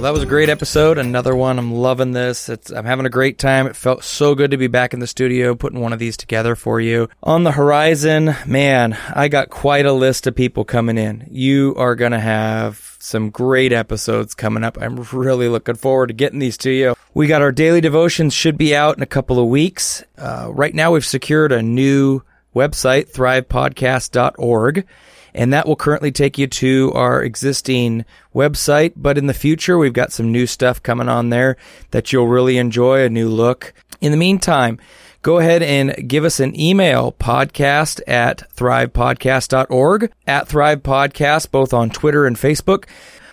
Well, 0.01 0.11
that 0.11 0.19
was 0.19 0.23
a 0.23 0.31
great 0.33 0.49
episode. 0.49 0.97
Another 0.97 1.37
one. 1.37 1.59
I'm 1.59 1.75
loving 1.75 2.13
this. 2.13 2.49
It's, 2.49 2.71
I'm 2.71 2.87
having 2.87 3.05
a 3.05 3.11
great 3.11 3.37
time. 3.37 3.67
It 3.67 3.77
felt 3.77 4.03
so 4.03 4.35
good 4.35 4.51
to 4.53 4.57
be 4.57 4.67
back 4.67 4.95
in 4.95 5.01
the 5.01 5.07
studio 5.07 5.55
putting 5.55 5.81
one 5.81 5.93
of 5.93 5.99
these 5.99 6.17
together 6.17 6.57
for 6.57 6.81
you. 6.81 7.11
On 7.23 7.45
the 7.45 7.53
horizon, 7.53 8.35
man, 8.47 8.97
I 9.15 9.29
got 9.29 9.51
quite 9.51 9.85
a 9.85 9.93
list 9.93 10.27
of 10.27 10.35
people 10.35 10.65
coming 10.65 10.97
in. 10.97 11.29
You 11.31 11.75
are 11.77 11.95
going 11.95 12.13
to 12.13 12.19
have 12.19 12.97
some 12.99 13.29
great 13.29 13.75
episodes 13.75 14.35
coming 14.35 14.65
up. 14.65 14.79
I'm 14.81 15.03
really 15.13 15.49
looking 15.49 15.75
forward 15.75 16.07
to 16.07 16.15
getting 16.15 16.39
these 16.39 16.57
to 16.59 16.71
you. 16.71 16.95
We 17.13 17.27
got 17.27 17.43
our 17.43 17.53
daily 17.53 17.83
devotions 17.83 18.33
should 18.33 18.57
be 18.57 18.75
out 18.75 18.97
in 18.97 19.03
a 19.03 19.07
couple 19.07 19.39
of 19.39 19.49
weeks. 19.49 20.03
Uh, 20.17 20.49
right 20.51 20.75
now, 20.75 20.93
we've 20.93 21.05
secured 21.05 21.53
a 21.53 21.61
new 21.61 22.23
website, 22.57 23.13
thrivepodcast.org 23.13 24.87
and 25.35 25.53
that 25.53 25.67
will 25.67 25.77
currently 25.77 26.13
take 26.13 26.39
you 26.39 26.47
to 26.47 26.93
our 26.95 27.23
existing 27.23 28.05
website. 28.35 28.93
But 28.97 29.19
in 29.19 29.27
the 29.27 29.35
future, 29.35 29.79
we've 29.79 29.93
got 29.93 30.13
some 30.13 30.33
new 30.33 30.47
stuff 30.47 30.83
coming 30.83 31.09
on 31.09 31.31
there 31.31 31.57
that 31.91 32.13
you'll 32.13 32.29
really 32.29 32.59
enjoy, 32.59 33.05
a 33.05 33.09
new 33.09 33.29
look. 33.29 33.73
In 34.01 34.13
the 34.13 34.19
meantime, 34.19 34.79
go 35.23 35.39
ahead 35.39 35.63
and 35.63 36.09
give 36.09 36.25
us 36.25 36.41
an 36.41 36.59
email 36.59 37.13
podcast 37.13 38.01
at 38.07 38.49
thrivepodcast.org, 38.57 40.13
at 40.27 40.49
Thrive 40.49 40.83
Podcast, 40.83 41.51
both 41.51 41.73
on 41.73 41.91
Twitter 41.91 42.27
and 42.27 42.37
Facebook. 42.37 42.87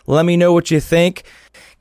Let 0.05 0.25
me 0.25 0.37
know 0.37 0.53
what 0.53 0.71
you 0.71 0.79
think. 0.79 1.23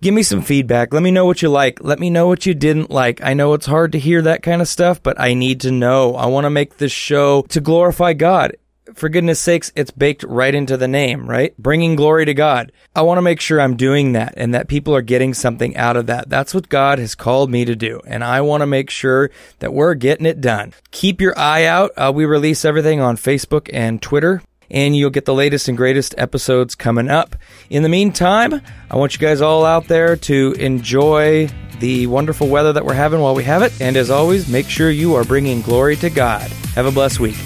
Give 0.03 0.13
me 0.13 0.23
some 0.23 0.43
feedback. 0.43 0.93
Let 0.93 1.03
me 1.03 1.11
know 1.11 1.25
what 1.25 1.41
you 1.41 1.49
like. 1.49 1.83
Let 1.83 1.99
me 1.99 2.11
know 2.11 2.27
what 2.27 2.45
you 2.45 2.53
didn't 2.53 2.91
like. 2.91 3.23
I 3.23 3.33
know 3.33 3.55
it's 3.55 3.67
hard 3.67 3.93
to 3.93 3.99
hear 3.99 4.21
that 4.23 4.43
kind 4.43 4.61
of 4.61 4.69
stuff, 4.69 5.03
but 5.03 5.19
I 5.19 5.33
need 5.33 5.63
to 5.63 5.71
know. 5.71 6.15
I 6.17 6.27
want 6.27 6.45
to 6.45 6.51
make 6.51 6.77
this 6.77 6.93
show 6.93 7.43
to 7.49 7.61
glorify 7.61 8.13
God 8.13 8.57
for 8.95 9.09
goodness 9.09 9.41
sakes, 9.41 9.73
it's 9.75 9.91
baked 9.91 10.23
right 10.25 10.55
into 10.55 10.77
the 10.77 10.89
name, 10.89 11.29
right? 11.29 11.57
Bringing 11.59 11.97
glory 11.97 12.25
to 12.25 12.35
God. 12.35 12.73
I 12.95 13.03
want 13.03 13.19
to 13.19 13.23
make 13.23 13.41
sure 13.41 13.61
I'm 13.61 13.77
doing 13.77 14.13
that 14.13 14.35
and 14.37 14.55
that 14.55 14.69
people 14.69 14.95
are 14.95 15.03
getting 15.03 15.35
something 15.35 15.77
out 15.77 15.97
of 15.97 16.07
that. 16.07 16.29
That's 16.29 16.55
what 16.55 16.69
God 16.69 16.99
has 16.99 17.15
called 17.15 17.51
me 17.51 17.65
to 17.65 17.75
do. 17.75 18.01
And 18.07 18.23
I 18.23 18.41
want 18.41 18.63
to 18.63 18.67
make 18.67 18.91
sure 18.91 19.31
that 19.59 19.73
we're 19.73 19.95
getting 19.95 20.27
it 20.27 20.41
done. 20.41 20.73
Keep 20.91 21.21
your 21.21 21.39
eye 21.39 21.65
out. 21.65 21.93
Uh, 21.97 22.13
we 22.15 22.25
release 22.25 22.65
everything 22.65 23.01
on 23.01 23.17
Facebook 23.17 23.69
and 23.73 24.01
Twitter. 24.01 24.43
And 24.69 24.97
you'll 24.97 25.11
get 25.11 25.27
the 25.27 25.35
latest 25.35 25.69
and 25.69 25.77
greatest 25.77 26.15
episodes 26.19 26.75
coming 26.75 27.09
up. 27.09 27.37
In 27.71 27.85
the 27.85 27.89
meantime, 27.89 28.61
I 28.91 28.97
want 28.97 29.15
you 29.15 29.21
guys 29.21 29.41
all 29.41 29.65
out 29.65 29.87
there 29.87 30.17
to 30.17 30.57
enjoy 30.59 31.49
the 31.79 32.09
wonderful 32.09 32.49
weather 32.49 32.73
that 32.73 32.85
we're 32.85 32.95
having 32.95 33.21
while 33.21 33.37
we 33.37 33.45
have 33.45 33.63
it. 33.63 33.81
And 33.81 33.97
as 33.97 34.11
always, 34.11 34.49
make 34.49 34.69
sure 34.69 34.91
you 34.91 35.15
are 35.15 35.23
bringing 35.23 35.61
glory 35.63 35.95
to 35.97 36.11
God. 36.11 36.51
Have 36.75 36.87
a 36.87 36.91
blessed 36.91 37.21
week. 37.21 37.37